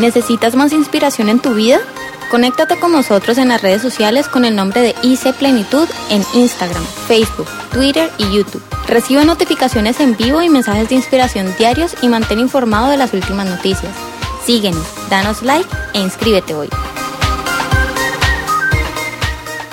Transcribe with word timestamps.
¿Necesitas 0.00 0.54
más 0.54 0.72
inspiración 0.72 1.28
en 1.28 1.40
tu 1.40 1.52
vida? 1.52 1.78
Conéctate 2.30 2.80
con 2.80 2.90
nosotros 2.90 3.36
en 3.36 3.48
las 3.48 3.60
redes 3.60 3.82
sociales 3.82 4.28
con 4.28 4.46
el 4.46 4.56
nombre 4.56 4.80
de 4.80 4.94
IC 5.02 5.34
Plenitud 5.34 5.86
en 6.08 6.24
Instagram, 6.32 6.82
Facebook, 7.06 7.46
Twitter 7.70 8.10
y 8.16 8.34
YouTube. 8.34 8.62
Recibe 8.88 9.26
notificaciones 9.26 10.00
en 10.00 10.16
vivo 10.16 10.40
y 10.40 10.48
mensajes 10.48 10.88
de 10.88 10.94
inspiración 10.94 11.54
diarios 11.58 11.94
y 12.00 12.08
mantén 12.08 12.38
informado 12.38 12.88
de 12.88 12.96
las 12.96 13.12
últimas 13.12 13.46
noticias. 13.46 13.94
Síguenos, 14.46 14.86
danos 15.10 15.42
like 15.42 15.68
e 15.92 16.00
inscríbete 16.00 16.54
hoy. 16.54 16.70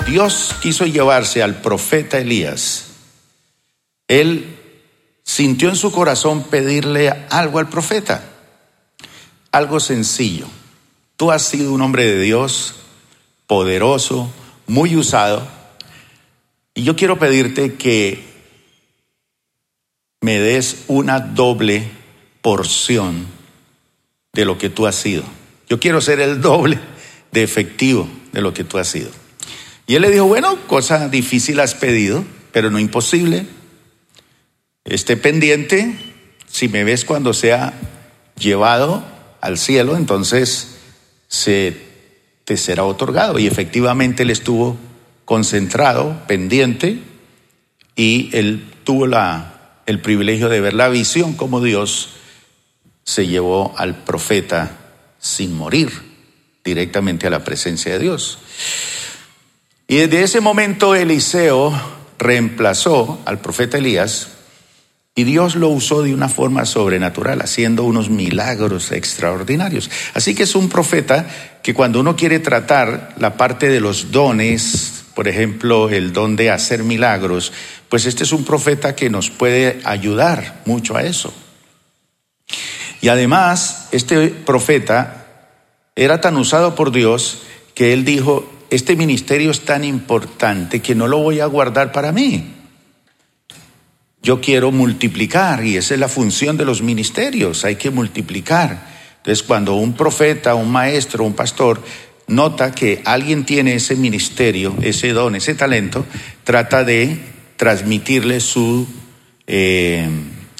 Dios 0.06 0.54
quiso 0.60 0.84
llevarse 0.84 1.42
al 1.42 1.62
profeta 1.62 2.18
Elías. 2.18 2.88
Él 4.08 4.58
sintió 5.24 5.70
en 5.70 5.76
su 5.76 5.90
corazón 5.90 6.42
pedirle 6.42 7.08
algo 7.30 7.60
al 7.60 7.70
profeta, 7.70 8.22
algo 9.58 9.80
sencillo. 9.80 10.46
Tú 11.16 11.30
has 11.30 11.42
sido 11.42 11.72
un 11.72 11.82
hombre 11.82 12.06
de 12.06 12.20
Dios, 12.20 12.76
poderoso, 13.46 14.32
muy 14.66 14.96
usado, 14.96 15.46
y 16.74 16.84
yo 16.84 16.94
quiero 16.94 17.18
pedirte 17.18 17.74
que 17.74 18.24
me 20.20 20.38
des 20.38 20.84
una 20.86 21.18
doble 21.18 21.90
porción 22.40 23.26
de 24.32 24.44
lo 24.44 24.58
que 24.58 24.70
tú 24.70 24.86
has 24.86 24.94
sido. 24.94 25.24
Yo 25.68 25.80
quiero 25.80 26.00
ser 26.00 26.20
el 26.20 26.40
doble 26.40 26.78
de 27.32 27.42
efectivo 27.42 28.08
de 28.32 28.40
lo 28.40 28.54
que 28.54 28.62
tú 28.64 28.78
has 28.78 28.88
sido. 28.88 29.10
Y 29.88 29.96
él 29.96 30.02
le 30.02 30.10
dijo, 30.10 30.26
bueno, 30.26 30.56
cosa 30.66 31.08
difícil 31.08 31.58
has 31.58 31.74
pedido, 31.74 32.24
pero 32.52 32.70
no 32.70 32.78
imposible. 32.78 33.46
Esté 34.84 35.16
pendiente, 35.16 35.98
si 36.46 36.68
me 36.68 36.84
ves 36.84 37.04
cuando 37.04 37.34
sea 37.34 37.72
llevado 38.38 39.17
al 39.40 39.58
cielo, 39.58 39.96
entonces 39.96 40.76
se 41.28 41.76
te 42.44 42.56
será 42.56 42.84
otorgado. 42.84 43.38
Y 43.38 43.46
efectivamente 43.46 44.22
él 44.22 44.30
estuvo 44.30 44.76
concentrado, 45.24 46.22
pendiente, 46.26 46.98
y 47.94 48.30
él 48.32 48.64
tuvo 48.84 49.06
la, 49.06 49.82
el 49.86 50.00
privilegio 50.00 50.48
de 50.48 50.60
ver 50.60 50.74
la 50.74 50.88
visión 50.88 51.34
como 51.34 51.60
Dios 51.60 52.10
se 53.04 53.26
llevó 53.26 53.74
al 53.76 54.04
profeta 54.04 54.76
sin 55.18 55.54
morir 55.54 55.90
directamente 56.64 57.26
a 57.26 57.30
la 57.30 57.44
presencia 57.44 57.92
de 57.92 57.98
Dios. 57.98 58.38
Y 59.86 59.96
desde 59.96 60.22
ese 60.22 60.40
momento 60.40 60.94
Eliseo 60.94 61.72
reemplazó 62.18 63.20
al 63.24 63.40
profeta 63.40 63.78
Elías 63.78 64.28
y 65.18 65.24
Dios 65.24 65.56
lo 65.56 65.70
usó 65.70 66.04
de 66.04 66.14
una 66.14 66.28
forma 66.28 66.64
sobrenatural, 66.64 67.40
haciendo 67.42 67.82
unos 67.82 68.08
milagros 68.08 68.92
extraordinarios. 68.92 69.90
Así 70.14 70.32
que 70.32 70.44
es 70.44 70.54
un 70.54 70.68
profeta 70.68 71.26
que 71.60 71.74
cuando 71.74 71.98
uno 71.98 72.14
quiere 72.14 72.38
tratar 72.38 73.16
la 73.18 73.36
parte 73.36 73.68
de 73.68 73.80
los 73.80 74.12
dones, 74.12 75.06
por 75.16 75.26
ejemplo, 75.26 75.88
el 75.88 76.12
don 76.12 76.36
de 76.36 76.52
hacer 76.52 76.84
milagros, 76.84 77.52
pues 77.88 78.06
este 78.06 78.22
es 78.22 78.30
un 78.30 78.44
profeta 78.44 78.94
que 78.94 79.10
nos 79.10 79.28
puede 79.28 79.80
ayudar 79.82 80.62
mucho 80.66 80.96
a 80.96 81.02
eso. 81.02 81.34
Y 83.00 83.08
además, 83.08 83.88
este 83.90 84.28
profeta 84.28 85.26
era 85.96 86.20
tan 86.20 86.36
usado 86.36 86.76
por 86.76 86.92
Dios 86.92 87.42
que 87.74 87.92
él 87.92 88.04
dijo, 88.04 88.48
este 88.70 88.94
ministerio 88.94 89.50
es 89.50 89.62
tan 89.62 89.82
importante 89.82 90.80
que 90.80 90.94
no 90.94 91.08
lo 91.08 91.18
voy 91.18 91.40
a 91.40 91.46
guardar 91.46 91.90
para 91.90 92.12
mí. 92.12 92.54
Yo 94.28 94.42
quiero 94.42 94.70
multiplicar 94.72 95.64
y 95.64 95.78
esa 95.78 95.94
es 95.94 96.00
la 96.00 96.06
función 96.06 96.58
de 96.58 96.66
los 96.66 96.82
ministerios, 96.82 97.64
hay 97.64 97.76
que 97.76 97.90
multiplicar. 97.90 98.86
Entonces 99.16 99.42
cuando 99.42 99.76
un 99.76 99.94
profeta, 99.94 100.54
un 100.54 100.70
maestro, 100.70 101.24
un 101.24 101.32
pastor 101.32 101.82
nota 102.26 102.72
que 102.72 103.00
alguien 103.06 103.46
tiene 103.46 103.72
ese 103.72 103.96
ministerio, 103.96 104.76
ese 104.82 105.14
don, 105.14 105.34
ese 105.34 105.54
talento, 105.54 106.04
trata 106.44 106.84
de 106.84 107.18
transmitirle 107.56 108.40
su, 108.40 108.86
eh, 109.46 110.06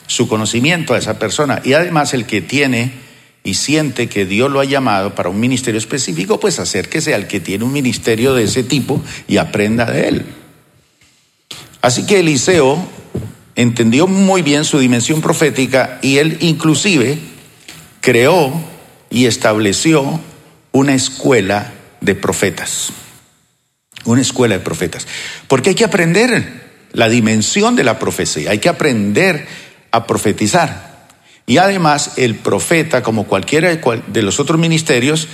su 0.07 0.29
conocimiento 0.29 0.95
a 0.95 0.99
esa 0.99 1.19
persona. 1.19 1.61
Y 1.63 1.75
además 1.75 2.15
el 2.15 2.25
que 2.25 2.41
tiene 2.41 2.91
y 3.45 3.53
siente 3.53 4.09
que 4.09 4.25
Dios 4.25 4.51
lo 4.51 4.61
ha 4.61 4.65
llamado 4.65 5.15
para 5.15 5.29
un 5.29 5.39
ministerio 5.39 5.77
específico, 5.77 6.41
pues 6.41 6.59
acérquese 6.59 7.13
al 7.13 7.27
que 7.27 7.41
tiene 7.41 7.65
un 7.65 7.73
ministerio 7.75 8.33
de 8.33 8.45
ese 8.45 8.65
tipo 8.65 9.05
y 9.29 9.37
aprenda 9.37 9.85
de 9.85 10.09
él. 10.09 10.25
Así 11.83 12.07
que 12.07 12.21
Eliseo 12.21 12.97
entendió 13.59 14.07
muy 14.07 14.43
bien 14.43 14.65
su 14.65 14.79
dimensión 14.79 15.21
profética 15.21 15.99
y 16.01 16.19
él 16.19 16.39
inclusive 16.41 17.19
creó 18.01 18.53
y 19.11 19.27
estableció 19.27 20.21
una 20.71 20.95
escuela 20.95 21.73
de 22.01 22.15
profetas. 22.15 22.91
Una 24.05 24.23
escuela 24.23 24.57
de 24.57 24.65
profetas. 24.65 25.09
Porque 25.49 25.71
hay 25.71 25.75
que 25.75 25.85
aprender 25.85 26.69
la 26.93 27.09
dimensión 27.09 27.75
de 27.75 27.83
la 27.83 27.99
profecía, 27.99 28.53
hay 28.53 28.59
que 28.59 28.69
aprender 28.69 29.49
a 29.91 30.07
profetizar. 30.07 31.09
Y 31.45 31.59
además 31.59 32.13
el 32.17 32.37
profeta, 32.37 33.03
como 33.03 33.27
cualquiera 33.27 33.75
de 33.75 34.23
los 34.23 34.39
otros 34.39 34.61
ministerios, 34.61 35.27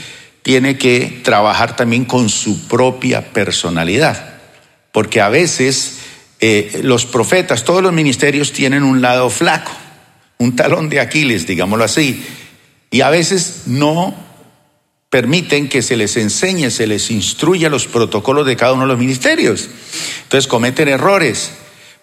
tiene 0.43 0.79
que 0.79 1.21
trabajar 1.23 1.77
también 1.77 2.07
con 2.07 2.31
su 2.31 2.69
propia 2.69 3.35
personalidad. 3.35 4.37
Porque 4.93 5.21
a 5.21 5.29
veces 5.29 5.99
eh, 6.47 6.81
los 6.83 7.07
profetas, 7.07 7.65
todos 7.65 7.83
los 7.83 7.95
ministerios 7.95 8.53
tienen 8.53 8.83
un 8.83 9.01
lado 9.01 9.31
flaco, 9.31 9.73
un 10.37 10.55
talón 10.55 10.91
de 10.91 11.01
Aquiles, 11.01 11.47
digámoslo 11.47 11.85
así. 11.85 12.23
Y 12.91 13.01
a 13.01 13.09
veces 13.09 13.63
no 13.65 14.15
permiten 15.09 15.71
que 15.71 15.81
se 15.81 15.97
les 15.97 16.19
enseñe, 16.19 16.71
se 16.71 16.87
les 16.87 17.11
instruya 17.11 17.71
los 17.71 17.87
protocolos 17.87 18.45
de 18.45 18.57
cada 18.57 18.75
uno 18.75 18.83
de 18.83 18.89
los 18.89 18.99
ministerios. 18.99 19.71
Entonces 20.25 20.47
cometen 20.47 20.89
errores. 20.89 21.51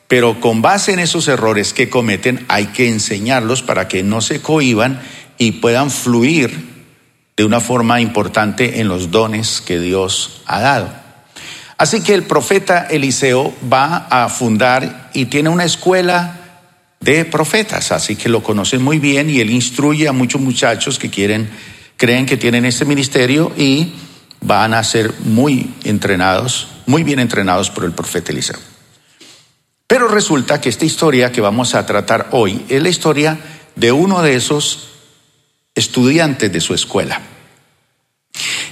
Pero 0.07 0.41
con 0.41 0.63
base 0.63 0.93
en 0.93 0.99
esos 0.99 1.27
errores 1.27 1.71
que 1.71 1.91
cometen 1.91 2.43
hay 2.47 2.65
que 2.67 2.89
enseñarlos 2.89 3.61
para 3.61 3.87
que 3.87 4.01
no 4.01 4.21
se 4.21 4.41
cohiban 4.41 5.03
y 5.37 5.51
puedan 5.51 5.91
fluir 5.91 6.49
de 7.37 7.45
una 7.45 7.59
forma 7.59 8.01
importante 8.01 8.79
en 8.79 8.87
los 8.87 9.11
dones 9.11 9.61
que 9.61 9.79
Dios 9.79 10.41
ha 10.47 10.61
dado. 10.61 11.00
Así 11.81 12.01
que 12.01 12.13
el 12.13 12.25
profeta 12.25 12.85
Eliseo 12.91 13.55
va 13.67 14.05
a 14.11 14.29
fundar 14.29 15.09
y 15.15 15.25
tiene 15.25 15.49
una 15.49 15.63
escuela 15.63 16.61
de 16.99 17.25
profetas, 17.25 17.91
así 17.91 18.15
que 18.15 18.29
lo 18.29 18.43
conocen 18.43 18.83
muy 18.83 18.99
bien 18.99 19.31
y 19.31 19.39
él 19.39 19.49
instruye 19.49 20.07
a 20.07 20.11
muchos 20.11 20.41
muchachos 20.41 20.99
que 20.99 21.09
quieren, 21.09 21.49
creen 21.97 22.27
que 22.27 22.37
tienen 22.37 22.65
este 22.65 22.85
ministerio 22.85 23.51
y 23.57 23.93
van 24.41 24.75
a 24.75 24.83
ser 24.83 25.11
muy 25.23 25.73
entrenados, 25.83 26.67
muy 26.85 27.01
bien 27.01 27.17
entrenados 27.17 27.71
por 27.71 27.83
el 27.83 27.93
profeta 27.93 28.31
Eliseo. 28.31 28.59
Pero 29.87 30.07
resulta 30.07 30.61
que 30.61 30.69
esta 30.69 30.85
historia 30.85 31.31
que 31.31 31.41
vamos 31.41 31.73
a 31.73 31.83
tratar 31.87 32.27
hoy 32.29 32.63
es 32.69 32.83
la 32.83 32.89
historia 32.89 33.39
de 33.75 33.91
uno 33.91 34.21
de 34.21 34.35
esos 34.35 34.89
estudiantes 35.73 36.53
de 36.53 36.61
su 36.61 36.75
escuela. 36.75 37.21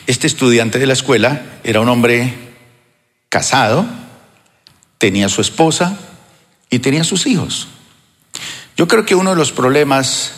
Este 0.05 0.27
estudiante 0.27 0.77
de 0.77 0.85
la 0.85 0.93
escuela 0.93 1.41
era 1.63 1.81
un 1.81 1.89
hombre 1.89 2.48
casado, 3.29 3.85
tenía 4.97 5.29
su 5.29 5.41
esposa 5.41 5.97
y 6.69 6.79
tenía 6.79 7.03
sus 7.03 7.25
hijos. 7.27 7.67
Yo 8.75 8.87
creo 8.87 9.05
que 9.05 9.15
uno 9.15 9.31
de 9.31 9.35
los 9.35 9.51
problemas 9.51 10.33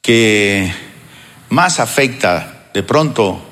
que 0.00 0.72
más 1.48 1.80
afecta 1.80 2.68
de 2.72 2.82
pronto 2.82 3.42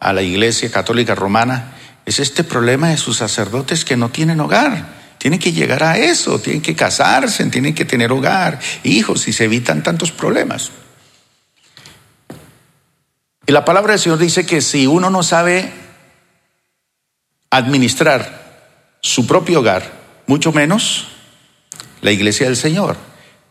a 0.00 0.12
la 0.12 0.22
Iglesia 0.22 0.70
Católica 0.70 1.14
Romana 1.14 1.74
es 2.04 2.18
este 2.18 2.44
problema 2.44 2.88
de 2.88 2.96
sus 2.96 3.18
sacerdotes 3.18 3.84
que 3.84 3.96
no 3.96 4.10
tienen 4.10 4.40
hogar. 4.40 5.00
Tienen 5.18 5.38
que 5.38 5.52
llegar 5.52 5.84
a 5.84 5.98
eso, 5.98 6.40
tienen 6.40 6.62
que 6.62 6.74
casarse, 6.74 7.44
tienen 7.46 7.74
que 7.74 7.84
tener 7.84 8.10
hogar, 8.10 8.58
hijos, 8.82 9.28
y 9.28 9.32
se 9.32 9.44
evitan 9.44 9.82
tantos 9.82 10.10
problemas. 10.10 10.72
Y 13.46 13.52
la 13.52 13.64
palabra 13.64 13.92
del 13.92 14.00
Señor 14.00 14.18
dice 14.18 14.44
que 14.44 14.60
si 14.60 14.86
uno 14.86 15.10
no 15.10 15.22
sabe 15.22 15.72
administrar 17.52 18.42
su 19.00 19.26
propio 19.26 19.60
hogar, 19.60 19.92
mucho 20.26 20.52
menos 20.52 21.08
la 22.00 22.10
iglesia 22.10 22.46
del 22.46 22.56
Señor. 22.56 22.96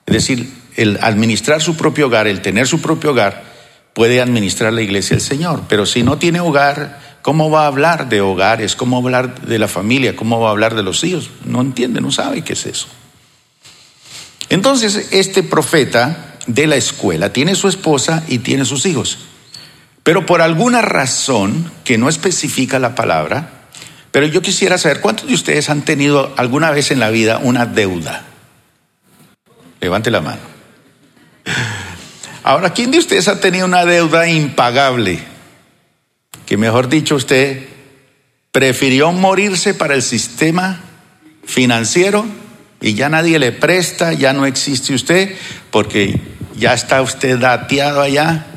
Es 0.05 0.13
decir, 0.13 0.53
el 0.75 0.99
administrar 1.01 1.61
su 1.61 1.77
propio 1.77 2.07
hogar, 2.07 2.27
el 2.27 2.41
tener 2.41 2.67
su 2.67 2.81
propio 2.81 3.11
hogar, 3.11 3.43
puede 3.93 4.21
administrar 4.21 4.73
la 4.73 4.81
iglesia 4.81 5.15
del 5.15 5.25
Señor. 5.25 5.63
Pero 5.69 5.85
si 5.85 6.03
no 6.03 6.17
tiene 6.17 6.41
hogar, 6.41 6.99
¿Cómo 7.21 7.51
va 7.51 7.63
a 7.63 7.67
hablar 7.67 8.09
de 8.09 8.21
hogares? 8.21 8.75
¿Cómo 8.75 9.01
va 9.01 9.19
a 9.19 9.21
hablar 9.21 9.41
de 9.41 9.59
la 9.59 9.67
familia? 9.67 10.15
¿Cómo 10.15 10.39
va 10.39 10.47
a 10.47 10.51
hablar 10.51 10.75
de 10.75 10.83
los 10.83 11.03
hijos? 11.03 11.29
No 11.45 11.61
entiende, 11.61 12.01
no 12.01 12.11
sabe 12.11 12.41
qué 12.41 12.53
es 12.53 12.65
eso. 12.65 12.87
Entonces, 14.49 15.09
este 15.11 15.43
profeta 15.43 16.35
de 16.47 16.65
la 16.65 16.77
escuela 16.77 17.31
tiene 17.31 17.55
su 17.55 17.67
esposa 17.67 18.23
y 18.27 18.39
tiene 18.39 18.65
sus 18.65 18.85
hijos. 18.85 19.19
Pero 20.03 20.25
por 20.25 20.41
alguna 20.41 20.81
razón 20.81 21.71
que 21.83 21.99
no 21.99 22.09
especifica 22.09 22.79
la 22.79 22.95
palabra, 22.95 23.60
pero 24.11 24.25
yo 24.25 24.41
quisiera 24.41 24.77
saber 24.77 25.01
cuántos 25.01 25.27
de 25.27 25.33
ustedes 25.33 25.69
han 25.69 25.83
tenido 25.83 26.33
alguna 26.37 26.71
vez 26.71 26.91
en 26.91 26.99
la 26.99 27.09
vida 27.09 27.37
una 27.37 27.65
deuda. 27.65 28.25
Levante 29.79 30.11
la 30.11 30.21
mano. 30.21 30.41
Ahora, 32.43 32.71
¿quién 32.71 32.91
de 32.91 32.99
ustedes 32.99 33.27
ha 33.27 33.39
tenido 33.39 33.65
una 33.65 33.85
deuda 33.85 34.27
impagable? 34.27 35.19
Que 36.45 36.57
mejor 36.57 36.89
dicho, 36.89 37.15
usted 37.15 37.67
prefirió 38.51 39.11
morirse 39.11 39.73
para 39.73 39.95
el 39.95 40.01
sistema 40.01 40.81
financiero 41.45 42.25
y 42.81 42.95
ya 42.95 43.09
nadie 43.09 43.39
le 43.39 43.51
presta, 43.51 44.13
ya 44.13 44.33
no 44.33 44.45
existe 44.45 44.93
usted, 44.93 45.35
porque 45.69 46.19
ya 46.57 46.73
está 46.73 47.01
usted 47.01 47.37
dateado 47.37 48.01
allá 48.01 48.47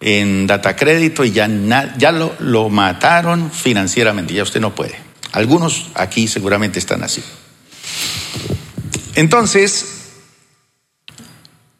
en 0.00 0.46
data 0.46 0.76
crédito 0.76 1.24
y 1.24 1.32
ya, 1.32 1.48
ya 1.96 2.12
lo, 2.12 2.34
lo 2.38 2.68
mataron 2.68 3.50
financieramente, 3.50 4.34
ya 4.34 4.42
usted 4.42 4.60
no 4.60 4.74
puede. 4.74 4.96
Algunos 5.32 5.88
aquí 5.94 6.28
seguramente 6.28 6.78
están 6.78 7.02
así. 7.02 7.22
Entonces, 9.14 9.96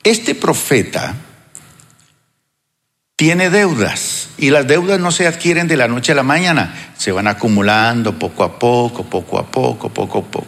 este 0.02 0.34
profeta 0.34 1.14
tiene 3.16 3.48
deudas 3.48 4.28
y 4.36 4.50
las 4.50 4.66
deudas 4.66 5.00
no 5.00 5.10
se 5.10 5.26
adquieren 5.26 5.68
de 5.68 5.76
la 5.76 5.88
noche 5.88 6.12
a 6.12 6.14
la 6.14 6.22
mañana, 6.22 6.92
se 6.98 7.12
van 7.12 7.26
acumulando 7.26 8.18
poco 8.18 8.44
a 8.44 8.58
poco, 8.58 9.04
poco 9.04 9.38
a 9.38 9.50
poco, 9.50 9.88
poco 9.88 10.18
a 10.18 10.22
poco. 10.22 10.46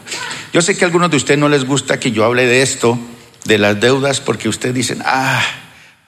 Yo 0.52 0.60
sé 0.60 0.76
que 0.76 0.84
a 0.84 0.86
algunos 0.86 1.10
de 1.10 1.16
ustedes 1.16 1.40
no 1.40 1.48
les 1.48 1.64
gusta 1.64 1.98
que 1.98 2.12
yo 2.12 2.24
hable 2.24 2.46
de 2.46 2.62
esto, 2.62 2.98
de 3.44 3.58
las 3.58 3.80
deudas, 3.80 4.20
porque 4.20 4.48
ustedes 4.48 4.74
dicen, 4.74 5.02
ah, 5.04 5.42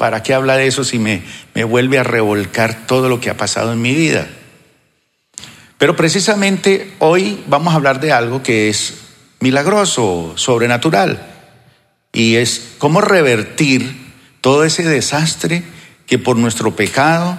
¿para 0.00 0.22
qué 0.22 0.32
habla 0.32 0.56
de 0.56 0.66
eso 0.66 0.82
si 0.82 0.98
me, 0.98 1.22
me 1.54 1.62
vuelve 1.62 1.98
a 1.98 2.02
revolcar 2.02 2.86
todo 2.86 3.10
lo 3.10 3.20
que 3.20 3.28
ha 3.28 3.36
pasado 3.36 3.74
en 3.74 3.82
mi 3.82 3.94
vida? 3.94 4.28
Pero 5.76 5.94
precisamente 5.94 6.94
hoy 7.00 7.44
vamos 7.48 7.74
a 7.74 7.76
hablar 7.76 8.00
de 8.00 8.10
algo 8.10 8.42
que 8.42 8.70
es 8.70 8.94
milagroso, 9.40 10.32
sobrenatural, 10.36 11.26
y 12.14 12.36
es 12.36 12.76
cómo 12.78 13.02
revertir 13.02 13.94
todo 14.40 14.64
ese 14.64 14.84
desastre 14.84 15.64
que 16.06 16.18
por 16.18 16.38
nuestro 16.38 16.74
pecado, 16.74 17.36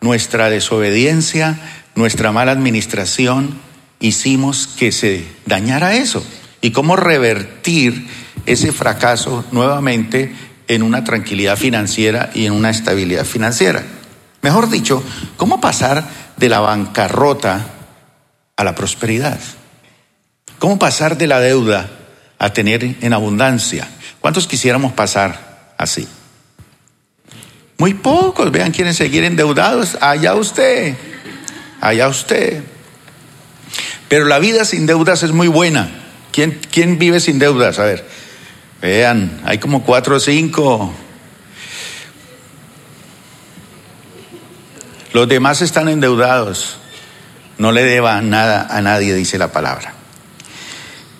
nuestra 0.00 0.50
desobediencia, 0.50 1.60
nuestra 1.94 2.32
mala 2.32 2.50
administración, 2.50 3.60
hicimos 4.00 4.66
que 4.66 4.90
se 4.90 5.24
dañara 5.46 5.94
eso. 5.94 6.26
Y 6.60 6.72
cómo 6.72 6.96
revertir 6.96 8.08
ese 8.46 8.72
fracaso 8.72 9.44
nuevamente 9.52 10.34
en 10.70 10.84
una 10.84 11.02
tranquilidad 11.02 11.56
financiera 11.56 12.30
y 12.32 12.46
en 12.46 12.52
una 12.52 12.70
estabilidad 12.70 13.24
financiera. 13.24 13.82
Mejor 14.40 14.70
dicho, 14.70 15.02
cómo 15.36 15.60
pasar 15.60 16.04
de 16.36 16.48
la 16.48 16.60
bancarrota 16.60 17.66
a 18.56 18.62
la 18.62 18.76
prosperidad. 18.76 19.40
Cómo 20.60 20.78
pasar 20.78 21.18
de 21.18 21.26
la 21.26 21.40
deuda 21.40 21.90
a 22.38 22.52
tener 22.52 22.84
en 23.00 23.12
abundancia. 23.12 23.88
¿Cuántos 24.20 24.46
quisiéramos 24.46 24.92
pasar 24.92 25.74
así? 25.76 26.06
Muy 27.76 27.94
pocos, 27.94 28.52
vean, 28.52 28.70
quieren 28.70 28.94
seguir 28.94 29.24
endeudados. 29.24 29.98
Allá 30.00 30.36
usted, 30.36 30.94
allá 31.80 32.06
usted. 32.06 32.62
Pero 34.08 34.24
la 34.26 34.38
vida 34.38 34.64
sin 34.64 34.86
deudas 34.86 35.24
es 35.24 35.32
muy 35.32 35.48
buena. 35.48 35.90
¿Quién, 36.30 36.60
quién 36.70 36.96
vive 36.96 37.18
sin 37.18 37.40
deudas? 37.40 37.80
A 37.80 37.84
ver, 37.86 38.06
vean, 38.80 39.40
hay 39.44 39.58
como 39.58 39.82
cuatro 39.82 40.16
o 40.16 40.20
cinco. 40.20 40.92
Los 45.12 45.28
demás 45.28 45.60
están 45.62 45.88
endeudados. 45.88 46.76
No 47.58 47.72
le 47.72 47.84
deba 47.84 48.20
nada 48.22 48.66
a 48.70 48.80
nadie, 48.80 49.14
dice 49.14 49.36
la 49.36 49.52
palabra. 49.52 49.94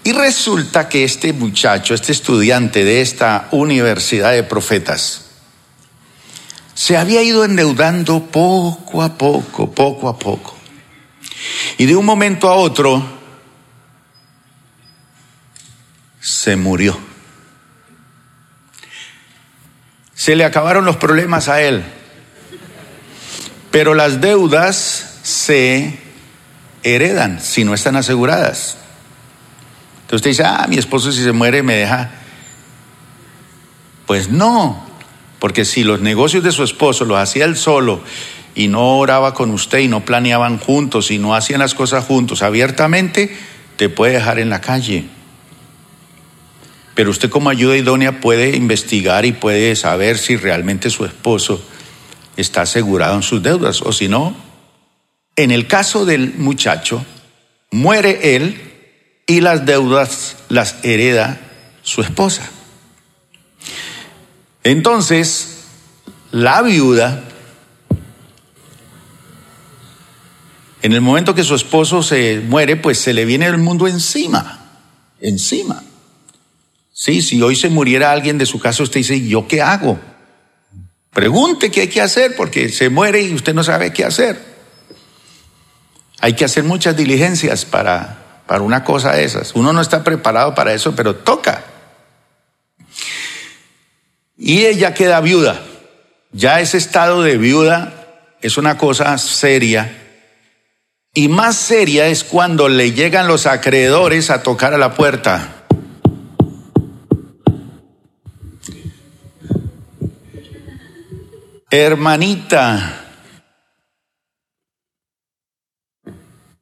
Y 0.05 0.13
resulta 0.13 0.89
que 0.89 1.05
este 1.05 1.33
muchacho, 1.33 1.93
este 1.93 2.13
estudiante 2.13 2.85
de 2.85 3.03
esta 3.03 3.49
universidad 3.51 4.33
de 4.33 4.43
profetas, 4.43 5.27
se 6.75 6.97
había 6.97 7.23
ido 7.23 7.45
endeudando 7.45 8.27
poco 8.27 9.03
a 9.03 9.19
poco, 9.19 9.71
poco 9.71 10.09
a 10.09 10.19
poco. 10.19 10.57
Y 11.77 11.85
de 11.85 11.97
un 11.97 12.07
momento 12.07 12.49
a 12.49 12.55
otro 12.55 13.05
se 16.21 16.57
murió. 16.57 17.10
Se 20.21 20.37
le 20.37 20.45
acabaron 20.45 20.85
los 20.85 20.99
problemas 20.99 21.49
a 21.49 21.63
él. 21.63 21.83
Pero 23.71 23.95
las 23.95 24.21
deudas 24.21 25.15
se 25.23 25.99
heredan 26.83 27.41
si 27.41 27.65
no 27.65 27.73
están 27.73 27.97
aseguradas. 27.97 28.77
Entonces 30.03 30.17
usted 30.17 30.31
dice, 30.33 30.43
ah, 30.45 30.67
mi 30.69 30.77
esposo 30.77 31.11
si 31.11 31.23
se 31.23 31.33
muere 31.33 31.63
me 31.63 31.75
deja. 31.75 32.11
Pues 34.05 34.29
no, 34.29 34.85
porque 35.39 35.65
si 35.65 35.85
los 35.85 36.03
negocios 36.03 36.45
de 36.45 36.53
su 36.53 36.65
esposo 36.65 37.07
los 37.07 37.17
hacía 37.17 37.47
él 37.47 37.57
solo 37.57 38.03
y 38.55 38.69
no 38.69 38.99
oraba 38.99 39.33
con 39.33 39.51
usted 39.51 39.79
y 39.79 39.89
no 39.89 40.05
planeaban 40.05 40.59
juntos 40.59 41.11
y 41.11 41.17
no 41.17 41.35
hacían 41.35 41.61
las 41.61 41.73
cosas 41.73 42.05
juntos 42.05 42.43
abiertamente, 42.43 43.35
te 43.77 43.89
puede 43.89 44.13
dejar 44.17 44.39
en 44.39 44.51
la 44.51 44.61
calle. 44.61 45.09
Pero 47.01 47.13
usted 47.13 47.31
como 47.31 47.49
ayuda 47.49 47.79
idónea 47.79 48.21
puede 48.21 48.55
investigar 48.55 49.25
y 49.25 49.33
puede 49.33 49.75
saber 49.75 50.19
si 50.19 50.37
realmente 50.37 50.91
su 50.91 51.07
esposo 51.07 51.65
está 52.37 52.61
asegurado 52.61 53.17
en 53.17 53.23
sus 53.23 53.43
deudas 53.43 53.81
o 53.81 53.91
si 53.91 54.07
no. 54.07 54.37
En 55.35 55.51
el 55.51 55.67
caso 55.67 56.05
del 56.05 56.35
muchacho, 56.35 57.03
muere 57.71 58.37
él 58.37 58.61
y 59.27 59.41
las 59.41 59.65
deudas 59.65 60.37
las 60.51 60.77
hereda 60.83 61.41
su 61.81 62.03
esposa. 62.03 62.51
Entonces, 64.63 65.61
la 66.33 66.61
viuda, 66.61 67.25
en 70.83 70.93
el 70.93 71.01
momento 71.01 71.35
que 71.35 71.45
su 71.45 71.55
esposo 71.55 72.03
se 72.03 72.43
muere, 72.47 72.77
pues 72.77 72.99
se 72.99 73.15
le 73.15 73.25
viene 73.25 73.47
el 73.47 73.57
mundo 73.57 73.89
encima, 73.89 74.83
encima. 75.19 75.83
Sí, 77.03 77.23
si 77.23 77.41
hoy 77.41 77.57
se 77.57 77.71
muriera 77.71 78.13
alguien 78.13 78.37
de 78.37 78.45
su 78.45 78.61
casa, 78.61 78.83
usted 78.83 79.01
dice, 79.01 79.27
¿yo 79.27 79.49
qué 79.49 79.63
hago? 79.63 79.99
Pregunte 81.15 81.71
qué 81.71 81.81
hay 81.81 81.89
que 81.89 82.03
hacer 82.03 82.37
porque 82.37 82.69
se 82.69 82.91
muere 82.91 83.23
y 83.23 83.33
usted 83.33 83.55
no 83.55 83.65
sabe 83.65 83.91
qué 83.91 84.05
hacer. 84.05 84.39
Hay 86.21 86.35
que 86.35 86.45
hacer 86.45 86.63
muchas 86.63 86.99
diligencias 86.99 87.65
para, 87.65 88.43
para 88.47 88.61
una 88.61 88.85
cosa 88.85 89.13
de 89.13 89.25
esas. 89.25 89.55
Uno 89.55 89.73
no 89.73 89.81
está 89.81 90.05
preparado 90.05 90.55
para 90.55 90.75
eso, 90.75 90.95
pero 90.95 91.17
toca. 91.17 91.65
Y 94.37 94.67
ella 94.67 94.93
queda 94.93 95.23
viuda. 95.23 95.59
Ya 96.33 96.61
ese 96.61 96.77
estado 96.77 97.23
de 97.23 97.39
viuda 97.39 97.95
es 98.43 98.59
una 98.59 98.77
cosa 98.77 99.17
seria. 99.17 99.91
Y 101.15 101.29
más 101.29 101.57
seria 101.57 102.09
es 102.09 102.25
cuando 102.25 102.69
le 102.69 102.93
llegan 102.93 103.27
los 103.27 103.47
acreedores 103.47 104.29
a 104.29 104.43
tocar 104.43 104.75
a 104.75 104.79
la 104.79 104.93
puerta. 104.93 105.60
Hermanita, 111.71 113.05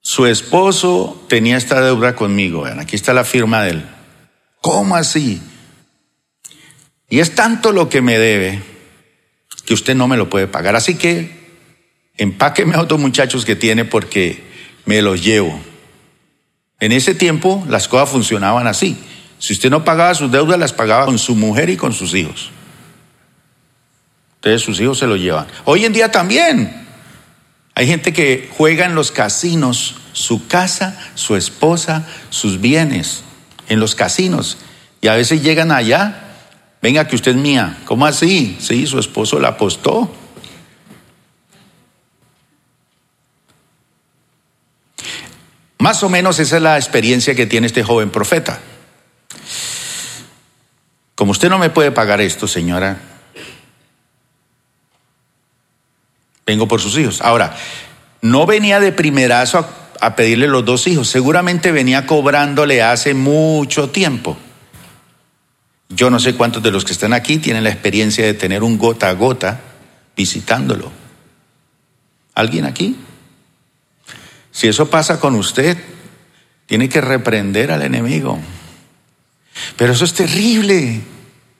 su 0.00 0.26
esposo 0.26 1.24
tenía 1.28 1.56
esta 1.56 1.80
deuda 1.80 2.14
conmigo. 2.14 2.66
Aquí 2.66 2.94
está 2.94 3.14
la 3.14 3.24
firma 3.24 3.62
de 3.62 3.70
él. 3.70 3.84
¿Cómo 4.60 4.96
así? 4.96 5.40
Y 7.08 7.20
es 7.20 7.34
tanto 7.34 7.72
lo 7.72 7.88
que 7.88 8.02
me 8.02 8.18
debe 8.18 8.62
que 9.64 9.74
usted 9.74 9.94
no 9.94 10.08
me 10.08 10.18
lo 10.18 10.28
puede 10.28 10.46
pagar. 10.46 10.76
Así 10.76 10.96
que 10.96 11.30
empáqueme 12.18 12.74
a 12.74 12.82
otros 12.82 13.00
muchachos 13.00 13.46
que 13.46 13.56
tiene 13.56 13.86
porque 13.86 14.42
me 14.84 15.00
los 15.00 15.24
llevo. 15.24 15.58
En 16.80 16.92
ese 16.92 17.14
tiempo 17.14 17.64
las 17.68 17.88
cosas 17.88 18.10
funcionaban 18.10 18.66
así. 18.66 18.98
Si 19.38 19.54
usted 19.54 19.70
no 19.70 19.84
pagaba 19.84 20.14
sus 20.14 20.30
deudas, 20.30 20.58
las 20.58 20.72
pagaba 20.74 21.06
con 21.06 21.18
su 21.18 21.34
mujer 21.34 21.70
y 21.70 21.76
con 21.78 21.94
sus 21.94 22.14
hijos. 22.14 22.50
Entonces 24.38 24.62
sus 24.62 24.80
hijos 24.80 24.98
se 24.98 25.06
lo 25.06 25.16
llevan. 25.16 25.46
Hoy 25.64 25.84
en 25.84 25.92
día 25.92 26.10
también. 26.10 26.86
Hay 27.74 27.86
gente 27.86 28.12
que 28.12 28.50
juega 28.56 28.86
en 28.86 28.96
los 28.96 29.12
casinos 29.12 29.96
su 30.12 30.48
casa, 30.48 30.98
su 31.14 31.36
esposa, 31.36 32.08
sus 32.30 32.60
bienes, 32.60 33.22
en 33.68 33.78
los 33.78 33.94
casinos. 33.94 34.58
Y 35.00 35.06
a 35.06 35.14
veces 35.14 35.42
llegan 35.42 35.70
allá 35.70 36.28
Venga, 36.80 37.08
que 37.08 37.16
usted 37.16 37.32
es 37.32 37.36
mía. 37.36 37.78
¿Cómo 37.84 38.06
así? 38.06 38.56
Sí, 38.60 38.86
su 38.86 38.98
esposo 38.98 39.40
la 39.40 39.48
apostó. 39.48 40.14
Más 45.78 46.02
o 46.02 46.08
menos 46.08 46.38
esa 46.38 46.56
es 46.56 46.62
la 46.62 46.76
experiencia 46.76 47.34
que 47.34 47.46
tiene 47.46 47.66
este 47.66 47.82
joven 47.82 48.10
profeta. 48.10 48.60
Como 51.14 51.32
usted 51.32 51.48
no 51.48 51.58
me 51.58 51.70
puede 51.70 51.90
pagar 51.90 52.20
esto, 52.20 52.46
señora, 52.46 52.98
vengo 56.48 56.66
por 56.66 56.80
sus 56.80 56.96
hijos. 56.96 57.20
Ahora, 57.20 57.54
no 58.22 58.46
venía 58.46 58.80
de 58.80 58.90
primerazo 58.90 59.68
a, 60.00 60.16
pedirle 60.16 60.46
los 60.46 60.64
dos 60.64 60.86
hijos, 60.86 61.06
seguramente 61.06 61.72
venía 61.72 62.06
cobrándole 62.06 62.82
hace 62.82 63.12
mucho 63.12 63.90
tiempo. 63.90 64.36
Yo 65.90 66.08
no 66.08 66.18
sé 66.18 66.34
cuántos 66.34 66.62
de 66.62 66.70
los 66.70 66.86
que 66.86 66.92
están 66.92 67.12
aquí 67.12 67.36
tienen 67.36 67.64
la 67.64 67.70
experiencia 67.70 68.24
de 68.24 68.32
tener 68.32 68.62
un 68.62 68.78
gota 68.78 69.10
a 69.10 69.12
gota 69.12 69.60
visitándolo. 70.16 70.90
¿Alguien 72.34 72.64
aquí? 72.64 72.96
Si 74.50 74.68
eso 74.68 74.88
pasa 74.88 75.20
con 75.20 75.34
usted, 75.34 75.76
tiene 76.64 76.88
que 76.88 77.02
reprender 77.02 77.72
al 77.72 77.82
enemigo. 77.82 78.38
Pero 79.76 79.92
eso 79.92 80.06
es 80.06 80.14
terrible, 80.14 81.02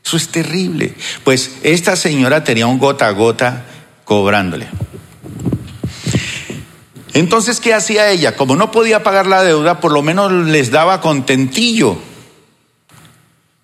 eso 0.02 0.16
es 0.16 0.28
terrible. 0.28 0.94
Pues 1.24 1.58
esta 1.62 1.94
señora 1.94 2.42
tenía 2.42 2.66
un 2.66 2.78
gota 2.78 3.06
a 3.06 3.10
gota 3.10 3.66
cobrándole. 4.08 4.66
Entonces, 7.12 7.60
¿qué 7.60 7.74
hacía 7.74 8.10
ella? 8.10 8.36
Como 8.36 8.56
no 8.56 8.70
podía 8.70 9.02
pagar 9.02 9.26
la 9.26 9.42
deuda, 9.42 9.80
por 9.80 9.92
lo 9.92 10.00
menos 10.00 10.32
les 10.32 10.70
daba 10.70 11.02
contentillo. 11.02 11.98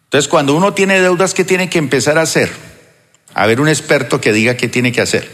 Entonces, 0.04 0.28
cuando 0.28 0.54
uno 0.54 0.74
tiene 0.74 1.00
deudas, 1.00 1.32
¿qué 1.32 1.44
tiene 1.44 1.70
que 1.70 1.78
empezar 1.78 2.18
a 2.18 2.22
hacer? 2.22 2.52
A 3.32 3.46
ver 3.46 3.58
un 3.58 3.68
experto 3.68 4.20
que 4.20 4.34
diga 4.34 4.54
qué 4.54 4.68
tiene 4.68 4.92
que 4.92 5.00
hacer. 5.00 5.30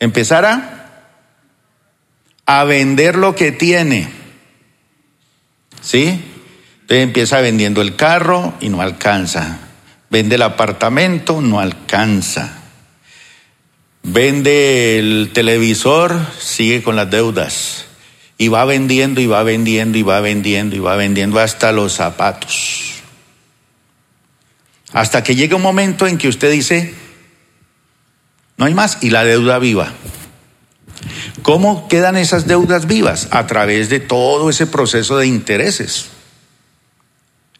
Empezar 0.00 0.44
a, 0.46 1.04
a 2.46 2.64
vender 2.64 3.14
lo 3.14 3.36
que 3.36 3.52
tiene. 3.52 4.10
¿Sí? 5.80 6.24
Entonces 6.80 7.04
empieza 7.04 7.40
vendiendo 7.40 7.82
el 7.82 7.94
carro 7.94 8.54
y 8.58 8.68
no 8.68 8.82
alcanza. 8.82 9.58
Vende 10.10 10.34
el 10.34 10.42
apartamento, 10.42 11.40
no 11.40 11.60
alcanza. 11.60 12.59
Vende 14.02 14.98
el 14.98 15.30
televisor, 15.32 16.18
sigue 16.38 16.82
con 16.82 16.96
las 16.96 17.10
deudas. 17.10 17.86
Y 18.38 18.48
va 18.48 18.64
vendiendo 18.64 19.20
y 19.20 19.26
va 19.26 19.42
vendiendo 19.42 19.98
y 19.98 20.02
va 20.02 20.20
vendiendo 20.20 20.74
y 20.74 20.78
va 20.78 20.96
vendiendo 20.96 21.38
hasta 21.38 21.72
los 21.72 21.92
zapatos. 21.92 23.02
Hasta 24.92 25.22
que 25.22 25.36
llega 25.36 25.56
un 25.56 25.62
momento 25.62 26.06
en 26.06 26.16
que 26.16 26.28
usted 26.28 26.50
dice, 26.50 26.94
no 28.56 28.64
hay 28.64 28.74
más, 28.74 28.98
y 29.02 29.10
la 29.10 29.24
deuda 29.24 29.58
viva. 29.58 29.92
¿Cómo 31.42 31.88
quedan 31.88 32.16
esas 32.16 32.46
deudas 32.46 32.86
vivas? 32.86 33.28
A 33.30 33.46
través 33.46 33.88
de 33.88 34.00
todo 34.00 34.50
ese 34.50 34.66
proceso 34.66 35.16
de 35.18 35.26
intereses. 35.26 36.08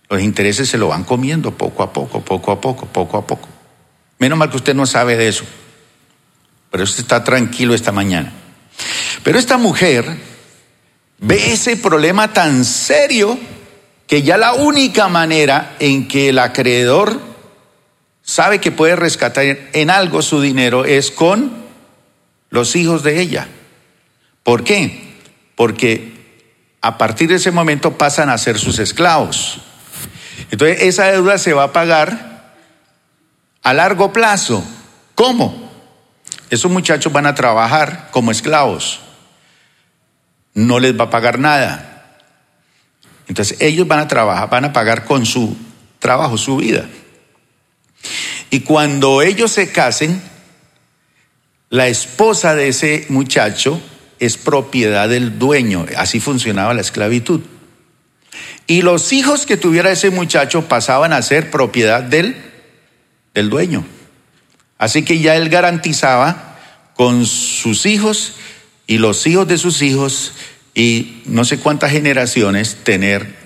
Los 0.09 0.23
intereses 0.23 0.69
se 0.69 0.79
lo 0.79 0.89
van 0.89 1.05
comiendo 1.05 1.57
poco 1.57 1.83
a 1.83 1.93
poco, 1.93 2.23
poco 2.23 2.53
a 2.53 2.61
poco, 2.61 2.87
poco 2.87 3.17
a 3.17 3.27
poco. 3.27 3.49
Menos 4.19 4.39
mal 4.39 4.51
que 4.51 4.57
usted 4.57 4.75
no 4.75 4.87
sabe 4.87 5.17
de 5.17 5.29
eso. 5.29 5.45
Pero 6.71 6.85
usted 6.85 7.01
está 7.01 7.25
tranquilo 7.25 7.75
esta 7.75 7.93
mañana. 7.93 8.33
Pero 9.23 9.39
esta 9.39 9.59
mujer 9.59 10.05
ve 11.19 11.53
ese 11.53 11.77
problema 11.77 12.33
tan 12.33 12.65
serio 12.65 13.39
que 14.07 14.23
ya 14.23 14.37
la 14.37 14.55
única 14.55 15.09
manera 15.09 15.77
en 15.79 16.09
que 16.09 16.31
el 16.31 16.39
acreedor 16.39 17.21
sabe 18.23 18.61
que 18.61 18.73
puede 18.73 18.97
rescatar 18.97 19.45
en 19.73 19.91
algo 19.91 20.23
su 20.23 20.41
dinero 20.41 20.85
es 20.85 21.11
con 21.11 21.53
los 22.49 22.77
hijos 22.77 23.03
de 23.03 23.21
ella. 23.21 23.49
¿Por 24.43 24.65
qué? 24.65 25.15
Porque 25.55 26.13
a 26.81 26.97
partir 26.97 27.29
de 27.29 27.37
ese 27.37 27.51
momento 27.51 27.99
pasan 27.99 28.31
a 28.31 28.39
ser 28.39 28.59
sus 28.59 28.79
esclavos. 28.79 29.61
Entonces 30.51 30.83
esa 30.83 31.11
deuda 31.11 31.39
se 31.39 31.53
va 31.53 31.65
a 31.65 31.73
pagar 31.73 32.55
a 33.63 33.75
largo 33.75 34.13
plazo. 34.13 34.65
¿Cómo? 35.15 35.60
Esos 36.51 36.71
muchachos 36.71 37.13
van 37.13 37.27
a 37.27 37.35
trabajar 37.35 38.09
como 38.11 38.33
esclavos. 38.33 39.01
No 40.53 40.81
les 40.81 40.99
va 40.99 41.05
a 41.05 41.11
pagar 41.11 41.39
nada. 41.39 42.19
Entonces 43.29 43.57
ellos 43.61 43.87
van 43.87 44.01
a 44.01 44.09
trabajar, 44.09 44.51
van 44.51 44.65
a 44.65 44.73
pagar 44.73 45.05
con 45.05 45.25
su 45.25 45.57
trabajo, 46.01 46.37
su 46.37 46.57
vida. 46.57 46.89
Y 48.51 48.61
cuando 48.61 49.23
ellos 49.23 49.53
se 49.53 49.71
casen, 49.71 50.21
la 51.69 51.87
esposa 51.87 52.57
de 52.57 52.69
ese 52.69 53.07
muchacho 53.09 53.81
es 54.19 54.37
propiedad 54.37 55.09
del 55.09 55.39
dueño. 55.39 55.87
Así 55.97 56.19
funcionaba 56.19 56.75
la 56.75 56.81
esclavitud. 56.81 57.41
Y 58.67 58.83
los 58.83 59.13
hijos 59.13 59.47
que 59.47 59.57
tuviera 59.57 59.93
ese 59.93 60.11
muchacho 60.11 60.67
pasaban 60.67 61.13
a 61.13 61.23
ser 61.23 61.53
propiedad 61.53 62.03
del, 62.03 62.37
del 63.35 63.51
dueño. 63.51 63.85
Así 64.81 65.05
que 65.05 65.19
ya 65.19 65.37
él 65.37 65.51
garantizaba 65.51 66.57
con 66.97 67.27
sus 67.27 67.85
hijos 67.85 68.33
y 68.87 68.97
los 68.97 69.27
hijos 69.27 69.47
de 69.47 69.59
sus 69.59 69.83
hijos 69.83 70.33
y 70.75 71.21
no 71.27 71.45
sé 71.45 71.59
cuántas 71.59 71.93
generaciones 71.93 72.79
tener 72.83 73.37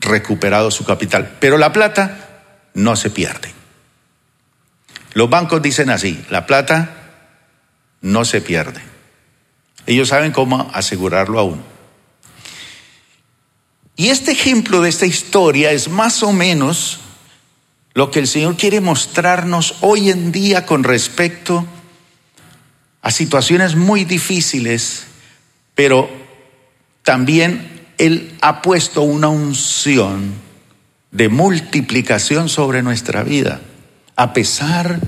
recuperado 0.00 0.70
su 0.70 0.86
capital. 0.86 1.36
Pero 1.38 1.58
la 1.58 1.74
plata 1.74 2.42
no 2.72 2.96
se 2.96 3.10
pierde. 3.10 3.52
Los 5.12 5.28
bancos 5.28 5.60
dicen 5.60 5.90
así, 5.90 6.24
la 6.30 6.46
plata 6.46 7.12
no 8.00 8.24
se 8.24 8.40
pierde. 8.40 8.80
Ellos 9.84 10.08
saben 10.08 10.32
cómo 10.32 10.70
asegurarlo 10.72 11.38
aún. 11.38 11.62
Y 13.96 14.08
este 14.08 14.32
ejemplo 14.32 14.80
de 14.80 14.88
esta 14.88 15.04
historia 15.04 15.72
es 15.72 15.90
más 15.90 16.22
o 16.22 16.32
menos 16.32 17.00
lo 17.94 18.10
que 18.10 18.18
el 18.18 18.26
Señor 18.26 18.56
quiere 18.56 18.80
mostrarnos 18.80 19.76
hoy 19.80 20.10
en 20.10 20.32
día 20.32 20.66
con 20.66 20.82
respecto 20.82 21.64
a 23.00 23.10
situaciones 23.12 23.76
muy 23.76 24.04
difíciles, 24.04 25.06
pero 25.76 26.10
también 27.04 27.86
Él 27.96 28.34
ha 28.40 28.62
puesto 28.62 29.02
una 29.02 29.28
unción 29.28 30.34
de 31.12 31.28
multiplicación 31.28 32.48
sobre 32.48 32.82
nuestra 32.82 33.22
vida, 33.22 33.60
a 34.16 34.32
pesar 34.32 34.98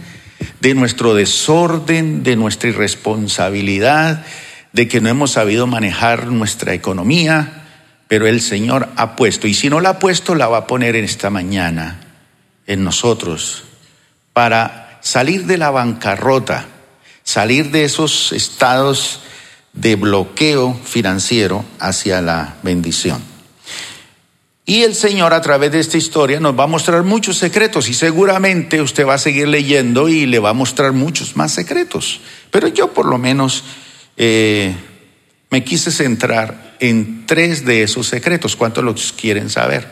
de 0.60 0.74
nuestro 0.74 1.14
desorden, 1.14 2.22
de 2.22 2.36
nuestra 2.36 2.68
irresponsabilidad, 2.68 4.24
de 4.72 4.86
que 4.86 5.00
no 5.00 5.08
hemos 5.08 5.32
sabido 5.32 5.66
manejar 5.66 6.28
nuestra 6.28 6.72
economía, 6.74 7.64
pero 8.06 8.28
el 8.28 8.40
Señor 8.40 8.88
ha 8.94 9.16
puesto, 9.16 9.48
y 9.48 9.54
si 9.54 9.68
no 9.70 9.80
la 9.80 9.88
ha 9.88 9.98
puesto, 9.98 10.36
la 10.36 10.46
va 10.46 10.58
a 10.58 10.66
poner 10.68 10.94
en 10.94 11.04
esta 11.04 11.30
mañana 11.30 12.05
en 12.66 12.84
nosotros 12.84 13.64
para 14.32 14.98
salir 15.02 15.46
de 15.46 15.58
la 15.58 15.70
bancarrota, 15.70 16.66
salir 17.22 17.70
de 17.70 17.84
esos 17.84 18.32
estados 18.32 19.20
de 19.72 19.94
bloqueo 19.96 20.78
financiero 20.84 21.64
hacia 21.78 22.20
la 22.20 22.56
bendición. 22.62 23.22
Y 24.68 24.82
el 24.82 24.96
Señor 24.96 25.32
a 25.32 25.40
través 25.40 25.70
de 25.70 25.78
esta 25.78 25.96
historia 25.96 26.40
nos 26.40 26.58
va 26.58 26.64
a 26.64 26.66
mostrar 26.66 27.04
muchos 27.04 27.38
secretos 27.38 27.88
y 27.88 27.94
seguramente 27.94 28.82
usted 28.82 29.06
va 29.06 29.14
a 29.14 29.18
seguir 29.18 29.46
leyendo 29.46 30.08
y 30.08 30.26
le 30.26 30.40
va 30.40 30.50
a 30.50 30.54
mostrar 30.54 30.92
muchos 30.92 31.36
más 31.36 31.52
secretos. 31.52 32.20
Pero 32.50 32.66
yo 32.66 32.92
por 32.92 33.06
lo 33.06 33.16
menos 33.16 33.62
eh, 34.16 34.74
me 35.50 35.62
quise 35.62 35.92
centrar 35.92 36.76
en 36.80 37.26
tres 37.26 37.64
de 37.64 37.84
esos 37.84 38.08
secretos. 38.08 38.56
¿Cuántos 38.56 38.82
los 38.82 39.12
quieren 39.12 39.50
saber? 39.50 39.86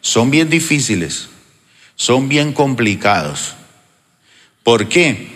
Son 0.00 0.32
bien 0.32 0.50
difíciles, 0.50 1.28
son 1.98 2.28
bien 2.28 2.52
complicados. 2.52 3.54
¿Por 4.62 4.88
qué? 4.88 5.28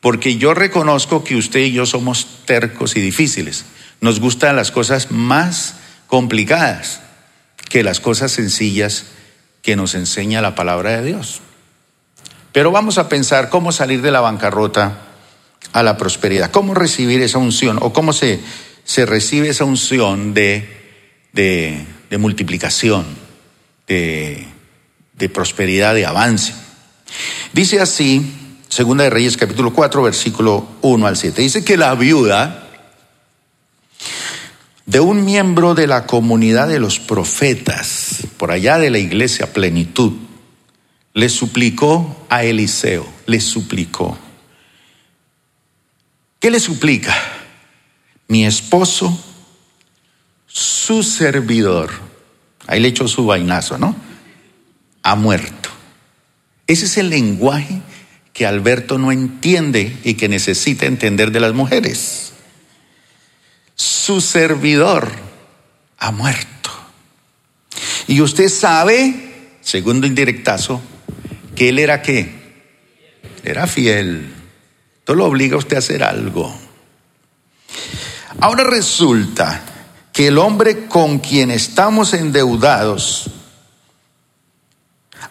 Porque 0.00 0.36
yo 0.36 0.52
reconozco 0.52 1.22
que 1.22 1.36
usted 1.36 1.60
y 1.60 1.72
yo 1.72 1.86
somos 1.86 2.44
tercos 2.44 2.96
y 2.96 3.00
difíciles. 3.00 3.64
Nos 4.00 4.18
gustan 4.20 4.56
las 4.56 4.72
cosas 4.72 5.12
más 5.12 5.76
complicadas 6.08 7.00
que 7.70 7.84
las 7.84 8.00
cosas 8.00 8.32
sencillas 8.32 9.06
que 9.62 9.76
nos 9.76 9.94
enseña 9.94 10.42
la 10.42 10.56
palabra 10.56 10.90
de 11.00 11.06
Dios. 11.06 11.40
Pero 12.52 12.72
vamos 12.72 12.98
a 12.98 13.08
pensar 13.08 13.48
cómo 13.48 13.70
salir 13.70 14.02
de 14.02 14.10
la 14.10 14.20
bancarrota 14.20 14.98
a 15.72 15.82
la 15.84 15.96
prosperidad, 15.96 16.50
cómo 16.50 16.74
recibir 16.74 17.22
esa 17.22 17.38
unción 17.38 17.78
o 17.80 17.92
cómo 17.92 18.12
se, 18.12 18.40
se 18.82 19.06
recibe 19.06 19.48
esa 19.48 19.64
unción 19.64 20.34
de, 20.34 20.68
de, 21.32 21.86
de 22.10 22.18
multiplicación, 22.18 23.06
de, 23.86 24.53
de 25.16 25.28
prosperidad, 25.28 25.94
de 25.94 26.06
avance. 26.06 26.54
Dice 27.52 27.80
así, 27.80 28.44
Segunda 28.68 29.04
de 29.04 29.10
Reyes 29.10 29.36
capítulo 29.36 29.72
4, 29.72 30.02
versículo 30.02 30.66
1 30.82 31.06
al 31.06 31.16
7. 31.16 31.42
Dice 31.42 31.64
que 31.64 31.76
la 31.76 31.94
viuda 31.94 32.68
de 34.86 35.00
un 35.00 35.24
miembro 35.24 35.74
de 35.74 35.86
la 35.86 36.06
comunidad 36.06 36.68
de 36.68 36.80
los 36.80 36.98
profetas, 36.98 38.26
por 38.36 38.50
allá 38.50 38.78
de 38.78 38.90
la 38.90 38.98
iglesia 38.98 39.52
plenitud, 39.52 40.12
le 41.12 41.28
suplicó 41.28 42.26
a 42.28 42.42
Eliseo, 42.42 43.06
le 43.26 43.40
suplicó. 43.40 44.18
¿Qué 46.40 46.50
le 46.50 46.58
suplica? 46.58 47.14
Mi 48.26 48.44
esposo, 48.44 49.16
su 50.46 51.02
servidor, 51.04 51.90
ahí 52.66 52.80
le 52.80 52.88
echó 52.88 53.06
su 53.06 53.24
vainazo, 53.24 53.78
¿no? 53.78 53.94
Ha 55.04 55.14
muerto. 55.14 55.68
Ese 56.66 56.86
es 56.86 56.96
el 56.96 57.10
lenguaje 57.10 57.80
que 58.32 58.46
Alberto 58.46 58.98
no 58.98 59.12
entiende 59.12 59.96
y 60.02 60.14
que 60.14 60.28
necesita 60.28 60.86
entender 60.86 61.30
de 61.30 61.38
las 61.38 61.54
mujeres. 61.54 62.32
Su 63.76 64.20
servidor 64.20 65.12
ha 65.98 66.10
muerto. 66.10 66.70
Y 68.08 68.20
usted 68.20 68.48
sabe 68.48 69.24
segundo 69.64 70.06
indirectazo, 70.06 70.80
que 71.56 71.70
él 71.70 71.78
era 71.78 72.02
qué? 72.02 72.30
Era 73.42 73.66
fiel. 73.66 74.32
Todo 75.04 75.16
lo 75.16 75.26
obliga 75.26 75.56
a 75.56 75.58
usted 75.58 75.76
a 75.76 75.80
hacer 75.80 76.04
algo. 76.04 76.54
Ahora 78.40 78.64
resulta 78.64 79.62
que 80.12 80.28
el 80.28 80.38
hombre 80.38 80.86
con 80.86 81.18
quien 81.18 81.50
estamos 81.50 82.14
endeudados 82.14 83.30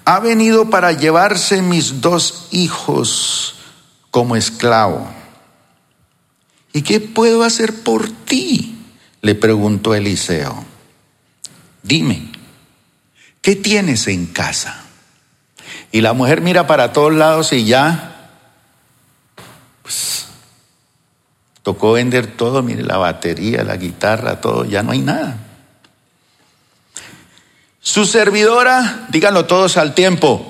ha 0.06 0.20
venido 0.20 0.70
para 0.70 0.92
llevarse 0.92 1.62
mis 1.62 2.02
dos 2.02 2.48
hijos 2.52 3.56
como 4.12 4.36
esclavo. 4.36 5.08
¿Y 6.74 6.82
qué 6.82 7.00
puedo 7.00 7.44
hacer 7.44 7.84
por 7.84 8.10
ti? 8.10 8.74
le 9.24 9.36
preguntó 9.36 9.96
Eliseo. 9.96 10.66
Dime, 11.82 12.30
¿qué 13.42 13.56
tienes 13.56 14.08
en 14.08 14.26
casa? 14.26 14.84
Y 15.94 16.02
la 16.02 16.12
mujer 16.12 16.42
mira 16.42 16.68
para 16.68 16.92
todos 16.92 17.14
lados 17.14 17.54
y 17.54 17.64
ya, 17.64 18.32
pues, 19.82 20.26
tocó 21.62 21.94
vender 21.94 22.28
todo, 22.28 22.62
mire, 22.64 22.84
la 22.84 22.98
batería, 22.98 23.64
la 23.64 23.78
guitarra, 23.78 24.42
todo, 24.42 24.66
ya 24.66 24.84
no 24.84 24.92
hay 24.92 25.00
nada. 25.00 25.38
Su 27.84 28.06
servidora, 28.06 29.08
díganlo 29.10 29.46
todos 29.46 29.76
al 29.76 29.94
tiempo. 29.94 30.50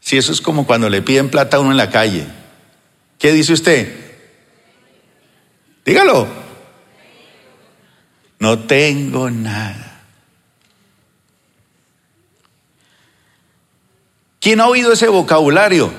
Si 0.00 0.16
eso 0.16 0.32
es 0.32 0.40
como 0.40 0.66
cuando 0.66 0.88
le 0.88 1.02
piden 1.02 1.30
plata 1.30 1.58
a 1.58 1.60
uno 1.60 1.70
en 1.70 1.76
la 1.76 1.90
calle. 1.90 2.26
¿Qué 3.18 3.30
dice 3.32 3.52
usted? 3.52 3.94
Dígalo. 5.84 6.26
No 8.38 8.60
tengo 8.60 9.30
nada. 9.30 10.00
¿Quién 14.40 14.60
ha 14.60 14.68
oído 14.68 14.94
ese 14.94 15.08
vocabulario? 15.08 15.92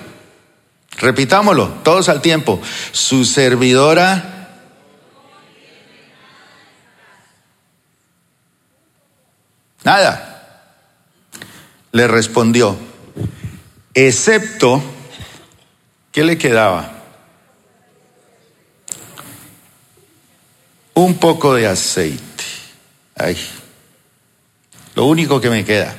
Repitámoslo, 0.98 1.67
todos 1.83 2.09
al 2.09 2.24
tiempo. 2.24 2.59
Su 2.91 3.24
servidora 3.24 4.38
Nada. 9.83 10.25
Le 11.91 12.07
respondió, 12.07 12.77
excepto, 13.93 14.81
¿qué 16.12 16.24
le 16.24 16.38
quedaba? 16.38 16.91
Un 20.93 21.17
poco 21.17 21.55
de 21.55 21.67
aceite. 21.67 22.43
Ay, 23.15 23.38
lo 24.95 25.05
único 25.05 25.41
que 25.41 25.50
me 25.50 25.65
queda. 25.65 25.95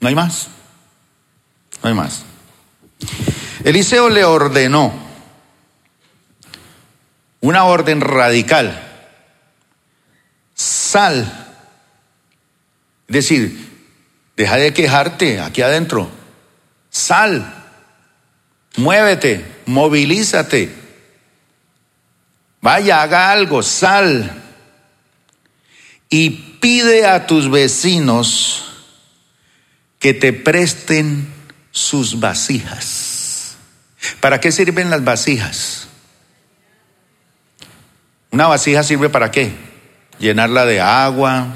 No 0.00 0.08
hay 0.08 0.14
más. 0.14 0.48
No 1.82 1.88
hay 1.88 1.94
más. 1.94 2.24
Eliseo 3.64 4.10
le 4.10 4.24
ordenó 4.24 4.92
una 7.40 7.64
orden 7.64 8.00
radical 8.00 8.89
sal. 10.90 11.46
Es 13.08 13.14
decir, 13.14 13.68
deja 14.36 14.56
de 14.56 14.74
quejarte 14.74 15.40
aquí 15.40 15.62
adentro. 15.62 16.10
Sal. 16.90 17.54
Muévete, 18.76 19.44
movilízate. 19.66 20.74
Vaya, 22.60 23.02
haga 23.02 23.30
algo, 23.30 23.62
sal. 23.62 24.42
Y 26.08 26.30
pide 26.60 27.06
a 27.06 27.26
tus 27.26 27.50
vecinos 27.50 28.64
que 29.98 30.12
te 30.12 30.32
presten 30.32 31.32
sus 31.70 32.18
vasijas. 32.18 33.56
¿Para 34.20 34.40
qué 34.40 34.50
sirven 34.50 34.90
las 34.90 35.04
vasijas? 35.04 35.86
¿Una 38.32 38.46
vasija 38.48 38.82
sirve 38.82 39.08
para 39.08 39.30
qué? 39.30 39.69
Llenarla 40.20 40.66
de 40.66 40.80
agua, 40.80 41.46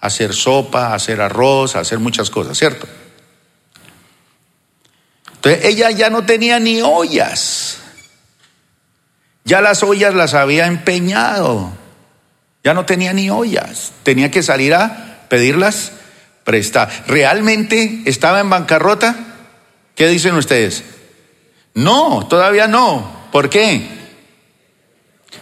hacer 0.00 0.32
sopa, 0.32 0.94
hacer 0.94 1.20
arroz, 1.20 1.74
hacer 1.74 1.98
muchas 1.98 2.30
cosas, 2.30 2.56
¿cierto? 2.56 2.86
Entonces 5.34 5.64
ella 5.64 5.90
ya 5.90 6.10
no 6.10 6.24
tenía 6.24 6.60
ni 6.60 6.80
ollas. 6.82 7.78
Ya 9.44 9.60
las 9.60 9.82
ollas 9.82 10.14
las 10.14 10.34
había 10.34 10.66
empeñado. 10.66 11.72
Ya 12.62 12.74
no 12.74 12.84
tenía 12.84 13.12
ni 13.12 13.30
ollas. 13.30 13.92
Tenía 14.02 14.30
que 14.30 14.42
salir 14.42 14.74
a 14.74 15.26
pedirlas 15.28 15.92
prestadas. 16.44 17.06
¿Realmente 17.06 18.02
estaba 18.06 18.40
en 18.40 18.50
bancarrota? 18.50 19.16
¿Qué 19.94 20.08
dicen 20.08 20.34
ustedes? 20.34 20.84
No, 21.74 22.26
todavía 22.28 22.66
no. 22.66 23.28
¿Por 23.30 23.48
qué? 23.48 23.88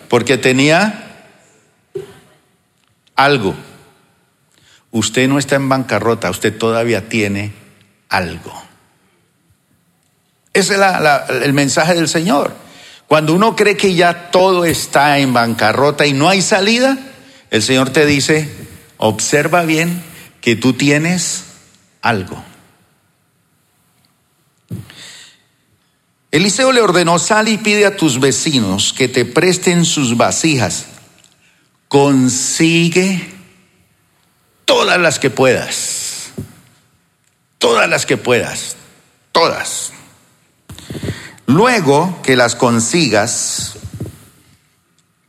Porque 0.09 0.37
tenía 0.37 1.04
algo. 3.16 3.55
Usted 4.90 5.29
no 5.29 5.38
está 5.38 5.57
en 5.57 5.68
bancarrota, 5.68 6.31
usted 6.31 6.57
todavía 6.57 7.09
tiene 7.09 7.53
algo. 8.09 8.53
Ese 10.53 10.74
es 10.74 10.81
el 11.42 11.53
mensaje 11.53 11.94
del 11.94 12.09
Señor. 12.09 12.55
Cuando 13.09 13.35
uno 13.35 13.57
cree 13.57 13.77
que 13.77 13.94
ya 13.94 14.31
todo 14.31 14.64
está 14.64 15.18
en 15.18 15.33
bancarrota 15.33 16.07
y 16.07 16.12
no 16.12 16.29
hay 16.29 16.42
salida, 16.42 16.96
el 17.50 17.62
Señor 17.62 17.90
te 17.90 18.07
dice, 18.07 18.48
observa 18.98 19.64
bien 19.64 20.03
que 20.40 20.57
tú 20.57 20.74
tienes 20.74 21.44
algo. 22.03 22.42
Eliseo 26.31 26.72
le 26.72 26.81
ordenó, 26.81 27.18
sal 27.18 27.48
y 27.48 27.59
pide 27.59 27.87
a 27.87 27.96
tus 27.96 28.18
vecinos 28.18 28.92
que 28.92 29.09
te 29.09 29.24
presten 29.24 29.85
sus 29.85 30.16
vasijas 30.16 30.87
consigue 31.88 33.33
todas 34.64 34.99
las 34.99 35.18
que 35.18 35.31
puedas, 35.31 36.31
todas 37.59 37.88
las 37.88 38.07
que 38.07 38.16
puedas, 38.16 38.77
todas. 39.33 39.92
Luego 41.47 42.20
que 42.23 42.37
las 42.37 42.55
consigas, 42.55 43.75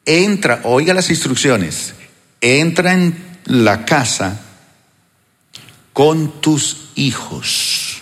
entra, 0.05 0.61
oiga 0.63 0.93
las 0.93 1.09
instrucciones, 1.09 1.93
entra 2.41 2.93
en 2.93 3.39
la 3.45 3.85
casa 3.85 4.41
con 5.93 6.41
tus 6.41 6.89
hijos. 6.95 8.01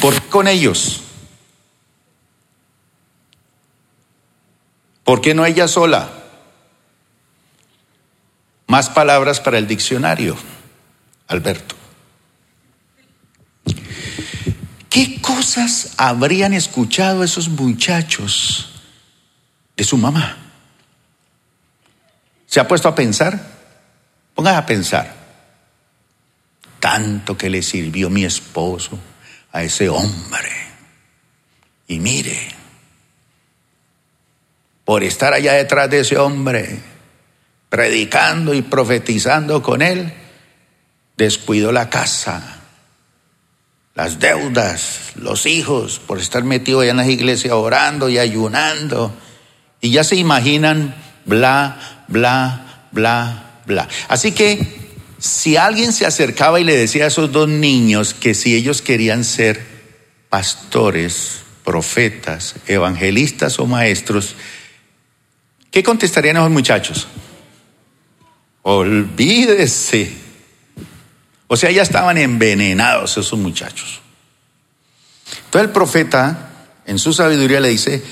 ¿Por 0.00 0.14
qué 0.14 0.28
con 0.28 0.48
ellos? 0.48 1.02
¿Por 5.04 5.20
qué 5.20 5.34
no 5.34 5.46
ella 5.46 5.66
sola? 5.66 6.17
Más 8.68 8.90
palabras 8.90 9.40
para 9.40 9.56
el 9.56 9.66
diccionario, 9.66 10.36
Alberto. 11.26 11.74
¿Qué 14.90 15.22
cosas 15.22 15.94
habrían 15.96 16.52
escuchado 16.52 17.24
esos 17.24 17.48
muchachos 17.48 18.82
de 19.74 19.84
su 19.84 19.96
mamá? 19.96 20.36
¿Se 22.46 22.60
ha 22.60 22.68
puesto 22.68 22.88
a 22.88 22.94
pensar? 22.94 23.40
Ponga 24.34 24.58
a 24.58 24.66
pensar. 24.66 25.16
Tanto 26.78 27.38
que 27.38 27.48
le 27.48 27.62
sirvió 27.62 28.10
mi 28.10 28.26
esposo 28.26 28.98
a 29.50 29.62
ese 29.62 29.88
hombre. 29.88 30.52
Y 31.86 32.00
mire, 32.00 32.54
por 34.84 35.02
estar 35.04 35.32
allá 35.32 35.54
detrás 35.54 35.88
de 35.88 36.00
ese 36.00 36.18
hombre, 36.18 36.97
predicando 37.68 38.54
y 38.54 38.62
profetizando 38.62 39.62
con 39.62 39.82
él, 39.82 40.12
descuidó 41.16 41.72
la 41.72 41.90
casa, 41.90 42.60
las 43.94 44.20
deudas, 44.20 45.12
los 45.16 45.46
hijos, 45.46 45.98
por 45.98 46.18
estar 46.20 46.44
metido 46.44 46.80
allá 46.80 46.92
en 46.92 46.96
las 46.98 47.08
iglesias 47.08 47.52
orando 47.52 48.08
y 48.08 48.18
ayunando. 48.18 49.12
Y 49.80 49.90
ya 49.90 50.04
se 50.04 50.16
imaginan, 50.16 50.94
bla, 51.24 52.04
bla, 52.06 52.86
bla, 52.92 53.60
bla. 53.66 53.88
Así 54.08 54.32
que 54.32 54.78
si 55.18 55.56
alguien 55.56 55.92
se 55.92 56.06
acercaba 56.06 56.60
y 56.60 56.64
le 56.64 56.76
decía 56.76 57.04
a 57.04 57.08
esos 57.08 57.32
dos 57.32 57.48
niños 57.48 58.14
que 58.14 58.34
si 58.34 58.54
ellos 58.54 58.82
querían 58.82 59.24
ser 59.24 59.60
pastores, 60.28 61.40
profetas, 61.64 62.54
evangelistas 62.68 63.58
o 63.58 63.66
maestros, 63.66 64.36
¿qué 65.72 65.82
contestarían 65.82 66.36
esos 66.36 66.50
muchachos? 66.50 67.08
Olvídese. 68.62 70.12
O 71.46 71.56
sea, 71.56 71.70
ya 71.70 71.82
estaban 71.82 72.18
envenenados 72.18 73.16
esos 73.16 73.38
muchachos. 73.38 74.00
Entonces 75.44 75.68
el 75.68 75.70
profeta, 75.72 76.50
en 76.86 76.98
su 76.98 77.12
sabiduría, 77.12 77.60
le 77.60 77.68
dice, 77.70 78.02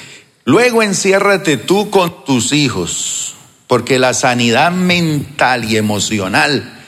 Luego 0.47 0.85
enciérrate 0.85 1.57
tú 1.57 1.91
con 1.91 2.25
tus 2.25 2.53
hijos, 2.53 3.35
porque 3.67 3.99
la 3.99 4.15
sanidad 4.15 4.71
mental 4.71 5.65
y 5.65 5.77
emocional, 5.77 6.85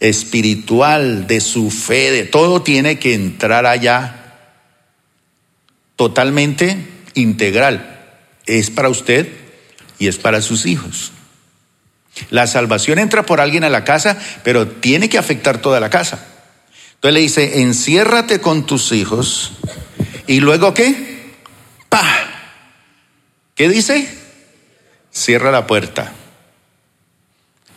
espiritual, 0.00 1.28
de 1.28 1.40
su 1.40 1.70
fe, 1.70 2.10
de 2.10 2.24
todo 2.24 2.62
tiene 2.62 2.98
que 2.98 3.14
entrar 3.14 3.66
allá 3.66 4.34
totalmente 5.94 6.76
integral. 7.14 8.00
Es 8.46 8.68
para 8.68 8.88
usted 8.88 9.28
y 10.00 10.08
es 10.08 10.18
para 10.18 10.42
sus 10.42 10.66
hijos. 10.66 11.12
La 12.30 12.46
salvación 12.46 12.98
entra 12.98 13.24
por 13.24 13.40
alguien 13.40 13.64
a 13.64 13.68
la 13.68 13.84
casa, 13.84 14.18
pero 14.44 14.66
tiene 14.66 15.08
que 15.08 15.18
afectar 15.18 15.58
toda 15.58 15.80
la 15.80 15.90
casa. 15.90 16.24
Entonces 16.94 17.14
le 17.14 17.20
dice, 17.20 17.60
enciérrate 17.62 18.40
con 18.40 18.66
tus 18.66 18.92
hijos 18.92 19.52
y 20.26 20.40
luego 20.40 20.74
qué? 20.74 21.34
¡Pa! 21.88 22.04
¿Qué 23.54 23.68
dice? 23.68 24.08
Cierra 25.10 25.50
la 25.50 25.66
puerta. 25.66 26.12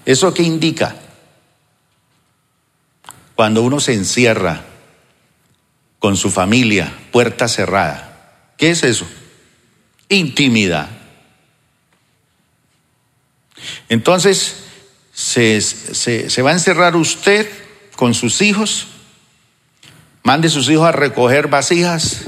¿Eso 0.06 0.34
qué 0.34 0.44
indica? 0.44 0.96
Cuando 3.36 3.62
uno 3.62 3.80
se 3.80 3.94
encierra 3.94 4.62
con 6.00 6.18
su 6.18 6.30
familia, 6.30 6.92
puerta 7.12 7.48
cerrada. 7.48 8.54
¿Qué 8.58 8.72
es 8.72 8.84
eso? 8.84 9.08
Intimidad. 10.10 10.90
Entonces, 13.90 14.56
se, 15.14 15.62
se, 15.62 16.42
va 16.42 16.52
a 16.52 16.54
encerrar 16.54 16.96
usted 16.96 17.48
con 17.96 18.14
sus 18.14 18.42
hijos, 18.42 18.88
mande 20.24 20.50
sus 20.50 20.70
hijos 20.70 20.88
a 20.88 20.92
recoger 20.92 21.48
vasijas, 21.48 22.22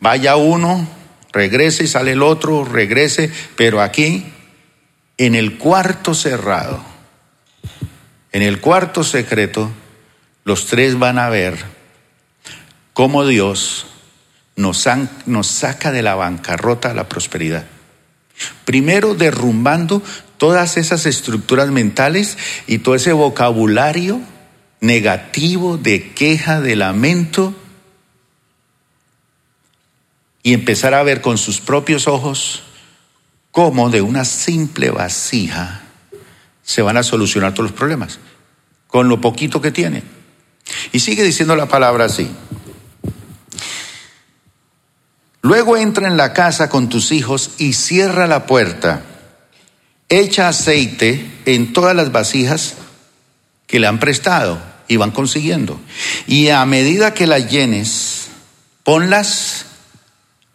vaya 0.00 0.36
uno, 0.36 0.88
regrese 1.32 1.84
y 1.84 1.88
sale 1.88 2.12
el 2.12 2.22
otro, 2.22 2.64
regrese, 2.64 3.30
pero 3.56 3.80
aquí, 3.80 4.26
en 5.16 5.34
el 5.34 5.58
cuarto 5.58 6.14
cerrado, 6.14 6.84
en 8.32 8.42
el 8.42 8.60
cuarto 8.60 9.04
secreto, 9.04 9.70
los 10.44 10.66
tres 10.66 10.98
van 10.98 11.18
a 11.18 11.28
ver 11.28 11.56
cómo 12.92 13.26
Dios 13.26 13.86
nos, 14.56 14.86
nos 15.26 15.46
saca 15.46 15.92
de 15.92 16.02
la 16.02 16.14
bancarrota 16.14 16.90
a 16.90 16.94
la 16.94 17.08
prosperidad. 17.08 17.64
Primero 18.64 19.14
derrumbando 19.14 20.02
todas 20.42 20.76
esas 20.76 21.06
estructuras 21.06 21.70
mentales 21.70 22.36
y 22.66 22.78
todo 22.78 22.96
ese 22.96 23.12
vocabulario 23.12 24.20
negativo 24.80 25.78
de 25.78 26.10
queja, 26.14 26.60
de 26.60 26.74
lamento, 26.74 27.54
y 30.42 30.52
empezar 30.52 30.94
a 30.94 31.04
ver 31.04 31.20
con 31.20 31.38
sus 31.38 31.60
propios 31.60 32.08
ojos 32.08 32.64
cómo 33.52 33.88
de 33.88 34.02
una 34.02 34.24
simple 34.24 34.90
vasija 34.90 35.82
se 36.64 36.82
van 36.82 36.96
a 36.96 37.04
solucionar 37.04 37.54
todos 37.54 37.70
los 37.70 37.78
problemas, 37.78 38.18
con 38.88 39.08
lo 39.08 39.20
poquito 39.20 39.60
que 39.60 39.70
tiene. 39.70 40.02
Y 40.90 40.98
sigue 40.98 41.22
diciendo 41.22 41.54
la 41.54 41.68
palabra 41.68 42.06
así. 42.06 42.28
Luego 45.40 45.76
entra 45.76 46.08
en 46.08 46.16
la 46.16 46.32
casa 46.32 46.68
con 46.68 46.88
tus 46.88 47.12
hijos 47.12 47.52
y 47.58 47.74
cierra 47.74 48.26
la 48.26 48.44
puerta 48.46 49.04
echa 50.20 50.48
aceite 50.48 51.26
en 51.46 51.72
todas 51.72 51.96
las 51.96 52.12
vasijas 52.12 52.74
que 53.66 53.80
le 53.80 53.86
han 53.86 53.98
prestado 53.98 54.60
y 54.86 54.96
van 54.96 55.10
consiguiendo. 55.10 55.80
Y 56.26 56.50
a 56.50 56.64
medida 56.66 57.14
que 57.14 57.26
las 57.26 57.50
llenes, 57.50 58.28
ponlas 58.84 59.64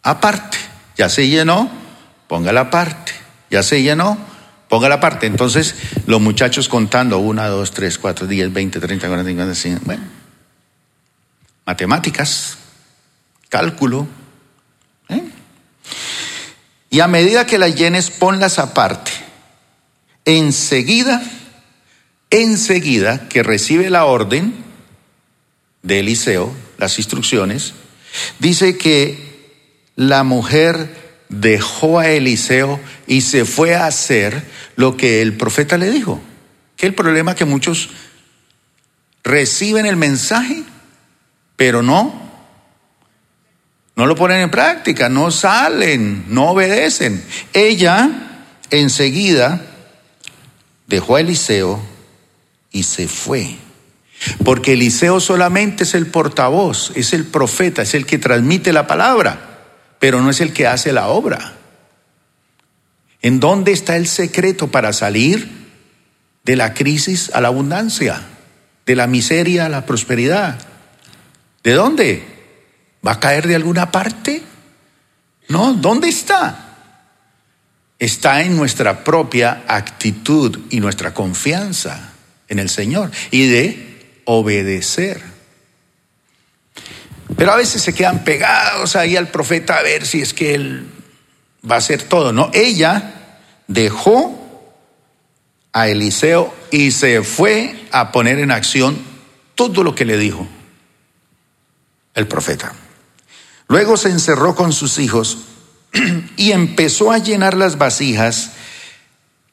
aparte. 0.02 0.58
Ya 0.96 1.08
se 1.08 1.28
llenó, 1.28 1.68
póngala 2.28 2.60
aparte. 2.62 3.12
Ya 3.50 3.64
se 3.64 3.82
llenó, 3.82 4.16
póngala 4.68 4.96
aparte. 4.96 5.26
Entonces, 5.26 5.74
los 6.06 6.20
muchachos 6.20 6.68
contando, 6.68 7.18
una, 7.18 7.48
dos, 7.48 7.72
tres, 7.72 7.98
cuatro, 7.98 8.28
diez, 8.28 8.52
veinte, 8.52 8.78
treinta, 8.78 9.08
cuarenta, 9.08 9.28
cincuenta, 9.28 9.54
cincuenta, 9.56 9.86
bueno, 9.86 10.04
matemáticas, 11.66 12.58
cálculo. 13.48 14.06
¿eh? 15.08 15.24
Y 16.90 17.00
a 17.00 17.08
medida 17.08 17.44
que 17.44 17.58
las 17.58 17.74
llenes, 17.74 18.10
ponlas 18.10 18.60
aparte 18.60 19.17
enseguida, 20.28 21.22
enseguida 22.30 23.28
que 23.30 23.42
recibe 23.42 23.88
la 23.88 24.04
orden 24.04 24.54
de 25.82 26.00
Eliseo, 26.00 26.54
las 26.76 26.98
instrucciones, 26.98 27.72
dice 28.38 28.76
que 28.76 29.56
la 29.96 30.24
mujer 30.24 31.24
dejó 31.30 31.98
a 31.98 32.10
Eliseo 32.10 32.78
y 33.06 33.22
se 33.22 33.46
fue 33.46 33.74
a 33.74 33.86
hacer 33.86 34.44
lo 34.76 34.98
que 34.98 35.22
el 35.22 35.34
profeta 35.36 35.78
le 35.78 35.90
dijo. 35.90 36.20
Que 36.76 36.86
el 36.86 36.94
problema 36.94 37.34
que 37.34 37.46
muchos 37.46 37.88
reciben 39.24 39.86
el 39.86 39.96
mensaje, 39.96 40.62
pero 41.56 41.82
no 41.82 42.28
no 43.96 44.06
lo 44.06 44.14
ponen 44.14 44.42
en 44.42 44.50
práctica, 44.50 45.08
no 45.08 45.32
salen, 45.32 46.26
no 46.28 46.50
obedecen. 46.50 47.20
Ella 47.52 48.08
enseguida 48.70 49.60
dejó 50.88 51.16
a 51.16 51.20
Eliseo 51.20 51.80
y 52.72 52.82
se 52.82 53.06
fue. 53.06 53.56
Porque 54.44 54.72
Eliseo 54.72 55.20
solamente 55.20 55.84
es 55.84 55.94
el 55.94 56.08
portavoz, 56.08 56.90
es 56.96 57.12
el 57.12 57.24
profeta, 57.24 57.82
es 57.82 57.94
el 57.94 58.04
que 58.04 58.18
transmite 58.18 58.72
la 58.72 58.88
palabra, 58.88 59.60
pero 60.00 60.20
no 60.20 60.30
es 60.30 60.40
el 60.40 60.52
que 60.52 60.66
hace 60.66 60.92
la 60.92 61.08
obra. 61.08 61.54
¿En 63.22 63.38
dónde 63.38 63.72
está 63.72 63.96
el 63.96 64.08
secreto 64.08 64.68
para 64.68 64.92
salir 64.92 65.48
de 66.44 66.56
la 66.56 66.74
crisis 66.74 67.30
a 67.32 67.40
la 67.40 67.48
abundancia, 67.48 68.22
de 68.86 68.96
la 68.96 69.06
miseria 69.06 69.66
a 69.66 69.68
la 69.68 69.86
prosperidad? 69.86 70.58
¿De 71.62 71.72
dónde? 71.72 72.24
¿Va 73.06 73.12
a 73.12 73.20
caer 73.20 73.46
de 73.46 73.54
alguna 73.54 73.92
parte? 73.92 74.42
No, 75.48 75.74
¿dónde 75.74 76.08
está? 76.08 76.67
Está 77.98 78.42
en 78.42 78.56
nuestra 78.56 79.04
propia 79.04 79.64
actitud 79.66 80.58
y 80.70 80.80
nuestra 80.80 81.14
confianza 81.14 82.12
en 82.48 82.58
el 82.58 82.68
Señor 82.68 83.10
y 83.30 83.48
de 83.48 84.20
obedecer. 84.24 85.20
Pero 87.36 87.52
a 87.52 87.56
veces 87.56 87.82
se 87.82 87.94
quedan 87.94 88.24
pegados 88.24 88.96
ahí 88.96 89.16
al 89.16 89.28
profeta 89.28 89.78
a 89.78 89.82
ver 89.82 90.06
si 90.06 90.22
es 90.22 90.32
que 90.32 90.54
él 90.54 90.88
va 91.68 91.76
a 91.76 91.78
hacer 91.78 92.02
todo. 92.02 92.32
No, 92.32 92.50
ella 92.54 93.14
dejó 93.66 94.34
a 95.72 95.88
Eliseo 95.88 96.54
y 96.70 96.90
se 96.90 97.22
fue 97.22 97.86
a 97.92 98.12
poner 98.12 98.38
en 98.38 98.50
acción 98.50 98.98
todo 99.54 99.82
lo 99.82 99.94
que 99.94 100.04
le 100.04 100.16
dijo 100.16 100.46
el 102.14 102.26
profeta. 102.26 102.72
Luego 103.68 103.96
se 103.96 104.08
encerró 104.08 104.54
con 104.54 104.72
sus 104.72 104.98
hijos 104.98 105.38
y 106.36 106.52
empezó 106.52 107.12
a 107.12 107.18
llenar 107.18 107.56
las 107.56 107.78
vasijas 107.78 108.52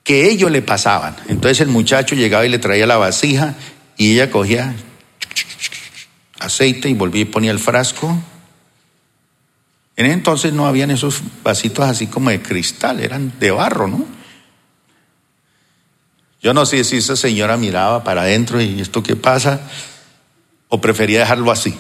que 0.04 0.30
ellos 0.30 0.52
le 0.52 0.62
pasaban. 0.62 1.16
Entonces 1.28 1.62
el 1.62 1.70
muchacho 1.70 2.16
llegaba 2.16 2.46
y 2.46 2.50
le 2.50 2.60
traía 2.60 2.86
la 2.86 2.98
vasija 2.98 3.56
y 3.98 4.14
ella 4.14 4.30
cogía 4.30 4.76
aceite 6.40 6.90
y 6.90 6.94
volvía 6.94 7.24
y 7.24 7.26
ponía 7.26 7.52
el 7.52 7.60
frasco. 7.60 8.16
En 9.96 10.06
entonces 10.06 10.54
no 10.54 10.68
habían 10.68 10.92
esos 10.92 11.22
vasitos 11.44 11.86
así 11.86 12.08
como 12.08 12.30
de 12.30 12.42
cristal, 12.42 13.00
eran 13.00 13.34
de 13.40 13.52
barro, 13.52 13.88
¿no? 13.88 14.06
Yo 16.42 16.54
no 16.54 16.66
sé 16.66 16.84
si 16.84 16.98
esa 16.98 17.16
señora 17.16 17.58
miraba 17.58 18.04
para 18.04 18.24
adentro 18.24 18.62
y 18.62 18.80
esto 18.80 19.02
qué 19.02 19.16
pasa, 19.16 19.62
o 20.68 20.80
prefería 20.80 21.22
dejarlo 21.22 21.50
así. 21.50 21.76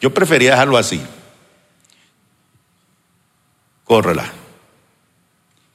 Yo 0.00 0.14
prefería 0.14 0.52
dejarlo 0.52 0.78
así 0.78 1.02
córrela. 3.86 4.30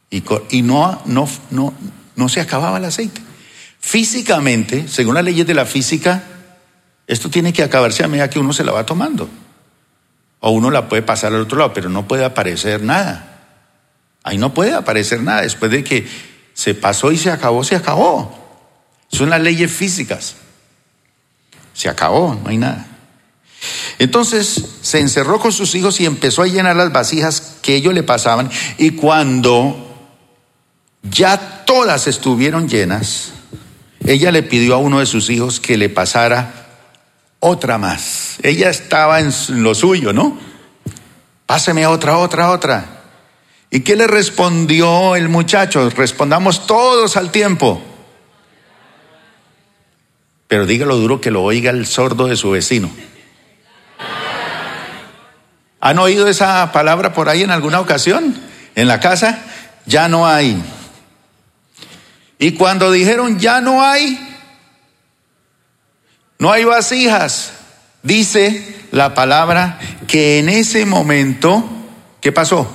Y, 0.10 0.62
no, 0.62 1.02
no 1.06 2.30
se 2.30 2.42
acababa 2.42 2.78
el 2.78 2.86
aceite. 2.86 3.22
Físicamente, 3.80 4.88
según 4.88 5.16
las 5.16 5.24
leyes 5.24 5.48
de 5.48 5.56
la 5.56 5.66
física, 5.66 6.24
esto 7.08 7.30
tiene 7.30 7.52
que 7.52 7.64
acabarse 7.64 8.04
a 8.04 8.08
medida 8.08 8.30
que 8.30 8.40
uno 8.40 8.54
se 8.54 8.64
la 8.64 8.72
va 8.72 8.86
tomando. 8.86 9.28
O 10.40 10.52
uno 10.52 10.70
la 10.70 10.88
puede 10.88 11.02
pasar 11.02 11.34
al 11.34 11.42
otro 11.42 11.58
lado, 11.58 11.74
pero 11.74 11.90
no 11.90 12.08
puede 12.08 12.24
aparecer 12.26 12.84
nada. 12.84 13.40
Ahí 14.24 14.38
no 14.38 14.54
puede 14.54 14.74
aparecer 14.74 15.22
nada. 15.22 15.42
Después 15.42 15.72
de 15.72 15.84
que 15.84 16.08
se 16.54 16.76
pasó 16.76 17.12
y 17.12 17.18
se 17.18 17.32
acabó, 17.32 17.64
se 17.64 17.76
acabó. 17.76 18.38
Son 19.08 19.30
las 19.30 19.42
leyes 19.42 19.72
físicas. 19.72 20.36
Se 21.74 21.90
acabó, 21.90 22.36
no 22.36 22.50
hay 22.50 22.58
nada. 22.58 22.86
Entonces 24.00 24.64
se 24.82 25.00
encerró 25.00 25.40
con 25.40 25.52
sus 25.52 25.76
hijos 25.76 26.00
y 26.00 26.06
empezó 26.06 26.42
a 26.42 26.48
llenar 26.48 26.76
las 26.76 26.92
vasijas 26.92 27.51
que 27.62 27.76
ellos 27.76 27.94
le 27.94 28.04
pasaban. 28.04 28.50
Y 28.78 28.92
cuando 28.92 29.76
ya 31.04 31.64
todas 31.66 32.08
estuvieron 32.08 32.68
llenas, 32.68 33.34
ella 34.06 34.32
le 34.32 34.44
pidió 34.44 34.76
a 34.76 34.78
uno 34.78 35.00
de 35.00 35.06
sus 35.06 35.30
hijos 35.30 35.60
que 35.60 35.78
le 35.78 35.90
pasara 35.90 36.68
otra 37.40 37.78
más. 37.78 38.38
Ella 38.44 38.70
estaba 38.70 39.20
en 39.20 39.32
lo 39.50 39.76
suyo, 39.76 40.14
¿no? 40.14 40.38
Páseme 41.46 41.86
otra, 41.86 42.18
otra, 42.18 42.52
otra. 42.52 43.02
¿Y 43.70 43.82
qué 43.82 43.96
le 43.96 44.08
respondió 44.08 45.16
el 45.16 45.30
muchacho? 45.30 45.90
Respondamos 45.90 46.68
todos 46.68 47.18
al 47.18 47.32
tiempo. 47.32 47.82
Pero 50.48 50.66
dígalo 50.66 50.98
duro 50.98 51.22
que 51.22 51.32
lo 51.32 51.44
oiga 51.44 51.72
el 51.72 51.86
sordo 51.86 52.28
de 52.28 52.36
su 52.36 52.52
vecino. 52.52 52.92
¿Han 55.82 55.98
oído 55.98 56.28
esa 56.28 56.72
palabra 56.72 57.12
por 57.14 57.28
ahí 57.28 57.42
en 57.42 57.52
alguna 57.52 57.80
ocasión? 57.80 58.40
En 58.76 58.88
la 58.88 59.00
casa, 59.00 59.40
ya 59.86 60.08
no 60.08 60.28
hay. 60.28 60.62
Y 62.38 62.54
cuando 62.54 62.92
dijeron 62.92 63.40
ya 63.40 63.62
no 63.62 63.84
hay, 63.84 64.18
no 66.40 66.52
hay 66.52 66.64
vasijas, 66.64 67.54
dice 68.04 68.76
la 68.92 69.14
palabra 69.14 69.80
que 70.08 70.40
en 70.40 70.50
ese 70.50 70.86
momento, 70.86 71.64
¿qué 72.20 72.32
pasó? 72.32 72.72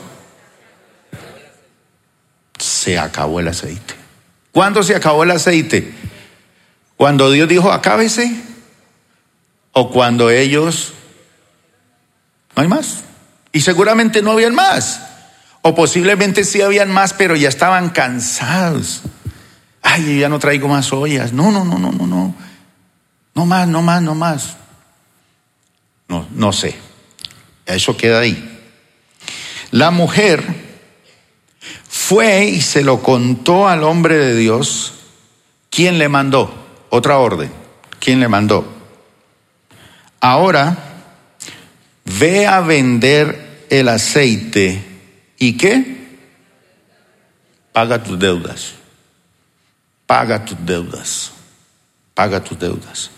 Se 2.59 2.99
acabó 2.99 3.41
el 3.41 3.49
aceite. 3.49 3.95
¿Cuándo 4.53 4.83
se 4.83 4.95
acabó 4.95 5.25
el 5.25 5.33
aceite? 5.33 5.93
Cuando 6.97 7.31
Dios 7.31 7.49
dijo, 7.49 7.73
acábese, 7.73 8.35
o 9.73 9.91
cuando 9.91 10.31
ellos, 10.31 10.95
no 12.57 12.63
hay 12.63 12.69
más. 12.69 13.05
Y 13.53 13.61
seguramente 13.61 14.23
no 14.23 14.33
habían 14.33 14.55
más. 14.55 15.01
O 15.63 15.75
posiblemente 15.75 16.45
sí 16.45 16.63
habían 16.63 16.91
más, 16.91 17.13
pero 17.13 17.37
ya 17.37 17.49
estaban 17.49 17.91
cansados. 17.91 19.03
Ay, 19.83 20.21
ya 20.21 20.29
no 20.29 20.39
traigo 20.39 20.67
más 20.67 20.93
ollas. 20.93 21.33
No, 21.33 21.51
no, 21.53 21.65
no, 21.65 21.79
no, 21.79 21.93
no, 21.93 22.07
no. 22.07 22.35
No 23.35 23.47
más, 23.47 23.69
no 23.69 23.83
más, 23.83 24.03
no 24.03 24.15
más. 24.15 24.57
No, 26.09 26.27
no 26.33 26.53
sé. 26.53 26.77
Eso 27.67 27.97
queda 27.97 28.21
ahí. 28.21 28.61
La 29.71 29.91
mujer 29.91 30.45
fue 31.89 32.47
y 32.47 32.61
se 32.63 32.83
lo 32.83 33.03
contó 33.03 33.69
al 33.69 33.83
hombre 33.85 34.17
de 34.17 34.35
Dios. 34.37 34.95
¿Quién 35.69 35.99
le 35.99 36.09
mandó? 36.09 36.55
Otra 36.89 37.19
orden. 37.19 37.51
¿Quién 37.99 38.21
le 38.21 38.29
mandó? 38.29 38.73
Ahora, 40.21 40.86
ve 42.07 42.47
a 42.47 42.61
vender 42.61 43.67
el 43.69 43.89
aceite 43.89 44.83
y 45.39 45.57
qué? 45.57 45.97
Paga 47.73 48.03
tus 48.03 48.19
deudas. 48.19 48.75
Paga 50.07 50.45
tus 50.45 50.57
deudas. 50.65 51.33
Paga 52.15 52.43
tus 52.43 52.59
deudas. 52.59 53.11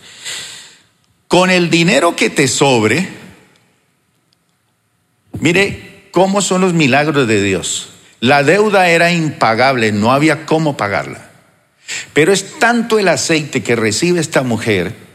Con 1.27 1.51
el 1.51 1.69
dinero 1.69 2.15
que 2.15 2.29
te 2.29 2.47
sobre, 2.47 3.07
mire 5.39 6.09
cómo 6.11 6.41
son 6.41 6.61
los 6.61 6.73
milagros 6.73 7.27
de 7.27 7.41
Dios. 7.41 7.89
La 8.19 8.43
deuda 8.43 8.89
era 8.89 9.11
impagable, 9.11 9.91
no 9.91 10.11
había 10.11 10.45
cómo 10.45 10.75
pagarla. 10.75 11.29
Pero 12.13 12.33
es 12.33 12.59
tanto 12.59 12.99
el 12.99 13.07
aceite 13.07 13.63
que 13.63 13.75
recibe 13.75 14.19
esta 14.19 14.41
mujer 14.41 15.08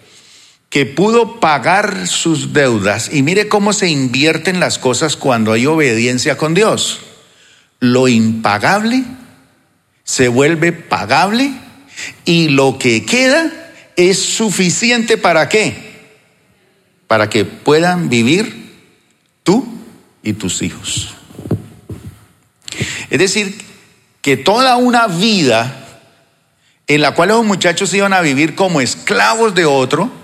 que 0.74 0.86
pudo 0.86 1.38
pagar 1.38 2.08
sus 2.08 2.52
deudas 2.52 3.08
y 3.12 3.22
mire 3.22 3.46
cómo 3.46 3.72
se 3.72 3.86
invierten 3.86 4.58
las 4.58 4.80
cosas 4.80 5.14
cuando 5.14 5.52
hay 5.52 5.66
obediencia 5.66 6.36
con 6.36 6.52
Dios. 6.52 6.98
Lo 7.78 8.08
impagable 8.08 9.04
se 10.02 10.26
vuelve 10.26 10.72
pagable 10.72 11.52
y 12.24 12.48
lo 12.48 12.76
que 12.76 13.06
queda 13.06 13.52
es 13.94 14.18
suficiente 14.18 15.16
para 15.16 15.48
qué? 15.48 15.76
Para 17.06 17.30
que 17.30 17.44
puedan 17.44 18.08
vivir 18.08 18.72
tú 19.44 19.64
y 20.24 20.32
tus 20.32 20.60
hijos. 20.60 21.14
Es 23.10 23.20
decir, 23.20 23.62
que 24.22 24.36
toda 24.36 24.76
una 24.76 25.06
vida 25.06 26.00
en 26.88 27.00
la 27.00 27.14
cual 27.14 27.28
los 27.28 27.44
muchachos 27.44 27.94
iban 27.94 28.12
a 28.12 28.22
vivir 28.22 28.56
como 28.56 28.80
esclavos 28.80 29.54
de 29.54 29.66
otro, 29.66 30.23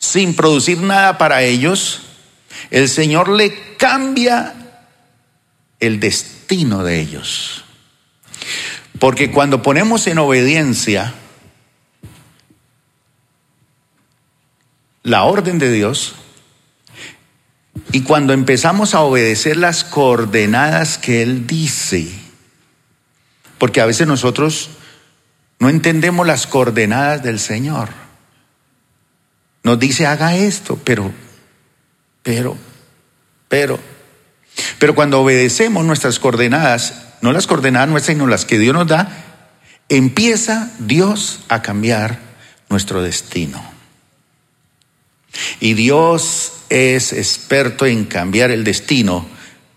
sin 0.00 0.34
producir 0.34 0.80
nada 0.80 1.18
para 1.18 1.42
ellos, 1.42 2.00
el 2.70 2.88
Señor 2.88 3.28
le 3.28 3.76
cambia 3.76 4.54
el 5.78 6.00
destino 6.00 6.82
de 6.82 7.00
ellos. 7.00 7.64
Porque 8.98 9.30
cuando 9.30 9.62
ponemos 9.62 10.06
en 10.06 10.18
obediencia 10.18 11.14
la 15.02 15.22
orden 15.24 15.58
de 15.58 15.70
Dios, 15.70 16.14
y 17.92 18.02
cuando 18.02 18.32
empezamos 18.32 18.94
a 18.94 19.00
obedecer 19.00 19.56
las 19.56 19.84
coordenadas 19.84 20.98
que 20.98 21.22
Él 21.22 21.46
dice, 21.46 22.08
porque 23.58 23.80
a 23.80 23.86
veces 23.86 24.06
nosotros 24.06 24.70
no 25.58 25.68
entendemos 25.68 26.26
las 26.26 26.46
coordenadas 26.46 27.22
del 27.22 27.38
Señor. 27.38 27.99
Nos 29.62 29.78
dice, 29.78 30.06
haga 30.06 30.36
esto, 30.36 30.78
pero, 30.82 31.12
pero, 32.22 32.56
pero. 33.48 33.78
Pero 34.78 34.94
cuando 34.94 35.20
obedecemos 35.20 35.84
nuestras 35.84 36.18
coordenadas, 36.18 36.94
no 37.20 37.32
las 37.32 37.46
coordenadas 37.46 37.88
nuestras, 37.88 38.16
sino 38.16 38.26
las 38.26 38.44
que 38.44 38.58
Dios 38.58 38.74
nos 38.74 38.86
da, 38.86 39.08
empieza 39.88 40.70
Dios 40.78 41.40
a 41.48 41.62
cambiar 41.62 42.18
nuestro 42.68 43.02
destino. 43.02 43.62
Y 45.60 45.74
Dios 45.74 46.52
es 46.70 47.12
experto 47.12 47.86
en 47.86 48.04
cambiar 48.04 48.50
el 48.50 48.64
destino 48.64 49.26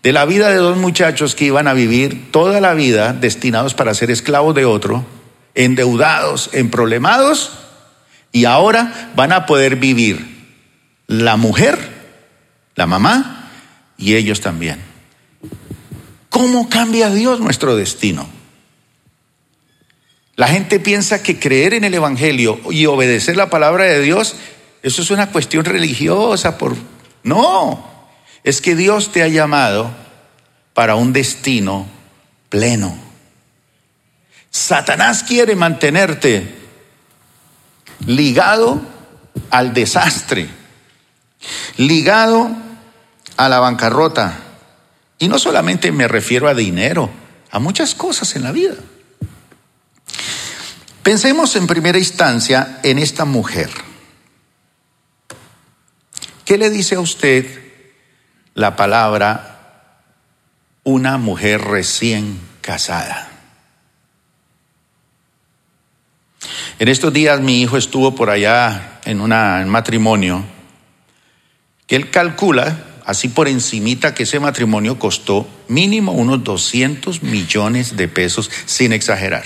de 0.02 0.12
la 0.12 0.24
vida 0.26 0.50
de 0.50 0.56
dos 0.56 0.76
muchachos 0.76 1.34
que 1.34 1.46
iban 1.46 1.66
a 1.66 1.74
vivir 1.74 2.30
toda 2.30 2.60
la 2.60 2.74
vida 2.74 3.12
destinados 3.12 3.74
para 3.74 3.94
ser 3.94 4.10
esclavos 4.10 4.54
de 4.54 4.64
otro, 4.64 5.04
endeudados, 5.54 6.50
emproblemados, 6.52 7.52
y 8.34 8.46
ahora 8.46 9.12
van 9.14 9.32
a 9.32 9.46
poder 9.46 9.76
vivir 9.76 10.26
la 11.06 11.36
mujer, 11.36 11.78
la 12.74 12.84
mamá 12.84 13.48
y 13.96 14.16
ellos 14.16 14.40
también. 14.40 14.80
¿Cómo 16.30 16.68
cambia 16.68 17.10
Dios 17.10 17.38
nuestro 17.38 17.76
destino? 17.76 18.26
La 20.34 20.48
gente 20.48 20.80
piensa 20.80 21.22
que 21.22 21.38
creer 21.38 21.74
en 21.74 21.84
el 21.84 21.94
Evangelio 21.94 22.60
y 22.72 22.86
obedecer 22.86 23.36
la 23.36 23.50
palabra 23.50 23.84
de 23.84 24.00
Dios, 24.00 24.34
eso 24.82 25.02
es 25.02 25.12
una 25.12 25.30
cuestión 25.30 25.64
religiosa. 25.64 26.58
Por... 26.58 26.74
No, 27.22 27.88
es 28.42 28.60
que 28.60 28.74
Dios 28.74 29.12
te 29.12 29.22
ha 29.22 29.28
llamado 29.28 29.92
para 30.72 30.96
un 30.96 31.12
destino 31.12 31.86
pleno. 32.48 32.98
Satanás 34.50 35.22
quiere 35.22 35.54
mantenerte 35.54 36.63
ligado 38.06 38.80
al 39.50 39.74
desastre, 39.74 40.48
ligado 41.76 42.50
a 43.36 43.48
la 43.48 43.60
bancarrota. 43.60 44.38
Y 45.18 45.28
no 45.28 45.38
solamente 45.38 45.92
me 45.92 46.08
refiero 46.08 46.48
a 46.48 46.54
dinero, 46.54 47.10
a 47.50 47.58
muchas 47.58 47.94
cosas 47.94 48.34
en 48.36 48.42
la 48.42 48.52
vida. 48.52 48.74
Pensemos 51.02 51.54
en 51.56 51.66
primera 51.66 51.98
instancia 51.98 52.80
en 52.82 52.98
esta 52.98 53.24
mujer. 53.24 53.70
¿Qué 56.44 56.58
le 56.58 56.70
dice 56.70 56.96
a 56.96 57.00
usted 57.00 57.64
la 58.54 58.76
palabra 58.76 59.54
una 60.84 61.16
mujer 61.16 61.62
recién 61.62 62.38
casada. 62.60 63.33
En 66.78 66.88
estos 66.88 67.12
días 67.12 67.40
mi 67.40 67.62
hijo 67.62 67.76
estuvo 67.76 68.14
por 68.14 68.30
allá 68.30 69.00
en 69.04 69.20
un 69.20 69.30
matrimonio 69.68 70.44
que 71.86 71.96
él 71.96 72.10
calcula, 72.10 72.84
así 73.04 73.28
por 73.28 73.48
encimita, 73.48 74.14
que 74.14 74.24
ese 74.24 74.40
matrimonio 74.40 74.98
costó 74.98 75.46
mínimo 75.68 76.12
unos 76.12 76.42
200 76.42 77.22
millones 77.22 77.96
de 77.96 78.08
pesos, 78.08 78.50
sin 78.64 78.92
exagerar, 78.92 79.44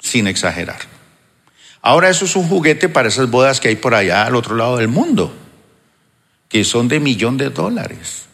sin 0.00 0.26
exagerar. 0.26 0.80
Ahora 1.80 2.08
eso 2.08 2.24
es 2.24 2.34
un 2.34 2.48
juguete 2.48 2.88
para 2.88 3.08
esas 3.08 3.30
bodas 3.30 3.60
que 3.60 3.68
hay 3.68 3.76
por 3.76 3.94
allá 3.94 4.26
al 4.26 4.34
otro 4.34 4.56
lado 4.56 4.76
del 4.76 4.88
mundo 4.88 5.34
que 6.54 6.62
son 6.62 6.86
de 6.86 7.00
millón 7.00 7.36
de 7.36 7.50
dólares. 7.50 8.26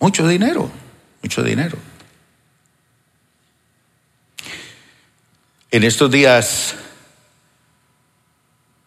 Mucho 0.00 0.26
dinero, 0.26 0.68
mucho 1.22 1.40
dinero. 1.40 1.78
En 5.74 5.82
estos 5.82 6.08
días, 6.08 6.76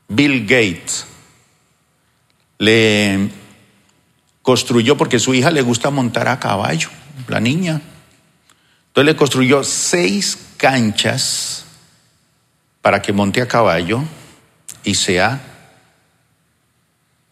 Bill 0.08 0.44
Gates 0.44 1.06
le 2.60 3.30
construyó, 4.42 4.96
porque 4.96 5.20
su 5.20 5.34
hija 5.34 5.52
le 5.52 5.64
gusta 5.64 5.90
montar 5.90 6.30
a 6.30 6.40
caballo, 6.40 6.88
la 7.28 7.42
niña. 7.42 7.82
Entonces 8.88 9.06
le 9.06 9.18
construyó 9.18 9.66
seis 9.66 10.38
canchas 10.56 11.66
para 12.82 13.02
que 13.02 13.12
monte 13.12 13.42
a 13.42 13.50
caballo 13.50 14.06
y 14.86 14.96
sea 14.96 15.42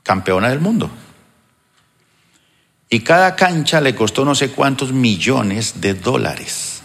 campeona 0.04 0.50
del 0.50 0.60
mundo. 0.60 0.92
Y 2.90 3.00
cada 3.00 3.38
cancha 3.38 3.80
le 3.80 3.96
costó 3.96 4.26
no 4.26 4.36
sé 4.36 4.50
cuántos 4.50 4.92
millones 4.92 5.80
de 5.80 5.94
dólares. 5.94 6.82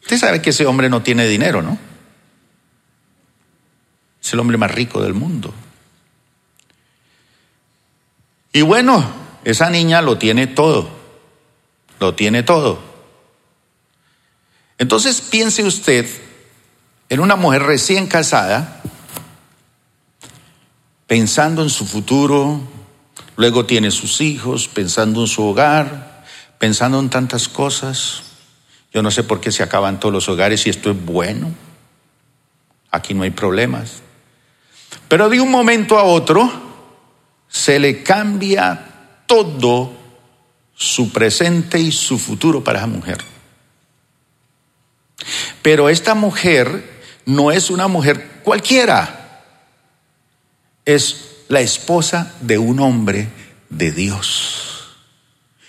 Usted 0.00 0.16
sabe 0.16 0.40
que 0.40 0.48
ese 0.48 0.64
hombre 0.64 0.88
no 0.88 1.02
tiene 1.02 1.26
dinero, 1.26 1.60
¿no? 1.60 1.92
Es 4.24 4.32
el 4.32 4.40
hombre 4.40 4.56
más 4.56 4.70
rico 4.70 5.02
del 5.02 5.12
mundo. 5.12 5.52
Y 8.54 8.62
bueno, 8.62 9.04
esa 9.44 9.68
niña 9.68 10.00
lo 10.00 10.16
tiene 10.16 10.46
todo. 10.46 10.88
Lo 12.00 12.14
tiene 12.14 12.42
todo. 12.42 12.78
Entonces 14.78 15.20
piense 15.20 15.62
usted 15.62 16.08
en 17.10 17.20
una 17.20 17.36
mujer 17.36 17.64
recién 17.64 18.06
casada, 18.06 18.80
pensando 21.06 21.62
en 21.62 21.68
su 21.68 21.84
futuro, 21.84 22.62
luego 23.36 23.66
tiene 23.66 23.90
sus 23.90 24.22
hijos, 24.22 24.68
pensando 24.68 25.20
en 25.20 25.26
su 25.26 25.44
hogar, 25.44 26.24
pensando 26.58 26.98
en 26.98 27.10
tantas 27.10 27.46
cosas. 27.46 28.22
Yo 28.92 29.02
no 29.02 29.10
sé 29.10 29.22
por 29.22 29.40
qué 29.42 29.52
se 29.52 29.62
acaban 29.62 30.00
todos 30.00 30.14
los 30.14 30.28
hogares 30.30 30.66
y 30.66 30.70
esto 30.70 30.90
es 30.90 31.04
bueno. 31.04 31.52
Aquí 32.90 33.12
no 33.12 33.24
hay 33.24 33.30
problemas. 33.30 34.03
Pero 35.08 35.28
de 35.28 35.40
un 35.40 35.50
momento 35.50 35.98
a 35.98 36.04
otro 36.04 36.50
se 37.48 37.78
le 37.78 38.02
cambia 38.02 39.22
todo 39.26 39.92
su 40.74 41.12
presente 41.12 41.78
y 41.78 41.92
su 41.92 42.18
futuro 42.18 42.64
para 42.64 42.80
esa 42.80 42.86
mujer. 42.86 43.18
Pero 45.62 45.88
esta 45.88 46.14
mujer 46.14 47.02
no 47.26 47.52
es 47.52 47.70
una 47.70 47.88
mujer 47.88 48.40
cualquiera, 48.42 49.42
es 50.84 51.44
la 51.48 51.60
esposa 51.60 52.34
de 52.40 52.58
un 52.58 52.80
hombre 52.80 53.28
de 53.70 53.92
Dios. 53.92 54.96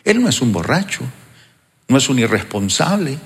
Él 0.03 0.21
no 0.21 0.29
es 0.29 0.41
un 0.41 0.51
borracho, 0.51 1.03
no 1.87 1.97
es 1.97 2.09
un 2.09 2.19
irresponsable, 2.19 3.17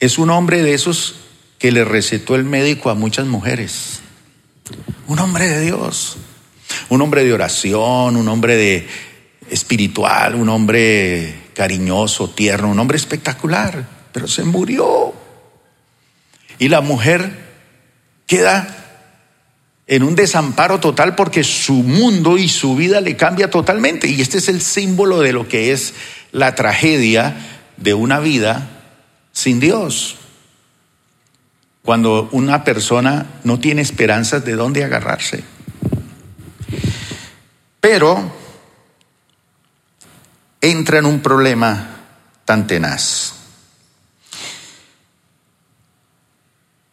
es 0.00 0.18
un 0.18 0.30
hombre 0.30 0.62
de 0.62 0.74
esos 0.74 1.16
que 1.58 1.72
le 1.72 1.84
recetó 1.84 2.36
el 2.36 2.44
médico 2.44 2.90
a 2.90 2.94
muchas 2.94 3.26
mujeres. 3.26 4.00
Un 5.08 5.18
hombre 5.20 5.48
de 5.48 5.62
Dios, 5.62 6.18
un 6.90 7.00
hombre 7.00 7.24
de 7.24 7.32
oración, 7.32 8.16
un 8.16 8.28
hombre 8.28 8.56
de 8.56 8.86
espiritual, 9.50 10.34
un 10.34 10.50
hombre 10.50 11.48
cariñoso, 11.54 12.28
tierno, 12.28 12.68
un 12.68 12.78
hombre 12.78 12.98
espectacular, 12.98 13.88
pero 14.12 14.28
se 14.28 14.44
murió. 14.44 15.14
Y 16.58 16.68
la 16.68 16.82
mujer 16.82 17.32
queda 18.26 18.78
en 19.86 20.02
un 20.02 20.14
desamparo 20.14 20.78
total 20.78 21.14
porque 21.14 21.42
su 21.42 21.72
mundo 21.72 22.36
y 22.36 22.50
su 22.50 22.76
vida 22.76 23.00
le 23.00 23.16
cambia 23.16 23.50
totalmente. 23.50 24.08
Y 24.08 24.20
este 24.20 24.36
es 24.36 24.50
el 24.50 24.60
símbolo 24.60 25.20
de 25.20 25.32
lo 25.32 25.48
que 25.48 25.72
es 25.72 25.94
la 26.32 26.54
tragedia 26.54 27.34
de 27.78 27.94
una 27.94 28.20
vida 28.20 28.68
sin 29.32 29.58
Dios. 29.58 30.16
Cuando 31.88 32.28
una 32.32 32.64
persona 32.64 33.40
no 33.44 33.60
tiene 33.60 33.80
esperanzas 33.80 34.44
de 34.44 34.56
dónde 34.56 34.84
agarrarse. 34.84 35.42
Pero 37.80 38.30
entra 40.60 40.98
en 40.98 41.06
un 41.06 41.20
problema 41.20 41.88
tan 42.44 42.66
tenaz. 42.66 43.32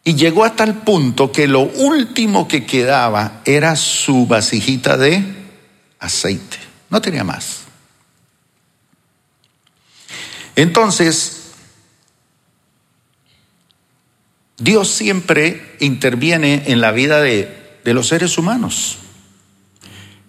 Y 0.02 0.14
llegó 0.14 0.46
a 0.46 0.56
tal 0.56 0.76
punto 0.76 1.30
que 1.30 1.46
lo 1.46 1.60
último 1.60 2.48
que 2.48 2.64
quedaba 2.64 3.42
era 3.44 3.76
su 3.76 4.26
vasijita 4.26 4.96
de 4.96 5.22
aceite. 5.98 6.56
No 6.88 7.02
tenía 7.02 7.22
más. 7.22 7.64
Entonces, 10.54 11.45
Dios 14.58 14.88
siempre 14.88 15.76
interviene 15.80 16.64
en 16.66 16.80
la 16.80 16.90
vida 16.90 17.20
de, 17.20 17.78
de, 17.84 17.94
los 17.94 18.08
seres 18.08 18.38
humanos. 18.38 18.98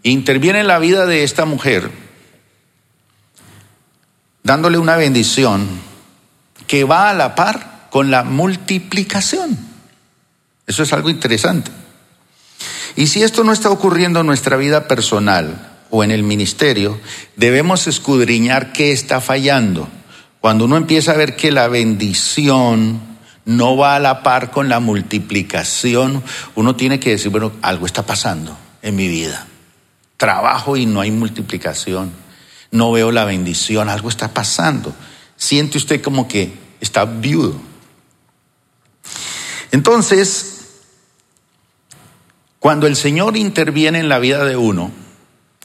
Interviene 0.03 0.59
en 0.59 0.67
la 0.67 0.79
vida 0.79 1.05
de 1.05 1.23
esta 1.23 1.45
mujer, 1.45 1.89
dándole 4.43 4.77
una 4.77 4.97
bendición 4.97 5.67
que 6.67 6.83
va 6.83 7.09
a 7.09 7.13
la 7.13 7.35
par 7.35 7.87
con 7.89 8.11
la 8.11 8.23
multiplicación. 8.23 9.57
Eso 10.67 10.83
es 10.83 10.91
algo 10.91 11.09
interesante. 11.09 11.71
Y 12.97 13.07
si 13.07 13.23
esto 13.23 13.43
no 13.43 13.53
está 13.53 13.69
ocurriendo 13.69 14.19
en 14.19 14.27
nuestra 14.27 14.57
vida 14.57 14.87
personal 14.87 15.77
o 15.89 16.03
en 16.03 16.11
el 16.11 16.23
ministerio, 16.23 16.99
debemos 17.37 17.87
escudriñar 17.87 18.73
qué 18.73 18.91
está 18.91 19.21
fallando. 19.21 19.87
Cuando 20.41 20.65
uno 20.65 20.75
empieza 20.75 21.11
a 21.11 21.17
ver 21.17 21.35
que 21.35 21.51
la 21.51 21.67
bendición 21.69 23.16
no 23.47 23.77
va 23.77 23.95
a 23.95 23.99
la 23.99 24.23
par 24.23 24.51
con 24.51 24.67
la 24.67 24.81
multiplicación, 24.81 26.21
uno 26.55 26.75
tiene 26.75 26.99
que 26.99 27.11
decir, 27.11 27.31
bueno, 27.31 27.53
algo 27.61 27.85
está 27.85 28.05
pasando 28.05 28.57
en 28.81 28.95
mi 28.97 29.07
vida. 29.07 29.47
Trabajo 30.17 30.75
y 30.75 30.85
no 30.85 30.99
hay 30.99 31.11
multiplicación. 31.11 32.11
No 32.71 32.91
veo 32.91 33.09
la 33.13 33.23
bendición, 33.23 33.87
algo 33.87 34.09
está 34.09 34.33
pasando. 34.33 34.93
Siente 35.37 35.77
usted 35.77 36.01
como 36.01 36.27
que 36.27 36.51
está 36.81 37.05
viudo. 37.05 37.55
Entonces, 39.71 40.65
cuando 42.59 42.85
el 42.85 42.97
Señor 42.97 43.37
interviene 43.37 43.99
en 43.99 44.09
la 44.09 44.19
vida 44.19 44.43
de 44.43 44.57
uno, 44.57 44.91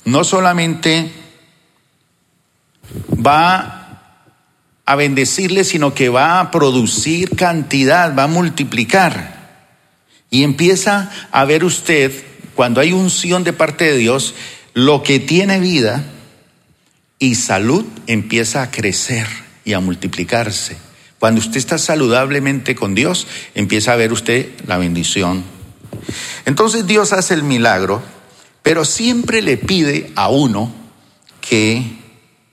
no 0.04 0.22
solamente 0.22 1.12
va 3.26 3.81
a 4.92 4.96
bendecirle, 4.96 5.64
sino 5.64 5.94
que 5.94 6.08
va 6.08 6.40
a 6.40 6.50
producir 6.50 7.30
cantidad, 7.36 8.16
va 8.16 8.24
a 8.24 8.28
multiplicar. 8.28 9.40
Y 10.30 10.44
empieza 10.44 11.10
a 11.30 11.44
ver 11.44 11.64
usted, 11.64 12.12
cuando 12.54 12.80
hay 12.80 12.92
unción 12.92 13.44
de 13.44 13.52
parte 13.52 13.84
de 13.84 13.96
Dios, 13.96 14.34
lo 14.74 15.02
que 15.02 15.20
tiene 15.20 15.60
vida 15.60 16.04
y 17.18 17.34
salud 17.34 17.84
empieza 18.06 18.62
a 18.62 18.70
crecer 18.70 19.26
y 19.64 19.74
a 19.74 19.80
multiplicarse. 19.80 20.76
Cuando 21.18 21.40
usted 21.40 21.58
está 21.58 21.78
saludablemente 21.78 22.74
con 22.74 22.94
Dios, 22.94 23.26
empieza 23.54 23.92
a 23.92 23.96
ver 23.96 24.12
usted 24.12 24.48
la 24.66 24.78
bendición 24.78 25.44
entonces 26.44 26.86
Dios 26.86 27.12
hace 27.12 27.34
el 27.34 27.42
milagro, 27.42 28.02
pero 28.62 28.84
siempre 28.84 29.42
le 29.42 29.56
pide 29.56 30.12
a 30.16 30.28
uno 30.28 30.72
que 31.40 31.84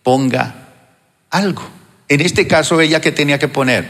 ponga 0.04 0.70
algo. 1.30 1.79
En 2.10 2.22
este 2.22 2.48
caso, 2.48 2.82
ella 2.82 3.02
que 3.02 3.12
tenía 3.12 3.40
que 3.40 3.48
poner 3.48 3.88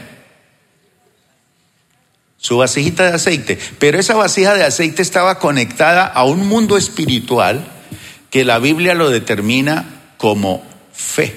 su 2.36 2.56
vasijita 2.56 3.04
de 3.04 3.14
aceite, 3.16 3.58
pero 3.78 3.98
esa 3.98 4.14
vasija 4.14 4.54
de 4.54 4.64
aceite 4.64 5.02
estaba 5.02 5.38
conectada 5.38 6.06
a 6.06 6.24
un 6.24 6.46
mundo 6.46 6.76
espiritual 6.76 7.66
que 8.30 8.44
la 8.44 8.58
Biblia 8.58 8.94
lo 8.94 9.10
determina 9.10 10.14
como 10.16 10.64
fe. 10.92 11.34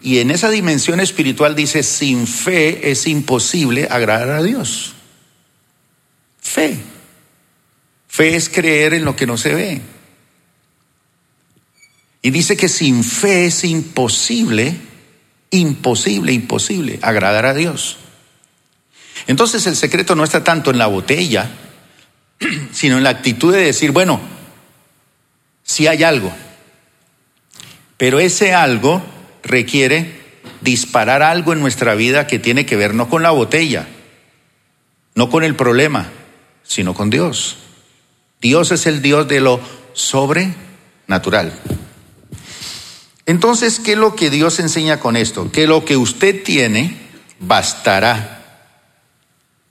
Y 0.00 0.18
en 0.18 0.30
esa 0.30 0.50
dimensión 0.50 1.00
espiritual 1.00 1.54
dice, 1.54 1.82
sin 1.82 2.26
fe 2.26 2.90
es 2.90 3.06
imposible 3.06 3.88
agradar 3.90 4.30
a 4.30 4.42
Dios. 4.42 4.94
Fe. 6.40 6.78
Fe 8.06 8.36
es 8.36 8.48
creer 8.48 8.94
en 8.94 9.04
lo 9.04 9.16
que 9.16 9.26
no 9.26 9.36
se 9.36 9.54
ve. 9.54 9.80
Y 12.22 12.30
dice 12.30 12.56
que 12.56 12.68
sin 12.68 13.04
fe 13.04 13.46
es 13.46 13.64
imposible, 13.64 14.76
imposible, 15.50 16.32
imposible 16.32 16.98
agradar 17.02 17.46
a 17.46 17.54
Dios. 17.54 17.98
Entonces 19.26 19.66
el 19.66 19.76
secreto 19.76 20.14
no 20.14 20.24
está 20.24 20.44
tanto 20.44 20.70
en 20.70 20.78
la 20.78 20.86
botella, 20.86 21.50
sino 22.72 22.98
en 22.98 23.04
la 23.04 23.10
actitud 23.10 23.52
de 23.52 23.62
decir, 23.62 23.90
bueno, 23.90 24.20
si 25.62 25.86
hay 25.86 26.02
algo, 26.02 26.32
pero 27.96 28.20
ese 28.20 28.54
algo 28.54 29.02
requiere 29.42 30.18
disparar 30.60 31.22
algo 31.22 31.52
en 31.52 31.60
nuestra 31.60 31.94
vida 31.94 32.26
que 32.26 32.38
tiene 32.38 32.66
que 32.66 32.76
ver 32.76 32.94
no 32.94 33.08
con 33.08 33.22
la 33.22 33.30
botella, 33.30 33.86
no 35.14 35.30
con 35.30 35.44
el 35.44 35.56
problema, 35.56 36.08
sino 36.62 36.94
con 36.94 37.10
Dios. 37.10 37.56
Dios 38.40 38.70
es 38.70 38.86
el 38.86 39.02
Dios 39.02 39.26
de 39.28 39.40
lo 39.40 39.60
sobrenatural. 39.92 41.52
Entonces, 43.28 43.78
¿qué 43.78 43.92
es 43.92 43.98
lo 43.98 44.16
que 44.16 44.30
Dios 44.30 44.58
enseña 44.58 45.00
con 45.00 45.14
esto? 45.14 45.52
Que 45.52 45.66
lo 45.66 45.84
que 45.84 45.98
usted 45.98 46.42
tiene 46.42 46.96
bastará 47.38 48.64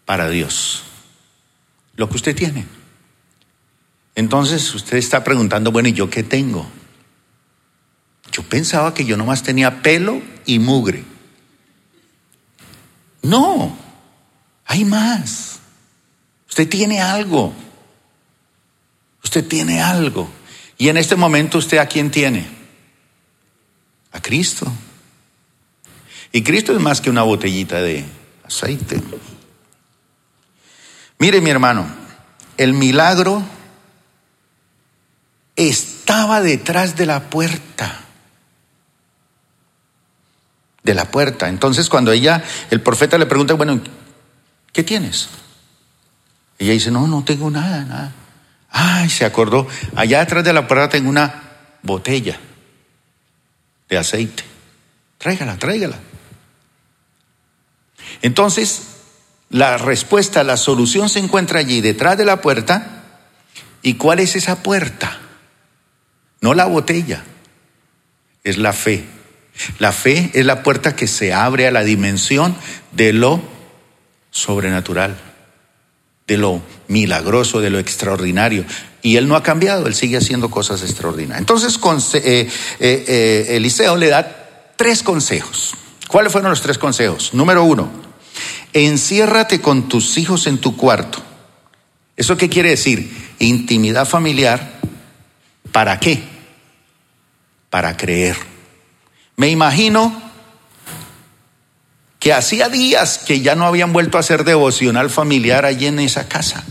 para 0.06 0.30
Dios. 0.30 0.84
Lo 1.96 2.08
que 2.08 2.18
usted 2.18 2.36
tiene. 2.36 2.68
Entonces 4.14 4.76
usted 4.76 4.98
está 4.98 5.24
preguntando, 5.24 5.72
bueno, 5.72 5.90
¿y 5.90 5.94
yo 5.94 6.08
qué 6.08 6.22
tengo? 6.22 6.68
Yo 8.32 8.44
pensaba 8.44 8.94
que 8.94 9.06
yo 9.06 9.18
nomás 9.18 9.42
tenía 9.42 9.82
pelo 9.82 10.22
y 10.46 10.60
mugre. 10.60 11.04
No, 13.24 13.76
hay 14.66 14.86
más. 14.86 15.62
Usted 16.48 16.70
tiene 16.70 17.02
algo. 17.02 17.56
Usted 19.24 19.48
tiene 19.48 19.82
algo. 19.82 20.30
Y 20.78 20.90
en 20.90 20.98
este 20.98 21.16
momento 21.16 21.58
usted 21.58 21.80
a 21.80 21.88
quién 21.88 22.12
tiene? 22.12 22.57
A 24.12 24.22
Cristo. 24.22 24.72
Y 26.32 26.44
Cristo 26.44 26.74
es 26.74 26.80
más 26.80 27.02
que 27.02 27.10
una 27.10 27.24
botellita 27.24 27.82
de 27.82 28.06
aceite. 28.44 29.02
Mire 31.20 31.42
mi 31.42 31.50
hermano, 31.50 31.88
el 32.58 32.74
milagro 32.74 33.44
estaba 35.56 36.42
detrás 36.42 36.96
de 36.96 37.06
la 37.06 37.30
puerta. 37.30 38.02
De 40.84 40.94
la 40.94 41.10
puerta. 41.10 41.50
Entonces 41.50 41.90
cuando 41.90 42.12
ella, 42.12 42.44
el 42.70 42.82
profeta 42.82 43.18
le 43.18 43.26
pregunta, 43.26 43.56
bueno, 43.56 43.82
¿qué 44.72 44.84
tienes? 44.84 45.30
Ella 46.60 46.74
dice, 46.74 46.92
no, 46.92 47.08
no 47.08 47.24
tengo 47.24 47.50
nada, 47.50 47.84
nada. 47.84 48.14
Ay, 48.70 49.10
se 49.10 49.26
acordó, 49.26 49.68
allá 49.96 50.20
detrás 50.20 50.44
de 50.44 50.54
la 50.54 50.68
puerta 50.68 50.90
tengo 50.90 51.10
una 51.10 51.44
botella 51.84 52.40
de 53.90 53.98
aceite. 53.98 54.44
Tráigala, 55.18 55.58
tráigala. 55.58 55.98
Entonces, 58.22 58.82
la 59.50 59.78
respuesta, 59.78 60.44
la 60.44 60.58
solución 60.58 61.10
se 61.10 61.20
encuentra 61.20 61.60
allí, 61.60 61.82
detrás 61.82 62.18
de 62.18 62.26
la 62.26 62.42
puerta. 62.42 63.04
¿Y 63.82 63.96
cuál 63.96 64.20
es 64.20 64.36
esa 64.36 64.64
puerta? 64.64 65.20
No 66.42 66.54
la 66.54 66.66
botella, 66.66 67.24
es 68.44 68.58
la 68.58 68.74
fe. 68.74 69.06
La 69.80 69.92
fe 69.92 70.30
es 70.34 70.46
la 70.46 70.62
puerta 70.62 70.96
que 70.96 71.08
se 71.08 71.34
abre 71.34 71.68
a 71.68 71.72
la 71.72 71.84
dimensión 71.84 72.56
de 72.92 73.14
lo 73.14 73.42
sobrenatural, 74.30 75.18
de 76.28 76.38
lo 76.38 76.62
milagroso, 76.88 77.60
de 77.60 77.70
lo 77.70 77.80
extraordinario. 77.80 78.66
Y 79.02 79.18
él 79.18 79.28
no 79.28 79.36
ha 79.36 79.44
cambiado, 79.44 79.88
él 79.88 79.96
sigue 79.96 80.18
haciendo 80.18 80.50
cosas 80.50 80.82
extraordinarias. 80.82 81.40
Entonces 81.40 81.80
eh, 82.16 82.50
eh, 82.80 83.06
eh, 83.08 83.46
Eliseo 83.52 83.96
le 83.96 84.08
da 84.08 84.74
tres 84.76 85.04
consejos. 85.04 85.76
¿Cuáles 86.08 86.32
fueron 86.32 86.50
los 86.50 86.62
tres 86.62 86.78
consejos? 86.78 87.34
Número 87.34 87.64
uno, 87.64 87.90
enciérrate 88.74 89.62
con 89.62 89.88
tus 89.88 90.18
hijos 90.18 90.48
en 90.48 90.58
tu 90.58 90.76
cuarto. 90.76 91.22
¿Eso 92.16 92.38
qué 92.38 92.50
quiere 92.50 92.70
decir? 92.70 93.36
Intimidad 93.40 94.08
familiar. 94.08 94.80
¿Para 95.72 96.00
qué? 96.00 96.24
Para 97.70 97.96
creer. 97.96 98.36
Me 99.36 99.50
imagino 99.50 100.28
que 102.20 102.34
hacía 102.34 102.70
días 102.70 103.20
que 103.20 103.42
ya 103.42 103.56
no 103.56 103.66
habían 103.66 103.94
vuelto 103.94 104.18
a 104.18 104.22
hacer 104.22 104.44
devocional 104.44 105.10
familiar 105.10 105.66
allí 105.66 105.86
en 105.86 106.00
esa 106.00 106.28
casa. 106.28 106.64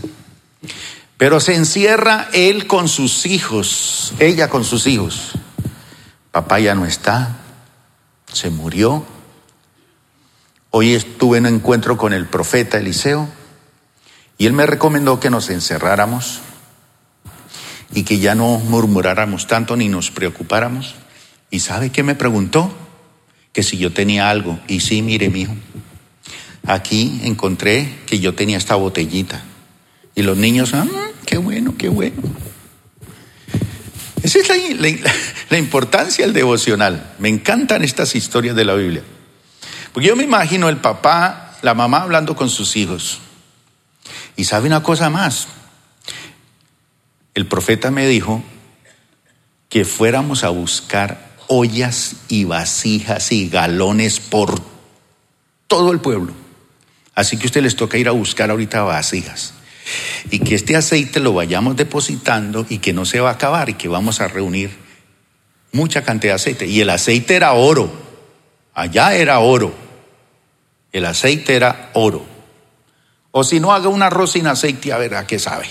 Pero 1.17 1.39
se 1.39 1.55
encierra 1.55 2.29
él 2.33 2.67
con 2.67 2.87
sus 2.87 3.25
hijos, 3.25 4.13
ella 4.19 4.49
con 4.49 4.63
sus 4.63 4.87
hijos. 4.87 5.33
Papá 6.31 6.59
ya 6.59 6.75
no 6.75 6.85
está, 6.85 7.37
se 8.31 8.49
murió, 8.49 9.05
Hoy 10.69 10.93
estuve 10.93 11.37
en 11.37 11.45
un 11.45 11.55
encuentro 11.55 11.97
con 11.97 12.13
el 12.13 12.27
profeta 12.27 12.77
Eliseo 12.77 13.27
y 14.37 14.45
él 14.45 14.53
me 14.53 14.65
recomendó 14.65 15.19
que 15.19 15.29
nos 15.29 15.49
encerráramos 15.49 16.41
y 17.93 18.03
que 18.03 18.19
ya 18.19 18.35
no 18.35 18.59
murmuráramos 18.59 19.47
tanto 19.47 19.77
ni 19.77 19.87
nos 19.87 20.11
preocupáramos. 20.11 20.95
¿Y 21.49 21.61
sabe 21.61 21.89
qué 21.91 22.03
me 22.03 22.15
preguntó? 22.15 22.71
Que 23.53 23.63
si 23.63 23.77
yo 23.77 23.93
tenía 23.93 24.29
algo. 24.29 24.59
Y 24.67 24.81
sí, 24.81 25.01
mire, 25.01 25.29
mijo, 25.29 25.55
aquí 26.67 27.21
encontré 27.23 28.01
que 28.05 28.19
yo 28.19 28.35
tenía 28.35 28.57
esta 28.57 28.75
botellita. 28.75 29.41
Y 30.17 30.23
los 30.23 30.35
niños, 30.35 30.73
ah, 30.73 30.87
qué 31.27 31.37
bueno, 31.37 31.75
qué 31.77 31.89
bueno. 31.89 32.23
Esa 34.23 34.39
es 34.39 34.49
la, 34.79 35.11
la 35.51 35.57
importancia 35.59 36.25
del 36.25 36.33
devocional. 36.33 37.13
Me 37.19 37.29
encantan 37.29 37.83
estas 37.83 38.15
historias 38.15 38.55
de 38.55 38.65
la 38.65 38.73
Biblia. 38.73 39.03
Porque 39.93 40.07
yo 40.07 40.15
me 40.15 40.23
imagino 40.23 40.69
el 40.69 40.77
papá, 40.77 41.55
la 41.61 41.75
mamá 41.75 42.01
hablando 42.01 42.35
con 42.35 42.49
sus 42.49 42.75
hijos. 42.77 43.19
Y 44.35 44.45
sabe 44.45 44.65
una 44.65 44.81
cosa 44.81 45.11
más. 45.11 45.49
El 47.35 47.45
profeta 47.45 47.91
me 47.91 48.07
dijo 48.07 48.41
que 49.69 49.85
fuéramos 49.85 50.43
a 50.43 50.49
buscar 50.49 51.29
ollas 51.45 52.15
y 52.27 52.45
vasijas 52.45 53.31
y 53.31 53.49
galones 53.49 54.19
por 54.19 54.59
todo 55.67 55.91
el 55.91 55.99
pueblo. 55.99 56.33
Así 57.13 57.37
que 57.37 57.43
a 57.43 57.49
usted 57.49 57.61
les 57.61 57.75
toca 57.75 57.99
ir 57.99 58.07
a 58.07 58.13
buscar 58.13 58.49
ahorita 58.49 58.81
vasijas. 58.81 59.53
Y 60.29 60.39
que 60.39 60.55
este 60.55 60.75
aceite 60.75 61.19
lo 61.19 61.33
vayamos 61.33 61.75
depositando 61.75 62.65
y 62.69 62.79
que 62.79 62.93
no 62.93 63.05
se 63.05 63.19
va 63.19 63.29
a 63.29 63.33
acabar 63.33 63.69
y 63.69 63.73
que 63.75 63.87
vamos 63.87 64.21
a 64.21 64.27
reunir 64.27 64.71
mucha 65.71 66.03
cantidad 66.03 66.33
de 66.33 66.35
aceite. 66.35 66.65
Y 66.65 66.81
el 66.81 66.89
aceite 66.89 67.35
era 67.35 67.53
oro. 67.53 67.91
Allá 68.73 69.15
era 69.15 69.39
oro. 69.39 69.73
El 70.91 71.05
aceite 71.05 71.55
era 71.55 71.91
oro. 71.93 72.25
O 73.31 73.43
si 73.43 73.59
no, 73.59 73.73
haga 73.73 73.89
un 73.89 74.01
arroz 74.01 74.31
sin 74.31 74.47
aceite 74.47 74.91
a 74.91 74.97
ver 74.97 75.13
qué 75.27 75.39
sabe. 75.39 75.67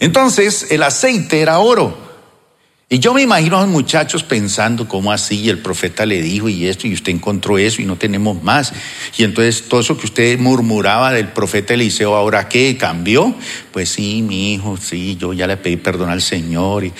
Entonces, 0.00 0.70
el 0.70 0.82
aceite 0.82 1.40
era 1.40 1.58
oro. 1.58 2.03
Y 2.90 2.98
yo 2.98 3.14
me 3.14 3.22
imagino 3.22 3.58
a 3.58 3.62
los 3.62 3.70
muchachos 3.70 4.22
pensando 4.24 4.86
cómo 4.86 5.10
así, 5.10 5.40
y 5.40 5.48
el 5.48 5.58
profeta 5.58 6.04
le 6.04 6.20
dijo 6.20 6.50
y 6.50 6.66
esto, 6.66 6.86
y 6.86 6.92
usted 6.92 7.12
encontró 7.12 7.56
eso 7.56 7.80
y 7.80 7.86
no 7.86 7.96
tenemos 7.96 8.42
más. 8.42 8.72
Y 9.16 9.24
entonces 9.24 9.68
todo 9.68 9.80
eso 9.80 9.96
que 9.96 10.06
usted 10.06 10.38
murmuraba 10.38 11.12
del 11.12 11.28
profeta 11.28 11.74
Eliseo, 11.74 12.14
¿ahora 12.14 12.48
qué? 12.48 12.76
¿Cambió? 12.76 13.34
Pues 13.72 13.88
sí, 13.88 14.20
mi 14.22 14.52
hijo, 14.52 14.76
sí, 14.76 15.16
yo 15.16 15.32
ya 15.32 15.46
le 15.46 15.56
pedí 15.56 15.78
perdón 15.78 16.10
al 16.10 16.20
Señor. 16.20 16.84
Y 16.84 16.92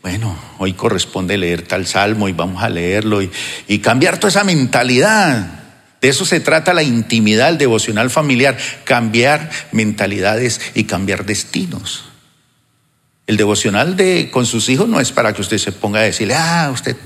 bueno, 0.00 0.38
hoy 0.58 0.74
corresponde 0.74 1.36
leer 1.36 1.62
tal 1.62 1.84
salmo 1.84 2.28
y 2.28 2.32
vamos 2.32 2.62
a 2.62 2.68
leerlo 2.68 3.20
y, 3.20 3.78
cambiar 3.80 4.18
toda 4.18 4.28
esa 4.28 4.44
mentalidad. 4.44 5.64
De 6.00 6.08
eso 6.08 6.24
se 6.24 6.38
trata 6.38 6.72
la 6.72 6.84
intimidad, 6.84 7.48
el 7.48 7.58
devocional 7.58 8.10
familiar, 8.10 8.56
cambiar 8.84 9.50
mentalidades 9.72 10.60
y 10.74 10.84
cambiar 10.84 11.26
destinos. 11.26 12.05
El 13.26 13.36
devocional 13.36 13.96
de 13.96 14.30
con 14.30 14.46
sus 14.46 14.68
hijos 14.68 14.88
no 14.88 15.00
es 15.00 15.10
para 15.10 15.32
que 15.32 15.40
usted 15.40 15.58
se 15.58 15.72
ponga 15.72 16.00
a 16.00 16.04
decirle, 16.04 16.34
ah, 16.36 16.70
usted 16.72 16.96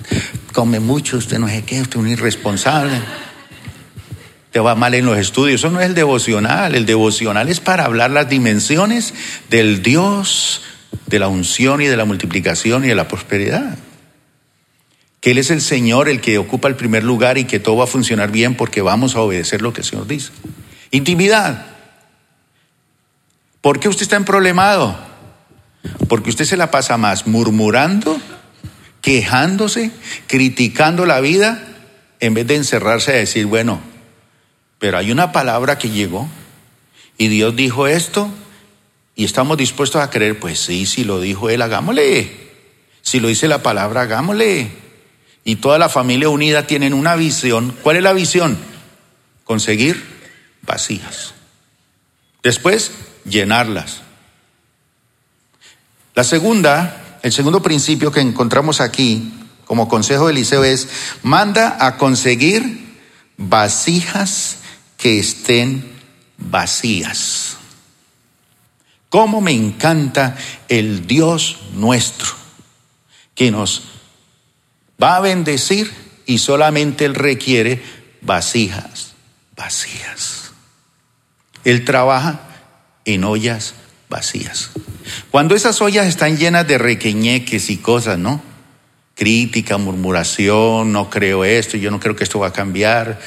come 0.53 0.79
mucho, 0.79 1.16
usted 1.16 1.39
no 1.39 1.49
sé 1.49 1.62
qué, 1.64 1.81
usted 1.81 1.97
es 1.97 2.01
un 2.01 2.09
irresponsable, 2.09 3.01
te 4.51 4.61
va 4.61 4.75
mal 4.75 4.95
en 4.95 5.07
los 5.07 5.16
estudios. 5.16 5.61
Eso 5.61 5.71
no 5.71 5.81
es 5.81 5.87
el 5.87 5.95
devocional. 5.95 6.75
El 6.75 6.85
devocional 6.85 7.49
es 7.49 7.61
para 7.61 7.87
hablar 7.87 8.11
las 8.11 8.29
dimensiones 8.29 9.14
del 9.49 9.83
Dios 9.83 10.62
de 11.07 11.18
la 11.18 11.29
unción 11.29 11.81
y 11.81 11.87
de 11.87 11.97
la 11.97 12.05
multiplicación 12.05 12.85
y 12.85 12.89
de 12.89 12.95
la 12.95 13.09
prosperidad. 13.09 13.79
Que 15.21 15.31
Él 15.31 15.39
es 15.39 15.51
el 15.51 15.61
Señor 15.61 16.09
el 16.09 16.21
que 16.21 16.39
ocupa 16.39 16.68
el 16.68 16.77
primer 16.77 17.05
lugar 17.05 17.39
y 17.39 17.45
que 17.45 17.61
todo 17.61 17.77
va 17.77 17.85
a 17.85 17.87
funcionar 17.87 18.31
bien 18.31 18.57
porque 18.57 18.83
vamos 18.83 19.16
a 19.16 19.21
obedecer 19.21 19.62
lo 19.62 19.73
que 19.73 19.81
el 19.81 19.87
Señor 19.87 20.07
dice. 20.07 20.33
Intimidad. 20.91 21.66
¿Por 23.61 23.81
qué 23.81 23.89
usted 23.89 24.03
está 24.03 24.16
en 24.16 24.25
problemado? 24.25 25.09
Porque 26.09 26.31
usted 26.31 26.45
se 26.45 26.57
la 26.57 26.70
pasa 26.70 26.97
más 26.97 27.26
murmurando, 27.26 28.20
quejándose, 29.01 29.91
criticando 30.26 31.07
la 31.07 31.20
vida, 31.20 31.66
en 32.20 32.35
vez 32.35 32.47
de 32.47 32.57
encerrarse 32.57 33.12
a 33.12 33.16
decir, 33.16 33.47
bueno, 33.47 33.81
pero 34.78 34.99
hay 34.99 35.11
una 35.11 35.33
palabra 35.33 35.78
que 35.78 35.91
llegó 35.91 36.28
y 37.16 37.28
Dios 37.28 37.55
dijo 37.57 37.87
esto 37.87 38.31
y 39.14 39.24
estamos 39.24 39.59
dispuestos 39.59 40.03
a 40.03 40.11
creer, 40.11 40.39
pues 40.39 40.61
sí, 40.61 40.87
si 40.87 41.05
lo 41.05 41.20
dijo 41.20 41.51
él, 41.51 41.62
hagámosle. 41.62 42.51
Si 43.03 43.20
lo 43.20 43.28
dice 43.28 43.49
la 43.49 43.62
palabra, 43.62 44.03
hagámosle. 44.03 44.70
Y 45.45 45.57
toda 45.57 45.78
la 45.78 45.89
familia 45.89 46.28
unida 46.28 46.66
tienen 46.66 46.95
una 46.95 47.16
visión. 47.16 47.76
¿Cuál 47.83 47.97
es 47.97 48.03
la 48.03 48.12
visión? 48.12 48.57
Conseguir 49.45 50.03
vacías. 50.62 51.35
Después, 52.43 52.93
llenarlas. 53.24 54.03
La 56.14 56.24
segunda, 56.24 57.18
el 57.22 57.32
segundo 57.32 57.62
principio 57.62 58.11
que 58.12 58.20
encontramos 58.20 58.80
aquí 58.80 59.32
como 59.64 59.88
consejo 59.88 60.26
de 60.26 60.32
Eliseo 60.32 60.64
es, 60.64 60.88
manda 61.22 61.76
a 61.84 61.96
conseguir 61.96 62.98
vasijas 63.36 64.56
que 64.96 65.18
estén 65.18 65.92
vacías. 66.36 67.56
¿Cómo 69.08 69.40
me 69.40 69.52
encanta 69.52 70.36
el 70.68 71.06
Dios 71.06 71.58
nuestro 71.74 72.28
que 73.34 73.50
nos 73.50 73.84
va 75.02 75.16
a 75.16 75.20
bendecir 75.20 75.90
y 76.26 76.38
solamente 76.38 77.04
Él 77.04 77.14
requiere 77.14 77.82
vasijas, 78.20 79.12
vacías. 79.56 80.52
Él 81.64 81.84
trabaja 81.84 82.40
en 83.04 83.24
ollas 83.24 83.74
vacías. 84.11 84.70
Cuando 85.30 85.54
esas 85.54 85.80
ollas 85.80 86.06
están 86.06 86.36
llenas 86.36 86.66
de 86.66 86.76
requeñeques 86.76 87.70
y 87.70 87.78
cosas, 87.78 88.18
¿no? 88.18 88.42
Crítica, 89.14 89.78
murmuración, 89.78 90.92
no 90.92 91.08
creo 91.08 91.44
esto, 91.44 91.78
yo 91.78 91.90
no 91.90 92.00
creo 92.00 92.16
que 92.16 92.24
esto 92.24 92.38
va 92.38 92.48
a 92.48 92.52
cambiar. 92.52 93.20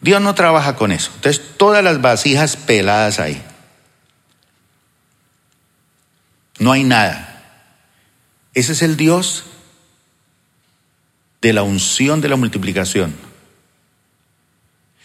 Dios 0.00 0.20
no 0.20 0.34
trabaja 0.34 0.76
con 0.76 0.92
eso. 0.92 1.10
Entonces, 1.14 1.42
todas 1.56 1.82
las 1.82 2.02
vasijas 2.02 2.56
peladas 2.56 3.18
ahí. 3.20 3.42
No 6.58 6.72
hay 6.72 6.84
nada. 6.84 7.24
Ese 8.52 8.72
es 8.72 8.82
el 8.82 8.96
Dios 8.96 9.44
de 11.40 11.52
la 11.52 11.62
unción 11.62 12.20
de 12.20 12.28
la 12.28 12.36
multiplicación. 12.36 13.14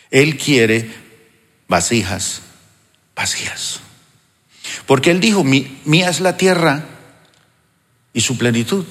Él 0.09 0.38
quiere 0.38 0.91
vasijas 1.68 2.41
vacías. 3.16 3.80
Porque 4.86 5.11
Él 5.11 5.20
dijo, 5.20 5.43
mía 5.43 6.09
es 6.09 6.20
la 6.20 6.38
tierra 6.38 6.86
y 8.14 8.22
su 8.22 8.38
plenitud. 8.38 8.86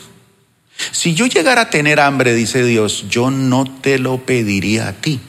Si 0.90 1.14
yo 1.14 1.26
llegara 1.26 1.62
a 1.62 1.70
tener 1.70 2.00
hambre, 2.00 2.34
dice 2.34 2.64
Dios, 2.64 3.06
yo 3.08 3.30
no 3.30 3.64
te 3.64 3.98
lo 3.98 4.24
pediría 4.24 4.88
a 4.88 4.92
ti. 4.94 5.20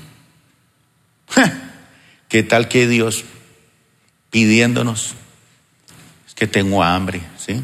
¿Qué 2.29 2.43
tal 2.43 2.67
que 2.67 2.87
Dios 2.87 3.25
pidiéndonos? 4.31 5.13
Es 6.27 6.33
que 6.33 6.47
tengo 6.47 6.83
hambre, 6.83 7.21
¿sí? 7.37 7.61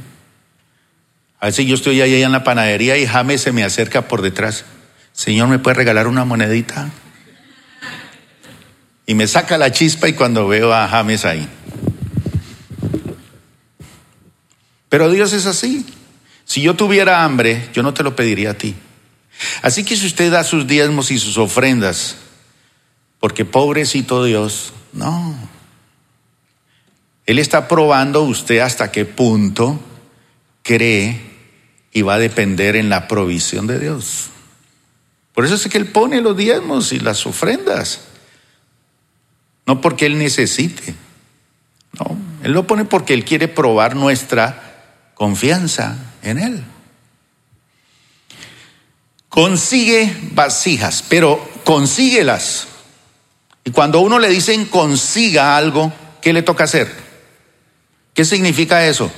A 1.40 1.48
veces 1.48 1.66
yo 1.66 1.76
estoy 1.76 2.02
ahí 2.02 2.22
en 2.22 2.32
la 2.32 2.44
panadería 2.44 2.98
y 2.98 3.08
James 3.08 3.42
se 3.42 3.52
me 3.52 3.64
acerca 3.64 4.08
por 4.08 4.22
detrás. 4.22 4.66
Señor, 5.14 5.48
¿me 5.48 5.58
puede 5.58 5.76
regalar 5.76 6.08
una 6.08 6.26
monedita? 6.26 6.90
Y 9.06 9.16
me 9.16 9.26
saca 9.26 9.58
la 9.58 9.72
chispa 9.72 10.08
y 10.08 10.14
cuando 10.14 10.48
veo 10.48 10.74
a 10.74 10.88
James 10.88 11.26
ahí. 11.26 11.48
Pero 14.90 15.10
Dios 15.10 15.34
es 15.34 15.46
así. 15.46 15.86
Si 16.46 16.62
yo 16.62 16.76
tuviera 16.76 17.24
hambre, 17.24 17.70
yo 17.74 17.84
no 17.84 17.94
te 17.94 18.04
lo 18.04 18.16
pediría 18.16 18.52
a 18.52 18.54
ti. 18.56 18.76
Así 19.62 19.84
que 19.84 19.96
si 19.96 20.08
usted 20.08 20.32
da 20.32 20.44
sus 20.44 20.68
diezmos 20.68 21.12
y 21.12 21.20
sus 21.20 21.38
ofrendas, 21.38 22.18
porque 23.20 23.46
pobrecito 23.46 24.24
Dios, 24.24 24.74
no. 24.92 25.36
Él 27.26 27.38
está 27.38 27.68
probando 27.68 28.24
usted 28.24 28.60
hasta 28.60 28.92
qué 28.92 29.06
punto 29.06 29.80
cree 30.64 31.22
y 31.92 32.02
va 32.02 32.16
a 32.16 32.20
depender 32.20 32.76
en 32.76 32.90
la 32.90 33.08
provisión 33.08 33.68
de 33.68 33.80
Dios. 33.80 34.30
Por 35.34 35.46
eso 35.46 35.56
es 35.56 35.68
que 35.68 35.78
Él 35.78 35.88
pone 35.88 36.22
los 36.22 36.36
diezmos 36.36 36.92
y 36.92 37.00
las 37.00 37.26
ofrendas. 37.26 38.02
No 39.66 39.82
porque 39.82 40.08
Él 40.08 40.18
necesite. 40.18 40.96
No, 42.00 42.18
Él 42.44 42.52
lo 42.52 42.66
pone 42.66 42.86
porque 42.86 43.14
Él 43.14 43.24
quiere 43.24 43.48
probar 43.48 43.96
nuestra 43.96 44.69
confianza 45.20 45.98
en 46.24 46.40
Él. 46.40 46.64
Consigue 49.30 50.12
vasijas, 50.32 51.04
pero 51.08 51.48
consíguelas. 51.64 52.66
Y 53.64 53.70
cuando 53.70 54.00
uno 54.00 54.18
le 54.18 54.30
dicen 54.30 54.66
consiga 54.66 55.56
algo, 55.56 55.94
¿qué 56.24 56.34
le 56.34 56.42
toca 56.42 56.64
hacer? 56.64 56.92
¿Qué 58.16 58.26
significa 58.26 58.88
eso? 58.88 59.12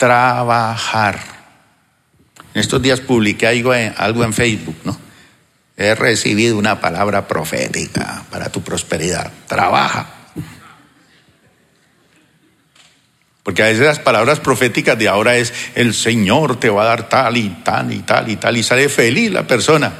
trabajar. 0.00 1.20
En 2.54 2.60
estos 2.62 2.80
días 2.80 3.00
publiqué 3.00 3.46
algo 3.46 3.74
en, 3.74 3.92
algo 3.98 4.24
en 4.24 4.32
Facebook, 4.32 4.76
¿no? 4.82 4.98
He 5.76 5.94
recibido 5.94 6.56
una 6.56 6.80
palabra 6.80 7.28
profética 7.28 8.24
para 8.30 8.50
tu 8.50 8.62
prosperidad. 8.62 9.30
Trabaja. 9.46 10.19
Porque 13.50 13.64
a 13.64 13.66
veces 13.66 13.84
las 13.84 13.98
palabras 13.98 14.38
proféticas 14.38 14.96
de 14.96 15.08
ahora 15.08 15.36
es 15.36 15.52
el 15.74 15.92
Señor 15.92 16.60
te 16.60 16.70
va 16.70 16.82
a 16.82 16.84
dar 16.84 17.08
tal 17.08 17.36
y 17.36 17.48
tal 17.48 17.92
y 17.92 17.98
tal 17.98 18.30
y 18.30 18.36
tal 18.36 18.56
y 18.56 18.62
sale 18.62 18.88
feliz 18.88 19.32
la 19.32 19.44
persona. 19.44 19.92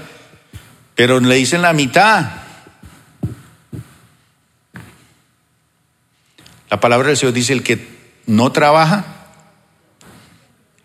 Pero 0.94 1.18
le 1.18 1.34
dicen 1.34 1.60
la 1.60 1.72
mitad. 1.72 2.30
La 6.70 6.78
palabra 6.78 7.08
del 7.08 7.16
Señor 7.16 7.32
dice 7.32 7.52
el 7.52 7.64
que 7.64 7.88
no 8.26 8.52
trabaja 8.52 9.04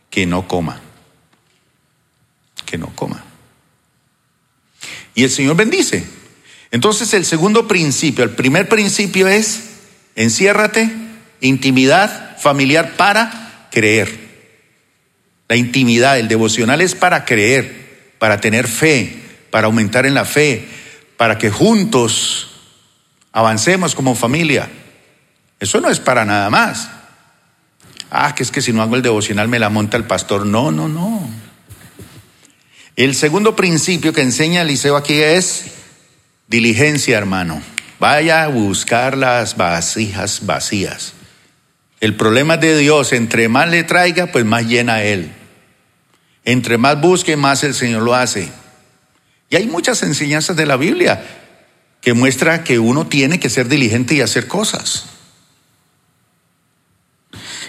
que 0.09 0.25
no 0.25 0.47
coma. 0.47 0.81
Que 2.65 2.79
no 2.79 2.87
coma. 2.95 3.23
Y 5.13 5.23
el 5.23 5.29
Señor 5.29 5.55
bendice. 5.55 6.03
Entonces 6.71 7.13
el 7.13 7.25
segundo 7.25 7.67
principio, 7.67 8.23
el 8.23 8.31
primer 8.31 8.67
principio 8.67 9.27
es, 9.27 9.65
enciérrate, 10.15 10.91
intimidad 11.41 12.24
familiar 12.37 12.93
para 12.97 13.67
creer. 13.71 14.25
La 15.47 15.55
intimidad, 15.55 16.17
el 16.19 16.27
devocional 16.27 16.81
es 16.81 16.95
para 16.95 17.25
creer, 17.25 18.13
para 18.17 18.39
tener 18.39 18.67
fe, 18.67 19.21
para 19.51 19.67
aumentar 19.67 20.05
en 20.05 20.13
la 20.13 20.25
fe, 20.25 20.67
para 21.17 21.37
que 21.37 21.51
juntos 21.51 22.51
avancemos 23.31 23.95
como 23.95 24.15
familia. 24.15 24.69
Eso 25.59 25.81
no 25.81 25.89
es 25.89 25.99
para 25.99 26.25
nada 26.25 26.49
más. 26.49 26.89
Ah, 28.09 28.33
que 28.35 28.43
es 28.43 28.51
que 28.51 28.61
si 28.61 28.71
no 28.71 28.81
hago 28.81 28.95
el 28.95 29.01
devocional 29.01 29.47
me 29.47 29.59
la 29.59 29.69
monta 29.69 29.97
el 29.97 30.05
pastor. 30.05 30.45
No, 30.45 30.71
no, 30.71 30.87
no. 30.87 31.27
El 32.95 33.13
segundo 33.13 33.55
principio 33.55 34.13
que 34.13 34.21
enseña 34.21 34.61
Eliseo 34.61 34.95
aquí 34.95 35.19
es 35.21 35.65
diligencia, 36.47 37.17
hermano. 37.17 37.61
Vaya 37.99 38.43
a 38.43 38.47
buscar 38.47 39.17
las 39.17 39.57
vasijas 39.57 40.45
vacías. 40.45 41.14
El 41.99 42.15
problema 42.15 42.57
de 42.57 42.77
Dios, 42.77 43.13
entre 43.13 43.47
más 43.47 43.69
le 43.69 43.83
traiga, 43.83 44.27
pues 44.27 44.45
más 44.45 44.65
llena 44.65 45.03
Él. 45.03 45.31
Entre 46.43 46.77
más 46.77 46.99
busque, 47.01 47.37
más 47.37 47.63
el 47.63 47.73
Señor 47.73 48.03
lo 48.03 48.13
hace. 48.13 48.49
Y 49.49 49.55
hay 49.55 49.67
muchas 49.67 50.03
enseñanzas 50.03 50.55
de 50.55 50.65
la 50.65 50.77
Biblia 50.77 51.23
que 52.01 52.13
muestra 52.13 52.63
que 52.63 52.77
uno 52.77 53.07
tiene 53.07 53.39
que 53.39 53.49
ser 53.49 53.67
diligente 53.67 54.13
y 54.13 54.21
hacer 54.21 54.47
cosas. 54.47 55.05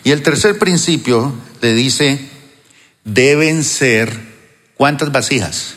Y 0.04 0.10
el 0.10 0.22
tercer 0.22 0.58
principio 0.58 1.34
le 1.62 1.72
dice, 1.72 2.20
deben 3.04 3.64
ser, 3.64 4.12
¿cuántas 4.76 5.10
vasijas? 5.10 5.76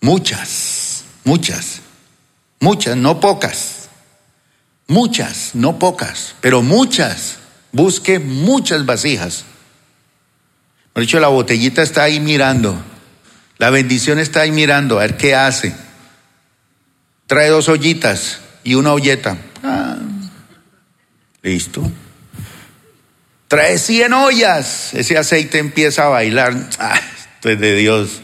Muchas, 0.00 1.04
muchas, 1.24 1.80
muchas, 2.60 2.96
no 2.96 3.20
pocas. 3.20 3.79
Muchas, 4.90 5.54
no 5.54 5.78
pocas, 5.78 6.34
pero 6.40 6.62
muchas. 6.62 7.36
Busque 7.70 8.18
muchas 8.18 8.84
vasijas. 8.84 9.44
Por 10.92 11.02
dicho, 11.02 11.20
la 11.20 11.28
botellita 11.28 11.80
está 11.80 12.02
ahí 12.02 12.18
mirando. 12.18 12.76
La 13.58 13.70
bendición 13.70 14.18
está 14.18 14.40
ahí 14.40 14.50
mirando, 14.50 14.98
a 14.98 15.02
ver 15.02 15.16
qué 15.16 15.36
hace. 15.36 15.76
Trae 17.28 17.50
dos 17.50 17.68
ollitas 17.68 18.40
y 18.64 18.74
una 18.74 18.92
olleta. 18.92 19.38
Ah, 19.62 19.96
listo. 21.42 21.88
Trae 23.46 23.78
100 23.78 24.12
ollas. 24.12 24.92
Ese 24.92 25.16
aceite 25.16 25.58
empieza 25.58 26.06
a 26.06 26.08
bailar. 26.08 26.68
Ah, 26.80 27.00
esto 27.36 27.50
es 27.50 27.60
de 27.60 27.76
Dios. 27.76 28.22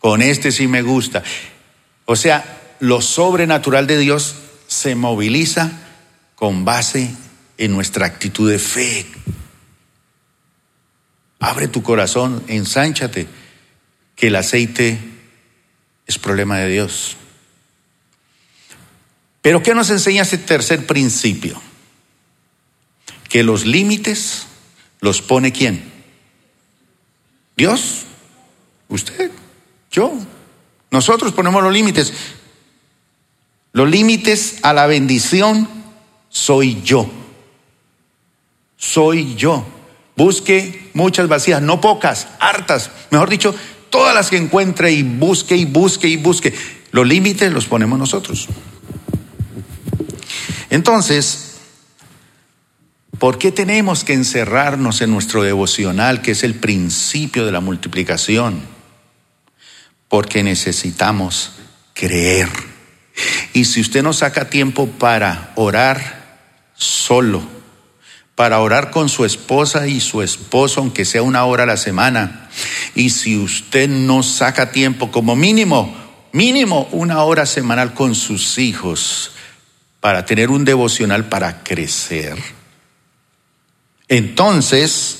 Con 0.00 0.22
este 0.22 0.50
sí 0.50 0.66
me 0.66 0.82
gusta. 0.82 1.22
O 2.04 2.16
sea, 2.16 2.44
lo 2.80 3.00
sobrenatural 3.00 3.86
de 3.86 3.98
Dios 3.98 4.34
se 4.72 4.94
moviliza 4.94 5.70
con 6.34 6.64
base 6.64 7.14
en 7.58 7.72
nuestra 7.72 8.06
actitud 8.06 8.50
de 8.50 8.58
fe. 8.58 9.06
Abre 11.38 11.68
tu 11.68 11.82
corazón, 11.82 12.42
ensánchate, 12.48 13.26
que 14.16 14.28
el 14.28 14.36
aceite 14.36 14.98
es 16.06 16.18
problema 16.18 16.58
de 16.58 16.68
Dios. 16.68 17.16
Pero 19.40 19.62
¿qué 19.62 19.74
nos 19.74 19.90
enseña 19.90 20.22
ese 20.22 20.38
tercer 20.38 20.86
principio? 20.86 21.60
que 23.32 23.42
los 23.42 23.64
límites 23.64 24.46
los 25.00 25.22
pone 25.22 25.52
quién? 25.52 25.90
Dios, 27.56 28.02
usted, 28.90 29.30
yo. 29.90 30.12
Nosotros 30.90 31.32
ponemos 31.32 31.62
los 31.62 31.72
límites. 31.72 32.12
Los 33.72 33.90
límites 33.90 34.58
a 34.62 34.72
la 34.72 34.86
bendición 34.86 35.68
soy 36.28 36.82
yo. 36.82 37.10
Soy 38.76 39.34
yo. 39.34 39.64
Busque 40.16 40.90
muchas 40.94 41.28
vacías, 41.28 41.62
no 41.62 41.80
pocas, 41.80 42.28
hartas. 42.38 42.90
Mejor 43.10 43.30
dicho, 43.30 43.54
todas 43.90 44.14
las 44.14 44.28
que 44.30 44.36
encuentre 44.36 44.92
y 44.92 45.02
busque 45.02 45.56
y 45.56 45.64
busque 45.64 46.08
y 46.08 46.16
busque. 46.16 46.54
Los 46.90 47.06
límites 47.06 47.52
los 47.52 47.66
ponemos 47.66 47.98
nosotros. 47.98 48.48
Entonces, 50.68 51.52
¿Por 53.22 53.38
qué 53.38 53.52
tenemos 53.52 54.02
que 54.02 54.14
encerrarnos 54.14 55.00
en 55.00 55.12
nuestro 55.12 55.44
devocional, 55.44 56.22
que 56.22 56.32
es 56.32 56.42
el 56.42 56.56
principio 56.56 57.46
de 57.46 57.52
la 57.52 57.60
multiplicación? 57.60 58.60
Porque 60.08 60.42
necesitamos 60.42 61.52
creer. 61.94 62.48
Y 63.52 63.64
si 63.66 63.80
usted 63.80 64.02
no 64.02 64.12
saca 64.12 64.48
tiempo 64.48 64.86
para 64.86 65.52
orar 65.56 66.40
solo, 66.74 67.42
para 68.34 68.60
orar 68.60 68.90
con 68.90 69.08
su 69.08 69.24
esposa 69.24 69.86
y 69.86 70.00
su 70.00 70.22
esposo, 70.22 70.80
aunque 70.80 71.04
sea 71.04 71.22
una 71.22 71.44
hora 71.44 71.64
a 71.64 71.66
la 71.66 71.76
semana, 71.76 72.48
y 72.94 73.10
si 73.10 73.36
usted 73.36 73.88
no 73.88 74.22
saca 74.22 74.70
tiempo 74.70 75.10
como 75.10 75.36
mínimo, 75.36 75.94
mínimo 76.32 76.88
una 76.92 77.22
hora 77.22 77.46
semanal 77.46 77.94
con 77.94 78.14
sus 78.14 78.58
hijos, 78.58 79.32
para 80.00 80.24
tener 80.24 80.50
un 80.50 80.64
devocional 80.64 81.28
para 81.28 81.62
crecer, 81.62 82.36
entonces, 84.08 85.18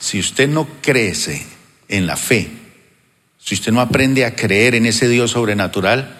si 0.00 0.18
usted 0.18 0.48
no 0.48 0.66
crece 0.82 1.46
en 1.86 2.08
la 2.08 2.16
fe, 2.16 2.50
si 3.46 3.54
usted 3.54 3.70
no 3.70 3.80
aprende 3.80 4.24
a 4.24 4.34
creer 4.34 4.74
en 4.74 4.86
ese 4.86 5.08
Dios 5.08 5.30
sobrenatural, 5.30 6.16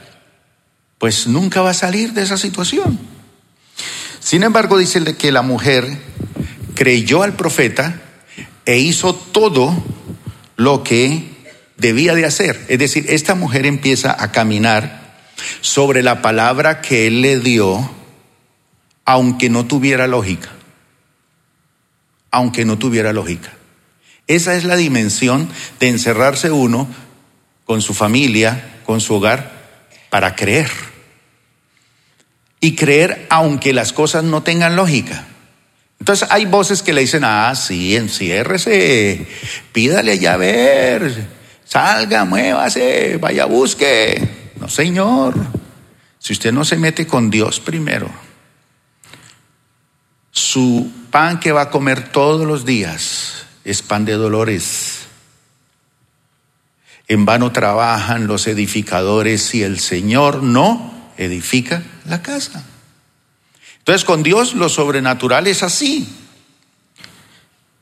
pues 0.97 1.27
nunca 1.27 1.61
va 1.61 1.71
a 1.71 1.75
salir 1.75 2.13
de 2.13 2.23
esa 2.23 2.37
situación. 2.39 3.01
Sin 4.21 4.45
embargo, 4.45 4.79
dice 4.79 5.17
que 5.17 5.33
la 5.33 5.43
mujer 5.43 5.99
creyó 6.77 7.25
al 7.25 7.35
profeta 7.35 8.01
e 8.65 8.79
hizo 8.79 9.13
todo 9.13 9.75
lo 10.55 10.85
que 10.85 11.29
debía 11.77 12.15
de 12.15 12.27
hacer. 12.27 12.65
Es 12.69 12.79
decir, 12.79 13.07
esta 13.09 13.35
mujer 13.35 13.67
empieza 13.67 14.15
a 14.17 14.31
caminar 14.31 15.27
sobre 15.63 16.05
la 16.05 16.23
palabra 16.23 16.81
que 16.81 17.09
él 17.09 17.23
le 17.23 17.41
dio, 17.41 17.91
aunque 19.05 19.51
no 19.51 19.67
tuviera 19.67 20.07
lógica. 20.07 20.51
Aunque 22.31 22.65
no 22.65 22.79
tuviera 22.79 23.13
lógica. 23.13 23.53
Esa 24.29 24.55
es 24.55 24.63
la 24.63 24.77
dimensión 24.77 25.49
de 25.81 25.89
encerrarse 25.89 26.53
uno 26.53 26.87
con 27.67 27.83
su 27.83 27.93
familia, 27.93 28.79
con 28.87 29.03
su 29.03 29.15
hogar, 29.15 29.53
para 30.09 30.35
creer. 30.35 30.71
Y 32.61 32.75
creer 32.75 33.27
aunque 33.29 33.75
las 33.75 33.93
cosas 33.93 34.25
no 34.25 34.43
tengan 34.43 34.77
lógica. 34.77 35.27
Entonces 35.99 36.29
hay 36.31 36.47
voces 36.47 36.83
que 36.83 36.93
le 36.93 37.03
dicen, 37.03 37.25
ah, 37.25 37.55
sí, 37.55 37.97
enciérrese, 37.97 39.27
pídale 39.73 40.19
ya 40.19 40.37
ver, 40.37 41.27
salga, 41.65 42.25
muévase, 42.25 43.19
vaya, 43.19 43.47
busque. 43.47 44.53
No, 44.61 44.69
señor, 44.69 45.35
si 46.19 46.33
usted 46.33 46.53
no 46.53 46.65
se 46.65 46.77
mete 46.77 47.07
con 47.07 47.31
Dios 47.31 47.61
primero, 47.61 48.11
su 50.31 50.91
pan 51.11 51.41
que 51.41 51.53
va 51.53 51.63
a 51.63 51.71
comer 51.71 52.11
todos 52.11 52.47
los 52.47 52.65
días 52.65 53.47
es 53.65 53.83
pan 53.83 54.05
de 54.05 54.13
dolores. 54.13 54.96
En 57.09 57.25
vano 57.25 57.53
trabajan 57.53 58.27
los 58.27 58.47
edificadores 58.47 59.43
si 59.43 59.63
el 59.63 59.79
Señor 59.79 60.43
no 60.43 60.93
edifica 61.17 61.83
la 62.05 62.23
casa. 62.23 62.65
Entonces 63.79 64.05
con 64.05 64.23
Dios 64.23 64.55
lo 64.55 64.69
sobrenatural 64.69 65.47
es 65.47 65.63
así. 65.63 66.09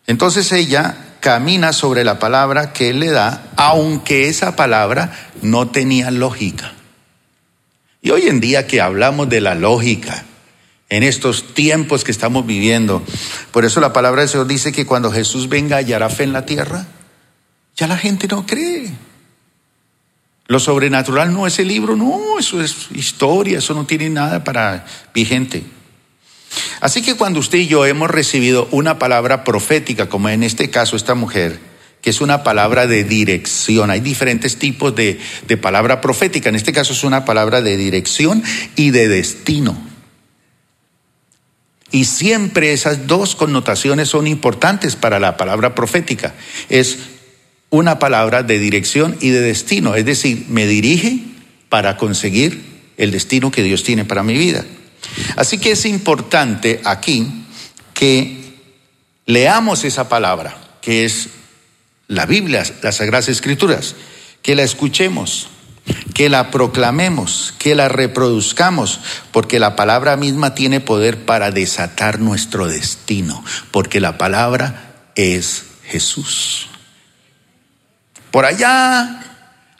Entonces 0.07 0.53
ella 0.53 0.97
camina 1.21 1.73
sobre 1.73 2.05
la 2.05 2.19
palabra 2.19 2.75
que 2.75 2.91
Él 2.91 3.01
le 3.01 3.11
da, 3.11 3.51
aunque 3.57 4.29
esa 4.29 4.57
palabra 4.57 5.31
no 5.41 5.69
tenía 5.69 6.11
lógica. 6.11 6.75
Y 8.03 8.11
hoy 8.11 8.29
en 8.29 8.41
día 8.41 8.67
que 8.67 8.83
hablamos 8.83 9.31
de 9.31 9.41
la 9.41 9.55
lógica, 9.55 10.25
en 10.91 11.03
estos 11.03 11.55
tiempos 11.55 12.05
que 12.05 12.13
estamos 12.13 12.45
viviendo, 12.45 13.03
por 13.51 13.65
eso 13.65 13.81
la 13.81 13.95
palabra 13.95 14.21
del 14.21 14.29
Señor 14.29 14.47
dice 14.47 14.73
que 14.73 14.85
cuando 14.85 15.11
Jesús 15.11 15.49
venga 15.49 15.79
hallará 15.79 16.11
fe 16.11 16.25
en 16.25 16.35
la 16.35 16.45
tierra, 16.45 16.87
ya 17.75 17.87
la 17.87 17.97
gente 17.97 18.29
no 18.29 18.45
cree. 18.45 18.93
Lo 20.47 20.61
sobrenatural 20.61 21.33
no 21.33 21.47
es 21.47 21.59
el 21.59 21.69
libro, 21.69 21.97
no, 21.97 22.39
eso 22.39 22.63
es 22.63 22.89
historia, 22.95 23.59
eso 23.59 23.73
no 23.73 23.87
tiene 23.87 24.11
nada 24.11 24.45
para 24.45 24.85
vigente. 25.15 25.65
Así 26.81 27.03
que 27.03 27.15
cuando 27.15 27.41
usted 27.41 27.59
y 27.59 27.67
yo 27.67 27.87
hemos 27.87 28.11
recibido 28.11 28.69
una 28.71 28.99
palabra 28.99 29.43
profética, 29.43 30.09
como 30.09 30.29
en 30.29 30.43
este 30.43 30.71
caso 30.71 30.97
esta 30.97 31.15
mujer, 31.15 31.59
que 32.03 32.11
es 32.11 32.21
una 32.21 32.43
palabra 32.43 32.87
de 32.87 33.05
dirección, 33.05 33.91
hay 33.91 34.01
diferentes 34.01 34.59
tipos 34.59 34.95
de, 34.95 35.19
de 35.49 35.57
palabra 35.57 36.03
profética, 36.03 36.51
en 36.51 36.57
este 36.57 36.73
caso 36.73 36.93
es 36.93 37.05
una 37.05 37.25
palabra 37.25 37.63
de 37.63 37.79
dirección 37.79 38.43
y 38.77 38.91
de 38.91 39.09
destino. 39.09 39.77
Y 41.91 42.05
siempre 42.05 42.73
esas 42.73 43.07
dos 43.07 43.35
connotaciones 43.35 44.09
son 44.11 44.27
importantes 44.27 44.97
para 44.97 45.21
la 45.21 45.37
palabra 45.37 45.75
profética. 45.75 46.35
Es 46.69 46.99
una 47.75 47.99
palabra 47.99 48.45
de 48.45 48.61
dirección 48.61 49.17
y 49.21 49.31
de 49.31 49.41
destino, 49.41 49.97
es 49.97 50.05
decir, 50.05 50.47
me 50.49 50.67
dirige 50.67 51.25
para 51.69 51.97
conseguir 51.97 52.93
el 52.97 53.11
destino 53.11 53.51
que 53.51 53.65
Dios 53.65 53.83
tiene 53.83 54.05
para 54.05 54.23
mi 54.23 54.35
vida. 54.35 54.65
Así 55.35 55.59
que 55.59 55.73
es 55.73 55.85
importante 55.85 56.81
aquí 56.85 57.47
que 57.93 58.61
leamos 59.27 59.83
esa 59.83 60.09
palabra, 60.09 60.57
que 60.81 61.05
es 61.05 61.31
la 62.07 62.27
Biblia, 62.27 62.63
las 62.81 62.97
Sagradas 62.97 63.29
Escrituras, 63.29 63.97
que 64.41 64.55
la 64.55 64.63
escuchemos, 64.63 65.49
que 66.15 66.29
la 66.29 66.53
proclamemos, 66.53 67.55
que 67.59 67.75
la 67.75 67.89
reproduzcamos, 67.89 69.01
porque 69.33 69.59
la 69.59 69.75
palabra 69.75 70.17
misma 70.17 70.55
tiene 70.55 70.79
poder 70.79 71.25
para 71.25 71.51
desatar 71.51 72.21
nuestro 72.21 72.69
destino, 72.69 73.45
porque 73.73 74.01
la 74.01 74.17
palabra 74.17 75.11
es 75.17 75.65
Jesús. 75.83 76.69
Por 78.35 78.47
allá, 78.47 79.23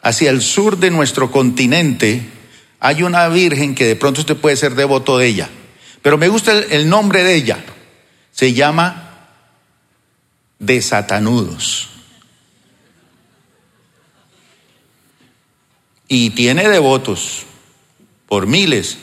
hacia 0.01 0.31
el 0.31 0.41
sur 0.41 0.79
de 0.79 0.93
nuestro 0.93 1.33
continente, 1.33 2.25
hay 2.79 3.03
una 3.03 3.27
virgen 3.27 3.75
que 3.75 3.85
de 3.85 3.97
pronto 3.97 4.21
usted 4.21 4.37
puede 4.37 4.57
ser 4.57 4.77
devoto 4.77 5.19
de 5.19 5.27
ella, 5.27 5.51
pero 6.03 6.19
me 6.19 6.29
gusta 6.29 6.53
el, 6.53 6.89
nombre 6.89 7.25
de 7.25 7.35
ella. 7.35 7.65
Se 8.31 8.53
llama 8.53 9.27
Desatanudos. 10.61 11.89
Y 16.07 16.31
tiene 16.31 16.69
devotos 16.69 17.47
por 18.29 18.47
miles 18.47 18.99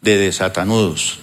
de 0.00 0.16
desatanudos. 0.16 1.18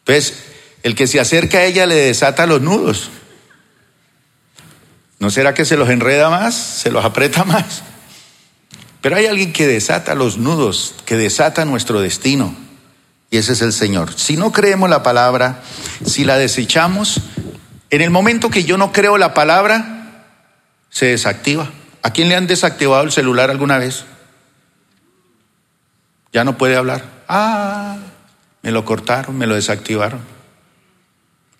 Entonces, 0.00 0.44
el 0.82 0.94
que 0.94 1.06
se 1.06 1.20
acerca 1.20 1.60
a 1.60 1.64
ella 1.64 1.86
le 1.86 1.94
desata 1.94 2.44
los 2.44 2.60
nudos. 2.60 3.08
¿No 5.22 5.30
será 5.30 5.54
que 5.54 5.64
se 5.64 5.76
los 5.76 5.88
enreda 5.88 6.30
más? 6.30 6.52
¿Se 6.52 6.90
los 6.90 7.04
aprieta 7.04 7.44
más? 7.44 7.84
Pero 9.00 9.14
hay 9.14 9.26
alguien 9.26 9.52
que 9.52 9.68
desata 9.68 10.16
los 10.16 10.36
nudos, 10.36 10.96
que 11.06 11.16
desata 11.16 11.64
nuestro 11.64 12.00
destino. 12.00 12.56
Y 13.30 13.36
ese 13.36 13.52
es 13.52 13.62
el 13.62 13.72
Señor. 13.72 14.12
Si 14.18 14.36
no 14.36 14.50
creemos 14.50 14.90
la 14.90 15.04
palabra, 15.04 15.62
si 16.04 16.24
la 16.24 16.38
desechamos, 16.38 17.20
en 17.90 18.00
el 18.00 18.10
momento 18.10 18.50
que 18.50 18.64
yo 18.64 18.76
no 18.78 18.90
creo 18.90 19.16
la 19.16 19.32
palabra, 19.32 20.26
se 20.90 21.06
desactiva. 21.06 21.70
¿A 22.02 22.12
quién 22.12 22.28
le 22.28 22.34
han 22.34 22.48
desactivado 22.48 23.04
el 23.04 23.12
celular 23.12 23.48
alguna 23.48 23.78
vez? 23.78 24.04
Ya 26.32 26.42
no 26.42 26.58
puede 26.58 26.74
hablar. 26.74 27.04
Ah, 27.28 27.96
me 28.62 28.72
lo 28.72 28.84
cortaron, 28.84 29.38
me 29.38 29.46
lo 29.46 29.54
desactivaron. 29.54 30.18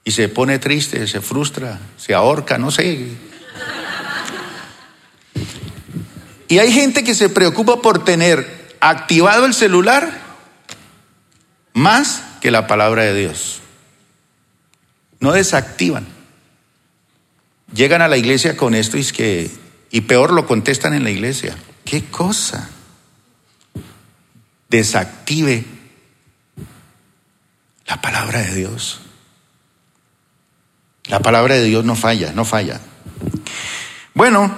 Y 0.02 0.10
se 0.10 0.28
pone 0.28 0.58
triste, 0.58 1.06
se 1.06 1.20
frustra, 1.20 1.78
se 1.96 2.12
ahorca, 2.12 2.58
no 2.58 2.72
sé. 2.72 3.30
Y 6.52 6.58
hay 6.58 6.70
gente 6.70 7.02
que 7.02 7.14
se 7.14 7.30
preocupa 7.30 7.80
por 7.80 8.04
tener 8.04 8.76
activado 8.78 9.46
el 9.46 9.54
celular 9.54 10.20
más 11.72 12.22
que 12.42 12.50
la 12.50 12.66
palabra 12.66 13.04
de 13.04 13.14
Dios. 13.14 13.62
No 15.18 15.32
desactivan. 15.32 16.06
Llegan 17.72 18.02
a 18.02 18.08
la 18.08 18.18
iglesia 18.18 18.54
con 18.54 18.74
esto 18.74 18.98
y 18.98 19.00
es 19.00 19.14
que, 19.14 19.50
y 19.90 20.02
peor 20.02 20.34
lo 20.34 20.46
contestan 20.46 20.92
en 20.92 21.04
la 21.04 21.10
iglesia. 21.10 21.56
¿Qué 21.86 22.04
cosa? 22.04 22.68
Desactive 24.68 25.64
la 27.86 28.02
palabra 28.02 28.40
de 28.42 28.54
Dios. 28.54 29.00
La 31.06 31.20
palabra 31.20 31.54
de 31.54 31.64
Dios 31.64 31.86
no 31.86 31.96
falla, 31.96 32.32
no 32.34 32.44
falla. 32.44 32.78
Bueno, 34.12 34.54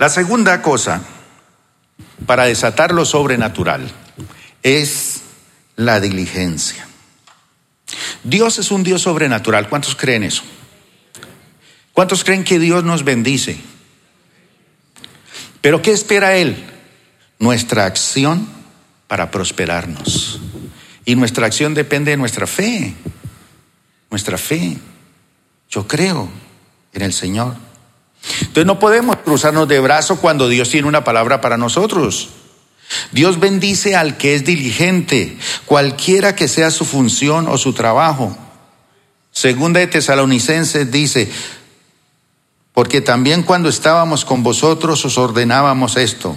la 0.00 0.08
segunda 0.08 0.62
cosa 0.62 1.02
para 2.24 2.46
desatar 2.46 2.92
lo 2.92 3.04
sobrenatural 3.04 3.86
es 4.62 5.20
la 5.76 6.00
diligencia. 6.00 6.88
Dios 8.24 8.58
es 8.58 8.70
un 8.70 8.82
Dios 8.82 9.02
sobrenatural. 9.02 9.68
¿Cuántos 9.68 9.94
creen 9.94 10.22
eso? 10.22 10.42
¿Cuántos 11.92 12.24
creen 12.24 12.44
que 12.44 12.58
Dios 12.58 12.82
nos 12.82 13.04
bendice? 13.04 13.60
Pero 15.60 15.82
¿qué 15.82 15.92
espera 15.92 16.34
Él? 16.34 16.64
Nuestra 17.38 17.84
acción 17.84 18.48
para 19.06 19.30
prosperarnos. 19.30 20.40
Y 21.04 21.14
nuestra 21.14 21.44
acción 21.44 21.74
depende 21.74 22.12
de 22.12 22.16
nuestra 22.16 22.46
fe. 22.46 22.94
Nuestra 24.10 24.38
fe. 24.38 24.78
Yo 25.68 25.86
creo 25.86 26.30
en 26.94 27.02
el 27.02 27.12
Señor. 27.12 27.69
Entonces 28.22 28.66
no 28.66 28.78
podemos 28.78 29.16
cruzarnos 29.16 29.68
de 29.68 29.80
brazo 29.80 30.20
cuando 30.20 30.48
Dios 30.48 30.68
tiene 30.68 30.88
una 30.88 31.04
palabra 31.04 31.40
para 31.40 31.56
nosotros. 31.56 32.30
Dios 33.12 33.38
bendice 33.38 33.94
al 33.96 34.16
que 34.16 34.34
es 34.34 34.44
diligente, 34.44 35.38
cualquiera 35.64 36.34
que 36.34 36.48
sea 36.48 36.70
su 36.70 36.84
función 36.84 37.46
o 37.48 37.56
su 37.56 37.72
trabajo. 37.72 38.36
Segunda 39.30 39.80
de 39.80 39.86
Tesalonicenses 39.86 40.90
dice, 40.90 41.30
porque 42.72 43.00
también 43.00 43.42
cuando 43.42 43.68
estábamos 43.68 44.24
con 44.24 44.42
vosotros 44.42 45.04
os 45.04 45.18
ordenábamos 45.18 45.96
esto. 45.96 46.36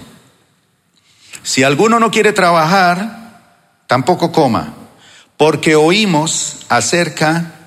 Si 1.41 1.63
alguno 1.63 1.99
no 1.99 2.11
quiere 2.11 2.33
trabajar, 2.33 3.41
tampoco 3.87 4.31
coma, 4.31 4.73
porque 5.37 5.75
oímos 5.75 6.57
acerca 6.69 7.62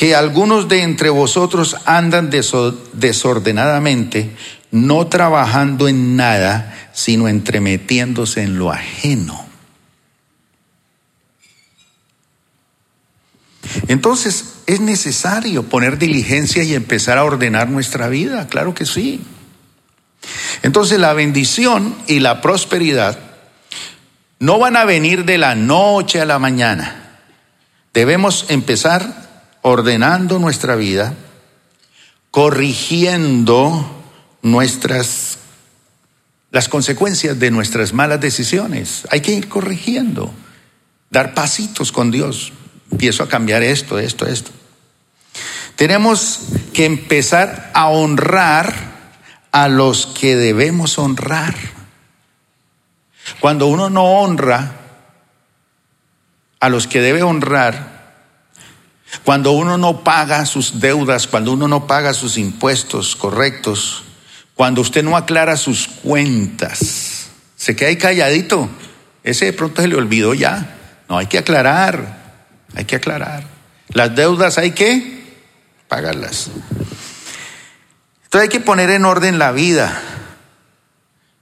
que 0.00 0.14
algunos 0.14 0.66
de 0.66 0.82
entre 0.82 1.10
vosotros 1.10 1.76
andan 1.84 2.30
desordenadamente, 2.30 4.34
no 4.70 5.08
trabajando 5.08 5.88
en 5.88 6.16
nada, 6.16 6.88
sino 6.94 7.28
entremetiéndose 7.28 8.44
en 8.44 8.58
lo 8.58 8.72
ajeno. 8.72 9.44
Entonces, 13.88 14.54
es 14.66 14.80
necesario 14.80 15.64
poner 15.64 15.98
diligencia 15.98 16.62
y 16.62 16.74
empezar 16.74 17.18
a 17.18 17.24
ordenar 17.24 17.68
nuestra 17.68 18.08
vida, 18.08 18.48
claro 18.48 18.72
que 18.72 18.86
sí. 18.86 19.20
Entonces, 20.62 20.98
la 20.98 21.12
bendición 21.12 21.94
y 22.06 22.20
la 22.20 22.40
prosperidad 22.40 23.18
no 24.38 24.58
van 24.58 24.78
a 24.78 24.86
venir 24.86 25.26
de 25.26 25.36
la 25.36 25.54
noche 25.54 26.22
a 26.22 26.24
la 26.24 26.38
mañana. 26.38 27.18
Debemos 27.92 28.46
empezar 28.48 29.28
ordenando 29.62 30.38
nuestra 30.38 30.76
vida, 30.76 31.14
corrigiendo 32.30 34.02
nuestras 34.42 35.38
las 36.50 36.68
consecuencias 36.68 37.38
de 37.38 37.50
nuestras 37.50 37.92
malas 37.92 38.20
decisiones. 38.20 39.06
Hay 39.10 39.20
que 39.20 39.32
ir 39.32 39.48
corrigiendo, 39.48 40.32
dar 41.10 41.34
pasitos 41.34 41.92
con 41.92 42.10
Dios. 42.10 42.52
Empiezo 42.90 43.22
a 43.22 43.28
cambiar 43.28 43.62
esto, 43.62 43.98
esto, 43.98 44.26
esto. 44.26 44.50
Tenemos 45.76 46.40
que 46.72 46.86
empezar 46.86 47.70
a 47.72 47.88
honrar 47.88 48.74
a 49.52 49.68
los 49.68 50.06
que 50.06 50.36
debemos 50.36 50.98
honrar. 50.98 51.54
Cuando 53.38 53.66
uno 53.66 53.88
no 53.88 54.04
honra 54.04 54.72
a 56.58 56.68
los 56.68 56.86
que 56.86 57.00
debe 57.00 57.22
honrar, 57.22 57.89
cuando 59.24 59.52
uno 59.52 59.76
no 59.76 60.02
paga 60.04 60.46
sus 60.46 60.80
deudas, 60.80 61.26
cuando 61.26 61.52
uno 61.52 61.68
no 61.68 61.86
paga 61.86 62.14
sus 62.14 62.38
impuestos 62.38 63.16
correctos, 63.16 64.04
cuando 64.54 64.80
usted 64.80 65.02
no 65.02 65.16
aclara 65.16 65.56
sus 65.56 65.88
cuentas, 65.88 67.28
se 67.56 67.76
queda 67.76 67.88
ahí 67.88 67.96
calladito, 67.96 68.68
ese 69.22 69.46
de 69.46 69.52
pronto 69.52 69.82
se 69.82 69.88
le 69.88 69.96
olvidó 69.96 70.34
ya. 70.34 70.76
No, 71.08 71.18
hay 71.18 71.26
que 71.26 71.38
aclarar, 71.38 72.44
hay 72.74 72.84
que 72.84 72.96
aclarar. 72.96 73.44
Las 73.88 74.14
deudas 74.14 74.58
hay 74.58 74.70
que 74.70 75.20
pagarlas. 75.88 76.50
Entonces 78.24 78.42
hay 78.42 78.48
que 78.48 78.60
poner 78.60 78.90
en 78.90 79.04
orden 79.04 79.38
la 79.38 79.50
vida. 79.50 80.00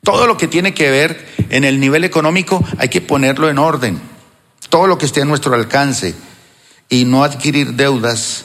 Todo 0.03 0.27
lo 0.27 0.39
que 0.39 0.49
tiene 0.49 0.73
que 0.73 0.91
ver 0.91 1.29
en 1.51 1.65
el 1.65 1.81
nivel 1.81 2.05
económico 2.05 2.65
hay 2.79 2.89
que 2.89 3.03
ponerlo 3.03 3.51
en 3.51 3.59
orden. 3.59 4.01
Todo 4.71 4.87
lo 4.87 4.97
que 4.97 5.07
esté 5.07 5.23
a 5.23 5.27
nuestro 5.27 5.55
alcance 5.55 6.15
y 6.89 7.05
no 7.05 7.25
adquirir 7.25 7.75
deudas 7.75 8.45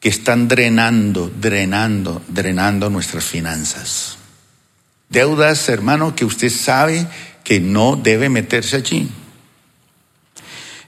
que 0.00 0.08
están 0.08 0.48
drenando, 0.48 1.30
drenando, 1.40 2.22
drenando 2.28 2.88
nuestras 2.88 3.24
finanzas. 3.24 4.16
Deudas, 5.10 5.68
hermano, 5.68 6.14
que 6.14 6.24
usted 6.24 6.50
sabe 6.50 7.06
que 7.44 7.60
no 7.60 7.96
debe 7.96 8.28
meterse 8.28 8.76
allí. 8.76 9.10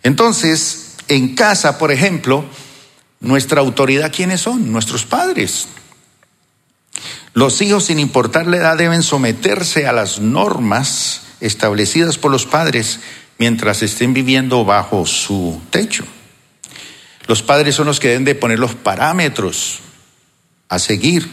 Entonces, 0.02 0.96
en 1.08 1.34
casa, 1.34 1.78
por 1.78 1.92
ejemplo, 1.92 2.44
nuestra 3.20 3.60
autoridad, 3.60 4.12
¿quiénes 4.14 4.40
son? 4.40 4.72
Nuestros 4.72 5.04
padres. 5.04 5.68
Los 7.34 7.60
hijos, 7.62 7.84
sin 7.84 7.98
importar 7.98 8.46
la 8.46 8.58
edad, 8.58 8.76
deben 8.78 9.02
someterse 9.02 9.86
a 9.86 9.92
las 9.92 10.20
normas 10.20 11.22
establecidas 11.40 12.18
por 12.18 12.30
los 12.30 12.46
padres 12.46 13.00
mientras 13.38 13.82
estén 13.82 14.14
viviendo 14.14 14.64
bajo 14.64 15.04
su 15.04 15.60
techo. 15.70 16.04
Los 17.26 17.42
padres 17.42 17.74
son 17.74 17.86
los 17.86 18.00
que 18.00 18.08
deben 18.08 18.24
de 18.24 18.34
poner 18.34 18.58
los 18.58 18.74
parámetros 18.74 19.80
a 20.68 20.78
seguir 20.78 21.28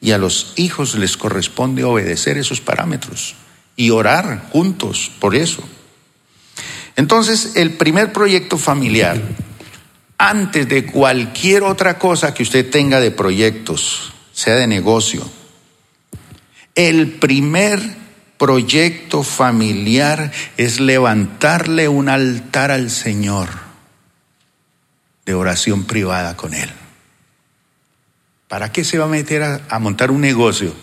y 0.00 0.10
a 0.10 0.18
los 0.18 0.52
hijos 0.56 0.94
les 0.96 1.16
corresponde 1.16 1.84
obedecer 1.84 2.36
esos 2.36 2.60
parámetros 2.60 3.36
y 3.76 3.90
orar 3.90 4.48
juntos 4.50 5.10
por 5.20 5.34
eso. 5.34 5.62
Entonces, 6.96 7.52
el 7.56 7.74
primer 7.74 8.12
proyecto 8.12 8.58
familiar, 8.58 9.20
antes 10.18 10.68
de 10.68 10.84
cualquier 10.84 11.62
otra 11.62 11.98
cosa 11.98 12.34
que 12.34 12.42
usted 12.42 12.70
tenga 12.70 13.00
de 13.00 13.10
proyectos, 13.10 14.12
sea 14.32 14.56
de 14.56 14.66
negocio, 14.66 15.28
el 16.74 17.12
primer 17.12 17.80
proyecto 18.38 19.22
familiar 19.22 20.32
es 20.56 20.80
levantarle 20.80 21.88
un 21.88 22.08
altar 22.08 22.70
al 22.70 22.90
Señor 22.90 23.71
de 25.24 25.34
oración 25.34 25.84
privada 25.84 26.36
con 26.36 26.54
Él. 26.54 26.70
¿Para 28.48 28.72
qué 28.72 28.84
se 28.84 28.98
va 28.98 29.06
a 29.06 29.08
meter 29.08 29.42
a, 29.42 29.78
montar 29.78 30.10
un 30.10 30.20
negocio 30.20 30.74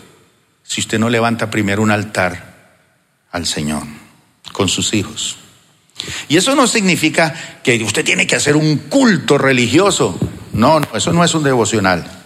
si 0.62 0.80
usted 0.80 0.98
no 0.98 1.08
levanta 1.08 1.50
primero 1.50 1.82
un 1.82 1.90
altar 1.90 2.54
al 3.30 3.46
Señor 3.46 3.82
con 4.52 4.68
sus 4.68 4.92
hijos? 4.92 5.36
Y 6.28 6.36
eso 6.36 6.54
no 6.56 6.66
significa 6.66 7.60
que 7.62 7.82
usted 7.84 8.04
tiene 8.04 8.26
que 8.26 8.36
hacer 8.36 8.56
un 8.56 8.76
culto 8.88 9.38
religioso. 9.38 10.18
No, 10.52 10.80
no, 10.80 10.88
eso 10.94 11.12
no 11.12 11.22
es 11.22 11.34
un 11.34 11.44
devocional, 11.44 12.19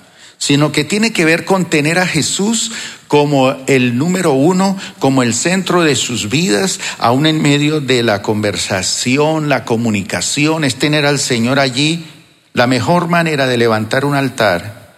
sino 0.44 0.72
que 0.72 0.84
tiene 0.84 1.10
que 1.10 1.24
ver 1.24 1.46
con 1.46 1.70
tener 1.70 1.98
a 1.98 2.06
Jesús 2.06 2.70
como 3.08 3.56
el 3.66 3.96
número 3.96 4.32
uno, 4.32 4.76
como 4.98 5.22
el 5.22 5.32
centro 5.32 5.82
de 5.82 5.96
sus 5.96 6.28
vidas, 6.28 6.80
aún 6.98 7.24
en 7.24 7.40
medio 7.40 7.80
de 7.80 8.02
la 8.02 8.20
conversación, 8.20 9.48
la 9.48 9.64
comunicación, 9.64 10.64
es 10.64 10.76
tener 10.76 11.06
al 11.06 11.18
Señor 11.18 11.58
allí. 11.58 12.04
La 12.52 12.66
mejor 12.66 13.08
manera 13.08 13.46
de 13.46 13.56
levantar 13.56 14.04
un 14.04 14.16
altar 14.16 14.92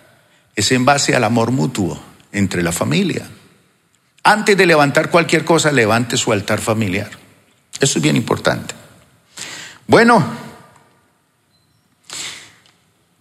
es 0.57 0.73
en 0.73 0.85
base 0.85 1.15
al 1.15 1.23
amor 1.23 1.53
mutuo 1.53 2.03
entre 2.33 2.65
la 2.65 2.73
familia. 2.73 3.25
Antes 4.25 4.57
de 4.57 4.67
levantar 4.67 5.11
cualquier 5.11 5.45
cosa, 5.45 5.71
levante 5.71 6.17
su 6.17 6.33
altar 6.33 6.59
familiar. 6.59 7.11
Eso 7.79 8.01
es 8.01 8.03
bien 8.03 8.17
importante. 8.17 8.75
Bueno, 9.87 10.27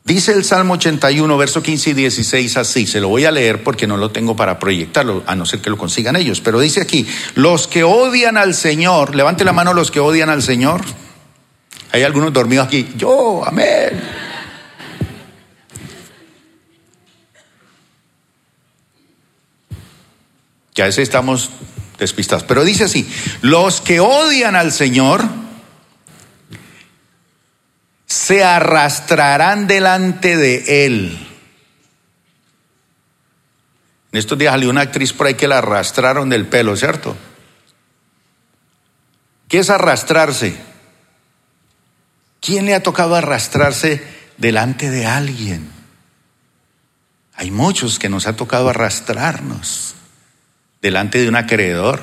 Dice 0.06 0.34
el 0.34 0.46
Salmo 0.46 0.76
81, 0.76 1.36
verso 1.36 1.64
15 1.64 1.90
y 1.90 1.94
16 1.94 2.58
así, 2.58 2.86
se 2.86 3.02
lo 3.02 3.08
voy 3.08 3.26
a 3.26 3.32
leer 3.32 3.64
porque 3.64 3.88
no 3.88 3.98
lo 3.98 4.12
tengo 4.12 4.36
para 4.36 4.60
proyectarlo, 4.60 5.24
a 5.26 5.36
no 5.36 5.48
ser 5.48 5.62
que 5.62 5.72
lo 5.72 5.80
consigan 5.80 6.16
ellos, 6.16 6.42
pero 6.42 6.60
dice 6.60 6.80
aquí, 6.80 7.08
los 7.34 7.68
que 7.68 7.84
odian 7.84 8.38
al 8.38 8.54
Señor, 8.54 9.16
levante 9.16 9.44
la 9.44 9.52
mano 9.52 9.74
los 9.74 9.90
que 9.90 10.00
odian 10.00 10.30
al 10.30 10.44
Señor. 10.44 10.82
Hay 11.92 12.04
algunos 12.04 12.32
dormidos 12.32 12.68
aquí, 12.68 12.94
yo, 12.96 13.44
amén. 13.48 14.00
Ya 20.76 20.86
ese 20.86 21.02
estamos 21.02 21.50
despistados, 21.98 22.44
pero 22.44 22.64
dice 22.64 22.84
así, 22.84 23.10
los 23.42 23.82
que 23.82 24.02
odian 24.02 24.56
al 24.56 24.72
Señor, 24.72 25.45
se 28.26 28.44
arrastrarán 28.44 29.68
delante 29.68 30.36
de 30.36 30.88
él. 30.88 31.28
En 34.12 34.18
estos 34.18 34.36
días 34.36 34.52
salió 34.52 34.72
una 34.72 34.82
actriz 34.82 35.14
por 35.14 35.28
ahí 35.28 35.36
que 35.36 35.48
la 35.48 35.60
arrastraron 35.60 36.28
del 36.28 36.48
pelo, 36.48 36.76
¿cierto? 36.76 37.16
¿Qué 39.48 39.60
es 39.60 39.70
arrastrarse? 39.70 40.56
¿Quién 42.42 42.66
le 42.66 42.74
ha 42.74 42.82
tocado 42.82 43.14
arrastrarse 43.14 44.04
delante 44.38 44.90
de 44.90 45.06
alguien? 45.06 45.70
Hay 47.36 47.52
muchos 47.52 48.00
que 48.00 48.10
nos 48.10 48.26
ha 48.26 48.36
tocado 48.36 48.70
arrastrarnos 48.70 49.94
delante 50.82 51.20
de 51.20 51.30
un 51.30 51.36
acreedor. 51.36 52.02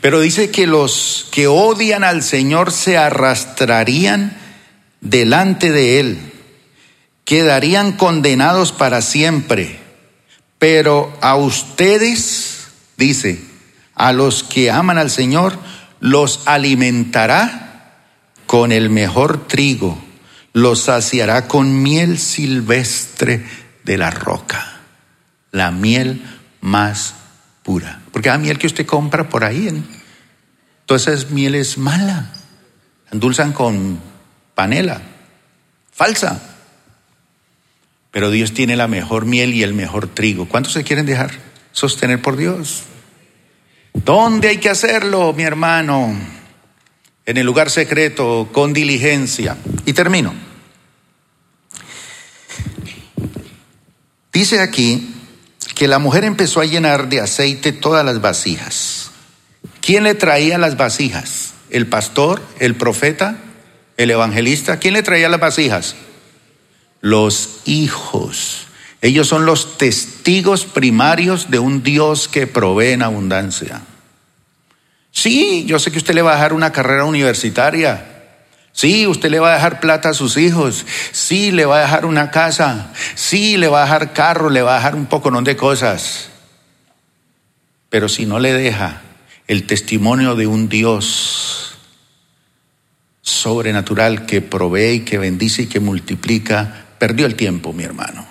Pero 0.00 0.20
dice 0.20 0.52
que 0.52 0.68
los 0.68 1.26
que 1.32 1.48
odian 1.48 2.04
al 2.04 2.22
Señor 2.22 2.70
se 2.70 2.96
arrastrarían 2.96 4.46
delante 5.00 5.70
de 5.70 6.00
Él, 6.00 6.32
quedarían 7.24 7.92
condenados 7.92 8.72
para 8.72 9.02
siempre. 9.02 9.78
Pero 10.58 11.16
a 11.20 11.36
ustedes, 11.36 12.68
dice, 12.96 13.40
a 13.94 14.12
los 14.12 14.42
que 14.42 14.70
aman 14.70 14.98
al 14.98 15.10
Señor, 15.10 15.58
los 16.00 16.40
alimentará 16.46 17.68
con 18.46 18.72
el 18.72 18.90
mejor 18.90 19.46
trigo, 19.46 20.02
los 20.52 20.84
saciará 20.84 21.46
con 21.48 21.82
miel 21.82 22.18
silvestre 22.18 23.44
de 23.84 23.98
la 23.98 24.10
roca, 24.10 24.80
la 25.52 25.70
miel 25.70 26.22
más 26.60 27.14
pura. 27.62 28.00
Porque 28.12 28.30
la 28.30 28.38
miel 28.38 28.58
que 28.58 28.66
usted 28.66 28.86
compra 28.86 29.28
por 29.28 29.44
ahí, 29.44 29.68
en, 29.68 29.86
toda 30.86 30.98
esa 30.98 31.26
miel 31.28 31.54
es 31.54 31.76
mala, 31.76 32.30
endulzan 33.12 33.52
con 33.52 34.00
panela, 34.58 35.00
falsa. 35.92 36.42
Pero 38.10 38.32
Dios 38.32 38.54
tiene 38.54 38.74
la 38.74 38.88
mejor 38.88 39.24
miel 39.24 39.54
y 39.54 39.62
el 39.62 39.72
mejor 39.72 40.08
trigo. 40.08 40.48
¿Cuántos 40.48 40.72
se 40.72 40.82
quieren 40.82 41.06
dejar 41.06 41.30
sostener 41.70 42.20
por 42.20 42.36
Dios? 42.36 42.82
¿Dónde 43.92 44.48
hay 44.48 44.58
que 44.58 44.68
hacerlo, 44.68 45.32
mi 45.32 45.44
hermano? 45.44 46.12
En 47.24 47.36
el 47.36 47.46
lugar 47.46 47.70
secreto, 47.70 48.48
con 48.50 48.72
diligencia. 48.72 49.56
Y 49.86 49.92
termino. 49.92 50.34
Dice 54.32 54.58
aquí 54.58 55.14
que 55.76 55.86
la 55.86 56.00
mujer 56.00 56.24
empezó 56.24 56.60
a 56.60 56.64
llenar 56.64 57.08
de 57.08 57.20
aceite 57.20 57.70
todas 57.70 58.04
las 58.04 58.20
vasijas. 58.20 59.12
¿Quién 59.80 60.02
le 60.02 60.16
traía 60.16 60.58
las 60.58 60.76
vasijas? 60.76 61.54
¿El 61.70 61.86
pastor? 61.86 62.42
¿El 62.58 62.74
profeta? 62.74 63.44
¿El 63.98 64.12
evangelista? 64.12 64.78
¿Quién 64.78 64.94
le 64.94 65.02
traía 65.02 65.28
las 65.28 65.40
vasijas? 65.40 65.96
Los 67.00 67.60
hijos. 67.64 68.68
Ellos 69.02 69.26
son 69.26 69.44
los 69.44 69.76
testigos 69.76 70.64
primarios 70.64 71.50
de 71.50 71.58
un 71.58 71.82
Dios 71.82 72.28
que 72.28 72.46
provee 72.46 72.92
en 72.92 73.02
abundancia. 73.02 73.82
Sí, 75.10 75.64
yo 75.66 75.80
sé 75.80 75.90
que 75.90 75.98
usted 75.98 76.14
le 76.14 76.22
va 76.22 76.30
a 76.30 76.36
dejar 76.36 76.52
una 76.52 76.70
carrera 76.70 77.04
universitaria. 77.04 78.06
Sí, 78.70 79.04
usted 79.08 79.30
le 79.30 79.40
va 79.40 79.50
a 79.50 79.54
dejar 79.56 79.80
plata 79.80 80.10
a 80.10 80.14
sus 80.14 80.36
hijos. 80.36 80.86
Sí, 81.10 81.50
le 81.50 81.66
va 81.66 81.78
a 81.78 81.82
dejar 81.82 82.06
una 82.06 82.30
casa. 82.30 82.92
Sí, 83.16 83.56
le 83.56 83.66
va 83.66 83.82
a 83.82 83.84
dejar 83.84 84.12
carro, 84.12 84.48
le 84.48 84.62
va 84.62 84.74
a 84.74 84.76
dejar 84.76 84.94
un 84.94 85.06
poco 85.06 85.32
de 85.42 85.56
cosas. 85.56 86.28
Pero 87.90 88.08
si 88.08 88.26
no 88.26 88.38
le 88.38 88.52
deja 88.52 89.02
el 89.48 89.66
testimonio 89.66 90.36
de 90.36 90.46
un 90.46 90.68
Dios 90.68 91.67
sobrenatural 93.28 94.26
que 94.26 94.40
provee 94.40 94.94
y 94.94 95.00
que 95.00 95.18
bendice 95.18 95.62
y 95.62 95.66
que 95.66 95.80
multiplica, 95.80 96.86
perdió 96.98 97.26
el 97.26 97.36
tiempo, 97.36 97.72
mi 97.72 97.84
hermano. 97.84 98.26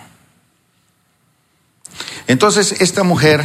Entonces 2.27 2.81
esta 2.81 3.03
mujer 3.03 3.41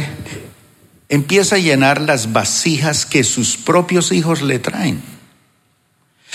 empieza 1.09 1.55
a 1.55 1.59
llenar 1.59 2.01
las 2.01 2.33
vasijas 2.33 3.05
que 3.05 3.23
sus 3.23 3.55
propios 3.55 4.11
hijos 4.11 4.41
le 4.41 4.59
traen. 4.59 5.01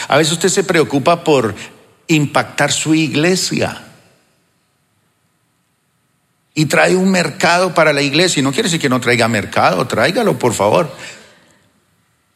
A 0.07 0.17
veces 0.17 0.35
usted 0.35 0.49
se 0.49 0.65
preocupa 0.65 1.25
por 1.25 1.55
impactar 2.07 2.73
su 2.73 2.95
iglesia 2.95 3.85
y 6.55 6.67
trae 6.67 6.97
un 6.97 7.11
mercado 7.11 7.75
para 7.75 7.93
la 7.93 8.03
iglesia. 8.03 8.41
Y 8.41 8.43
no 8.43 8.53
quiere 8.53 8.69
decir 8.69 8.81
que 8.81 8.89
no 8.89 9.01
traiga 9.01 9.29
mercado, 9.29 9.87
tráigalo 9.87 10.39
por 10.39 10.55
favor. 10.55 10.95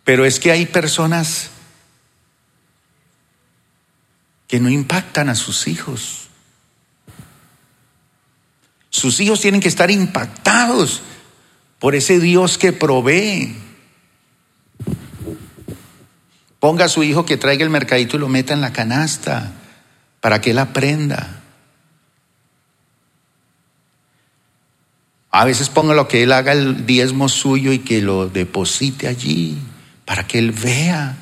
Pero 0.04 0.24
es 0.24 0.40
que 0.40 0.50
hay 0.50 0.66
personas 0.66 1.50
que 4.52 4.60
no 4.60 4.68
impactan 4.68 5.30
a 5.30 5.34
sus 5.34 5.66
hijos. 5.66 6.28
Sus 8.90 9.18
hijos 9.20 9.40
tienen 9.40 9.62
que 9.62 9.68
estar 9.68 9.90
impactados 9.90 11.00
por 11.78 11.94
ese 11.94 12.20
Dios 12.20 12.58
que 12.58 12.74
provee. 12.74 13.56
Ponga 16.60 16.84
a 16.84 16.88
su 16.90 17.02
hijo 17.02 17.24
que 17.24 17.38
traiga 17.38 17.64
el 17.64 17.70
mercadito 17.70 18.18
y 18.18 18.20
lo 18.20 18.28
meta 18.28 18.52
en 18.52 18.60
la 18.60 18.74
canasta 18.74 19.52
para 20.20 20.42
que 20.42 20.50
él 20.50 20.58
aprenda. 20.58 21.40
A 25.30 25.46
veces 25.46 25.70
ponga 25.70 25.94
lo 25.94 26.08
que 26.08 26.24
él 26.24 26.32
haga 26.32 26.52
el 26.52 26.84
diezmo 26.84 27.30
suyo 27.30 27.72
y 27.72 27.78
que 27.78 28.02
lo 28.02 28.28
deposite 28.28 29.08
allí 29.08 29.56
para 30.04 30.26
que 30.26 30.38
él 30.38 30.52
vea. 30.52 31.21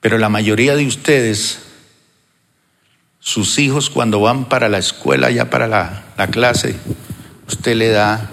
Pero 0.00 0.18
la 0.18 0.28
mayoría 0.28 0.76
de 0.76 0.86
ustedes 0.86 1.60
sus 3.20 3.58
hijos 3.58 3.90
cuando 3.90 4.20
van 4.20 4.48
para 4.48 4.68
la 4.68 4.78
escuela, 4.78 5.30
ya 5.30 5.50
para 5.50 5.68
la, 5.68 6.04
la 6.16 6.28
clase, 6.28 6.76
usted 7.46 7.76
le 7.76 7.90
da 7.90 8.30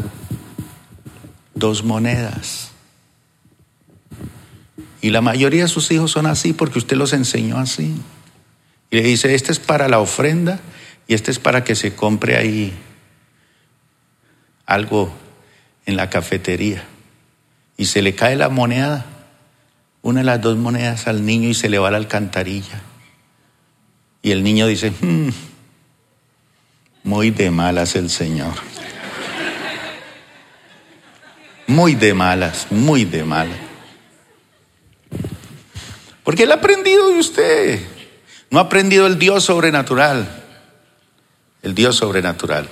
dos 1.53 1.83
monedas. 1.83 2.71
Y 5.01 5.09
la 5.09 5.21
mayoría 5.21 5.63
de 5.63 5.69
sus 5.69 5.91
hijos 5.91 6.11
son 6.11 6.25
así 6.25 6.53
porque 6.53 6.79
usted 6.79 6.97
los 6.97 7.13
enseñó 7.13 7.57
así. 7.57 7.95
Y 8.89 8.95
le 8.95 9.03
dice, 9.03 9.35
este 9.35 9.51
es 9.51 9.59
para 9.59 9.89
la 9.89 9.99
ofrenda 9.99 10.59
y 11.07 11.13
este 11.13 11.31
es 11.31 11.39
para 11.39 11.63
que 11.63 11.75
se 11.75 11.93
compre 11.93 12.37
ahí 12.37 12.73
algo 14.65 15.13
en 15.85 15.97
la 15.97 16.09
cafetería. 16.09 16.83
Y 17.75 17.85
se 17.85 18.01
le 18.01 18.15
cae 18.15 18.35
la 18.35 18.49
moneda, 18.49 19.05
una 20.07 20.21
de 20.21 20.25
las 20.25 20.41
dos 20.41 20.55
monedas 20.55 21.05
al 21.07 21.25
niño 21.25 21.49
y 21.49 21.53
se 21.53 21.67
le 21.67 21.79
va 21.79 21.89
a 21.89 21.91
la 21.91 21.97
alcantarilla. 21.97 22.81
Y 24.21 24.31
el 24.31 24.41
niño 24.41 24.65
dice, 24.65 24.89
hmm, 24.91 25.27
muy 27.03 27.31
de 27.31 27.51
malas 27.51 27.93
el 27.97 28.09
Señor. 28.09 28.53
Muy 31.67 31.95
de 31.95 32.13
malas, 32.13 32.67
muy 32.69 33.03
de 33.03 33.25
malas. 33.25 33.57
Porque 36.23 36.43
él 36.43 36.53
ha 36.53 36.55
aprendido 36.55 37.09
de 37.09 37.19
usted. 37.19 37.81
No 38.49 38.59
ha 38.59 38.63
aprendido 38.63 39.07
el 39.07 39.19
Dios 39.19 39.43
sobrenatural. 39.43 40.41
El 41.61 41.75
Dios 41.75 41.97
sobrenatural. 41.97 42.69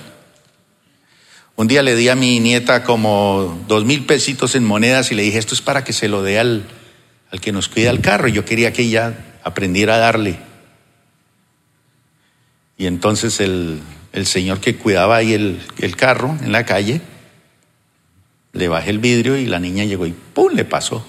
Un 1.54 1.68
día 1.68 1.82
le 1.82 1.96
di 1.96 2.08
a 2.08 2.16
mi 2.16 2.40
nieta 2.40 2.82
como 2.82 3.62
dos 3.68 3.84
mil 3.84 4.06
pesitos 4.06 4.54
en 4.54 4.64
monedas 4.64 5.12
y 5.12 5.14
le 5.14 5.22
dije, 5.22 5.36
esto 5.36 5.52
es 5.52 5.60
para 5.60 5.84
que 5.84 5.92
se 5.92 6.08
lo 6.08 6.22
dé 6.22 6.38
al, 6.38 6.64
al 7.30 7.40
que 7.40 7.52
nos 7.52 7.68
cuida 7.68 7.90
el 7.90 8.00
carro. 8.00 8.28
Yo 8.28 8.44
quería 8.44 8.72
que 8.72 8.82
ella 8.82 9.38
aprendiera 9.42 9.96
a 9.96 9.98
darle. 9.98 10.38
Y 12.78 12.86
entonces 12.86 13.40
el, 13.40 13.80
señor 14.24 14.60
que 14.60 14.76
cuidaba 14.76 15.16
ahí 15.16 15.32
el, 15.32 15.60
el, 15.78 15.96
carro 15.96 16.36
en 16.42 16.52
la 16.52 16.64
calle, 16.66 17.00
le 18.52 18.68
bajé 18.68 18.90
el 18.90 18.98
vidrio 18.98 19.36
y 19.36 19.46
la 19.46 19.58
niña 19.58 19.84
llegó 19.84 20.06
y 20.06 20.12
¡pum! 20.12 20.52
le 20.52 20.64
pasó. 20.64 21.06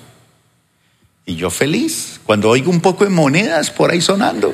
Y 1.26 1.36
yo 1.36 1.50
feliz, 1.50 2.22
cuando 2.26 2.50
oigo 2.50 2.72
un 2.72 2.80
poco 2.80 3.04
de 3.04 3.10
monedas 3.10 3.70
por 3.70 3.92
ahí 3.92 4.00
sonando. 4.00 4.54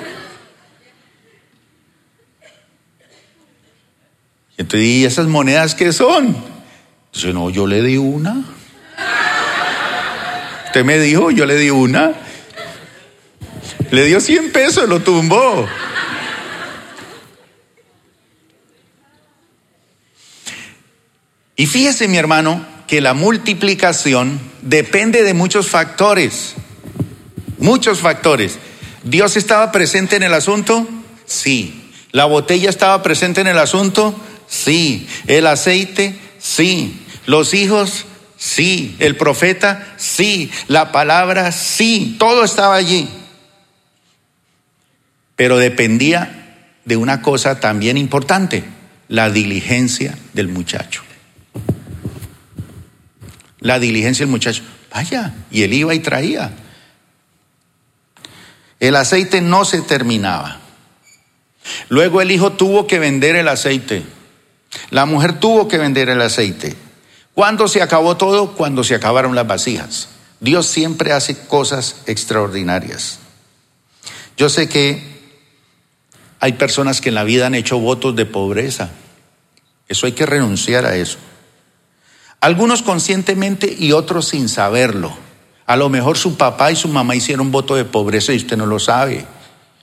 Y 4.58 4.62
entonces, 4.62 4.88
¿y 4.88 5.06
esas 5.06 5.28
monedas 5.28 5.76
qué 5.76 5.94
son? 5.94 6.36
Dice, 7.14 7.32
no, 7.32 7.50
yo 7.52 7.68
le 7.68 7.82
di 7.84 7.98
una. 7.98 8.44
Usted 10.74 10.86
me 10.86 10.98
dijo, 10.98 11.30
yo 11.30 11.46
le 11.46 11.56
di 11.56 11.70
una. 11.70 12.14
Le 13.92 14.06
dio 14.06 14.20
100 14.20 14.52
pesos, 14.52 14.90
lo 14.90 15.02
tumbó. 15.02 15.68
Y 21.56 21.68
fíjese, 21.68 22.08
mi 22.08 22.18
hermano, 22.18 22.66
que 22.88 23.02
la 23.02 23.14
multiplicación 23.14 24.42
depende 24.64 25.22
de 25.22 25.36
muchos 25.36 25.70
factores. 25.70 26.56
Muchos 27.60 28.00
factores. 28.00 28.58
¿Dios 29.04 29.38
estaba 29.38 29.72
presente 29.72 30.16
en 30.16 30.24
el 30.24 30.34
asunto? 30.34 30.90
Sí. 31.28 31.92
¿La 32.12 32.26
botella 32.26 32.72
estaba 32.72 33.04
presente 33.04 33.42
en 33.42 33.48
el 33.48 33.60
asunto? 33.60 34.20
Sí. 34.48 35.08
¿El 35.28 35.46
aceite? 35.46 36.18
Sí. 36.40 37.00
¿Los 37.28 37.54
hijos? 37.54 38.08
Sí. 38.44 38.96
¿El 39.00 39.16
profeta? 39.16 39.94
Sí. 39.98 40.52
¿La 40.68 40.92
palabra? 40.92 41.52
Sí. 41.52 42.16
Todo 42.20 42.44
estaba 42.44 42.76
allí. 42.76 43.10
Pero 45.36 45.58
dependía 45.58 46.70
de 46.86 46.98
una 46.98 47.22
cosa 47.22 47.60
también 47.60 47.98
importante, 47.98 48.64
la 49.08 49.30
diligencia 49.30 50.18
del 50.34 50.50
muchacho 50.50 51.04
la 53.64 53.80
diligencia 53.80 54.26
del 54.26 54.32
muchacho. 54.32 54.62
Vaya, 54.94 55.34
y 55.50 55.64
él 55.64 55.74
iba 55.74 55.96
y 55.96 56.00
traía. 56.00 56.52
El 58.80 58.96
aceite 58.96 59.42
no 59.42 59.66
se 59.66 59.82
terminaba. 59.82 60.60
Luego 61.90 62.22
el 62.22 62.30
hijo 62.32 62.52
tuvo 62.52 62.86
que 62.86 63.00
vender 63.00 63.38
el 63.38 63.48
aceite. 63.48 64.04
La 64.90 65.06
mujer 65.06 65.40
tuvo 65.40 65.68
que 65.68 65.78
vender 65.78 66.10
el 66.10 66.22
aceite. 66.22 66.76
¿Cuándo 67.34 67.68
se 67.68 67.82
acabó 67.82 68.16
todo? 68.16 68.52
Cuando 68.52 68.84
se 68.84 68.96
acabaron 68.96 69.36
las 69.36 69.48
vasijas. 69.48 70.10
Dios 70.40 70.68
siempre 70.68 71.14
hace 71.14 71.38
cosas 71.48 72.04
extraordinarias. 72.06 73.20
Yo 74.38 74.50
sé 74.50 74.70
que 74.70 75.14
hay 76.40 76.54
personas 76.54 77.02
que 77.02 77.10
en 77.10 77.16
la 77.16 77.24
vida 77.24 77.48
han 77.48 77.56
hecho 77.56 77.80
votos 77.80 78.16
de 78.16 78.26
pobreza. 78.26 78.90
Eso 79.88 80.06
hay 80.06 80.12
que 80.12 80.26
renunciar 80.26 80.86
a 80.86 80.96
eso. 80.96 81.18
Algunos 82.42 82.84
conscientemente 82.84 83.74
y 83.78 83.94
otros 83.94 84.28
sin 84.28 84.50
saberlo. 84.50 85.16
A 85.66 85.78
lo 85.78 85.90
mejor 85.90 86.18
su 86.18 86.36
papá 86.36 86.72
y 86.72 86.76
su 86.76 86.90
mamá 86.90 87.16
hicieron 87.16 87.52
voto 87.52 87.76
de 87.76 87.86
pobreza 87.86 88.34
y 88.34 88.38
usted 88.38 88.58
no 88.58 88.66
lo 88.66 88.80
sabe. 88.80 89.26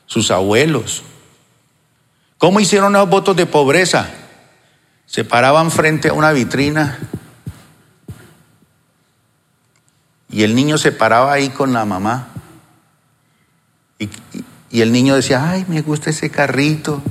Sus 0.07 0.31
abuelos. 0.31 1.03
¿Cómo 2.37 2.61
hicieron 2.61 2.93
los 2.93 3.09
votos 3.09 3.35
de 3.35 3.47
pobreza? 3.47 4.11
Se 5.07 5.25
paraban 5.25 5.71
frente 5.71 6.11
a 6.11 6.13
una 6.13 6.33
vitrina 6.33 6.99
y 10.31 10.43
el 10.43 10.55
niño 10.55 10.79
se 10.79 10.93
paraba 10.93 11.33
ahí 11.33 11.51
con 11.51 11.73
la 11.73 11.85
mamá. 11.85 12.29
Y, 13.99 14.09
el 14.81 14.93
niño 14.93 15.17
decía, 15.17 15.51
ay, 15.51 15.65
me 15.69 15.83
gusta 15.83 16.11
ese 16.11 16.31
carrito. 16.31 17.03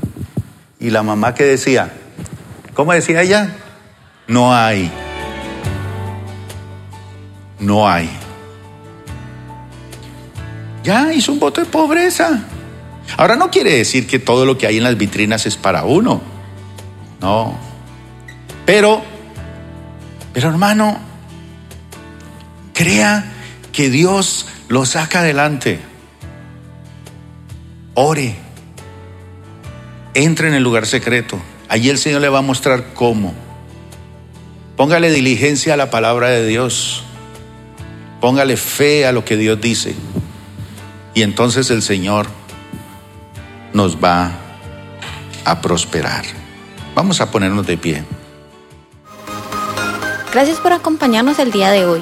Y 0.79 0.89
la 0.91 1.03
mamá 1.03 1.35
que 1.35 1.43
decía, 1.43 1.93
¿cómo 2.73 2.93
decía 2.93 3.21
ella? 3.21 3.55
No 4.27 4.55
hay 4.55 4.89
no 7.59 7.87
hay. 7.87 8.09
Ya 10.83 11.13
hizo 11.13 11.33
un 11.33 11.39
voto 11.39 11.61
de 11.61 11.67
pobreza. 11.67 12.45
Ahora 13.17 13.35
no 13.35 13.49
quiere 13.49 13.75
decir 13.75 14.07
que 14.07 14.19
todo 14.19 14.45
lo 14.45 14.57
que 14.57 14.67
hay 14.67 14.77
en 14.77 14.83
las 14.83 14.97
vitrinas 14.97 15.45
es 15.45 15.57
para 15.57 15.83
uno. 15.83 16.21
No. 17.21 17.57
Pero, 18.65 19.01
pero 20.33 20.49
hermano, 20.49 20.97
crea 22.79 23.25
que 23.73 23.89
Dios 23.89 24.47
lo 24.69 24.85
saca 24.85 25.19
adelante. 25.19 25.81
Ore. 27.93 28.37
Entre 30.13 30.47
en 30.47 30.53
el 30.53 30.63
lugar 30.63 30.85
secreto. 30.87 31.41
Allí 31.67 31.89
el 31.89 31.97
Señor 31.97 32.21
le 32.21 32.29
va 32.29 32.39
a 32.39 32.41
mostrar 32.41 32.93
cómo. 32.93 33.33
Póngale 34.77 35.11
diligencia 35.11 35.73
a 35.73 35.77
la 35.77 35.89
palabra 35.89 36.29
de 36.29 36.47
Dios. 36.47 37.03
Póngale 38.21 38.55
fe 38.55 39.05
a 39.05 39.11
lo 39.11 39.25
que 39.25 39.35
Dios 39.35 39.59
dice. 39.59 39.93
Y 41.13 41.23
entonces 41.23 41.69
el 41.71 41.81
Señor 41.81 42.27
nos 43.73 43.97
va 44.01 44.31
a 45.43 45.59
prosperar. 45.59 46.23
Vamos 46.95 47.19
a 47.19 47.29
ponernos 47.29 47.67
de 47.67 47.77
pie. 47.77 48.05
Gracias 50.31 50.59
por 50.59 50.71
acompañarnos 50.71 51.39
el 51.39 51.51
día 51.51 51.71
de 51.71 51.85
hoy. 51.85 52.01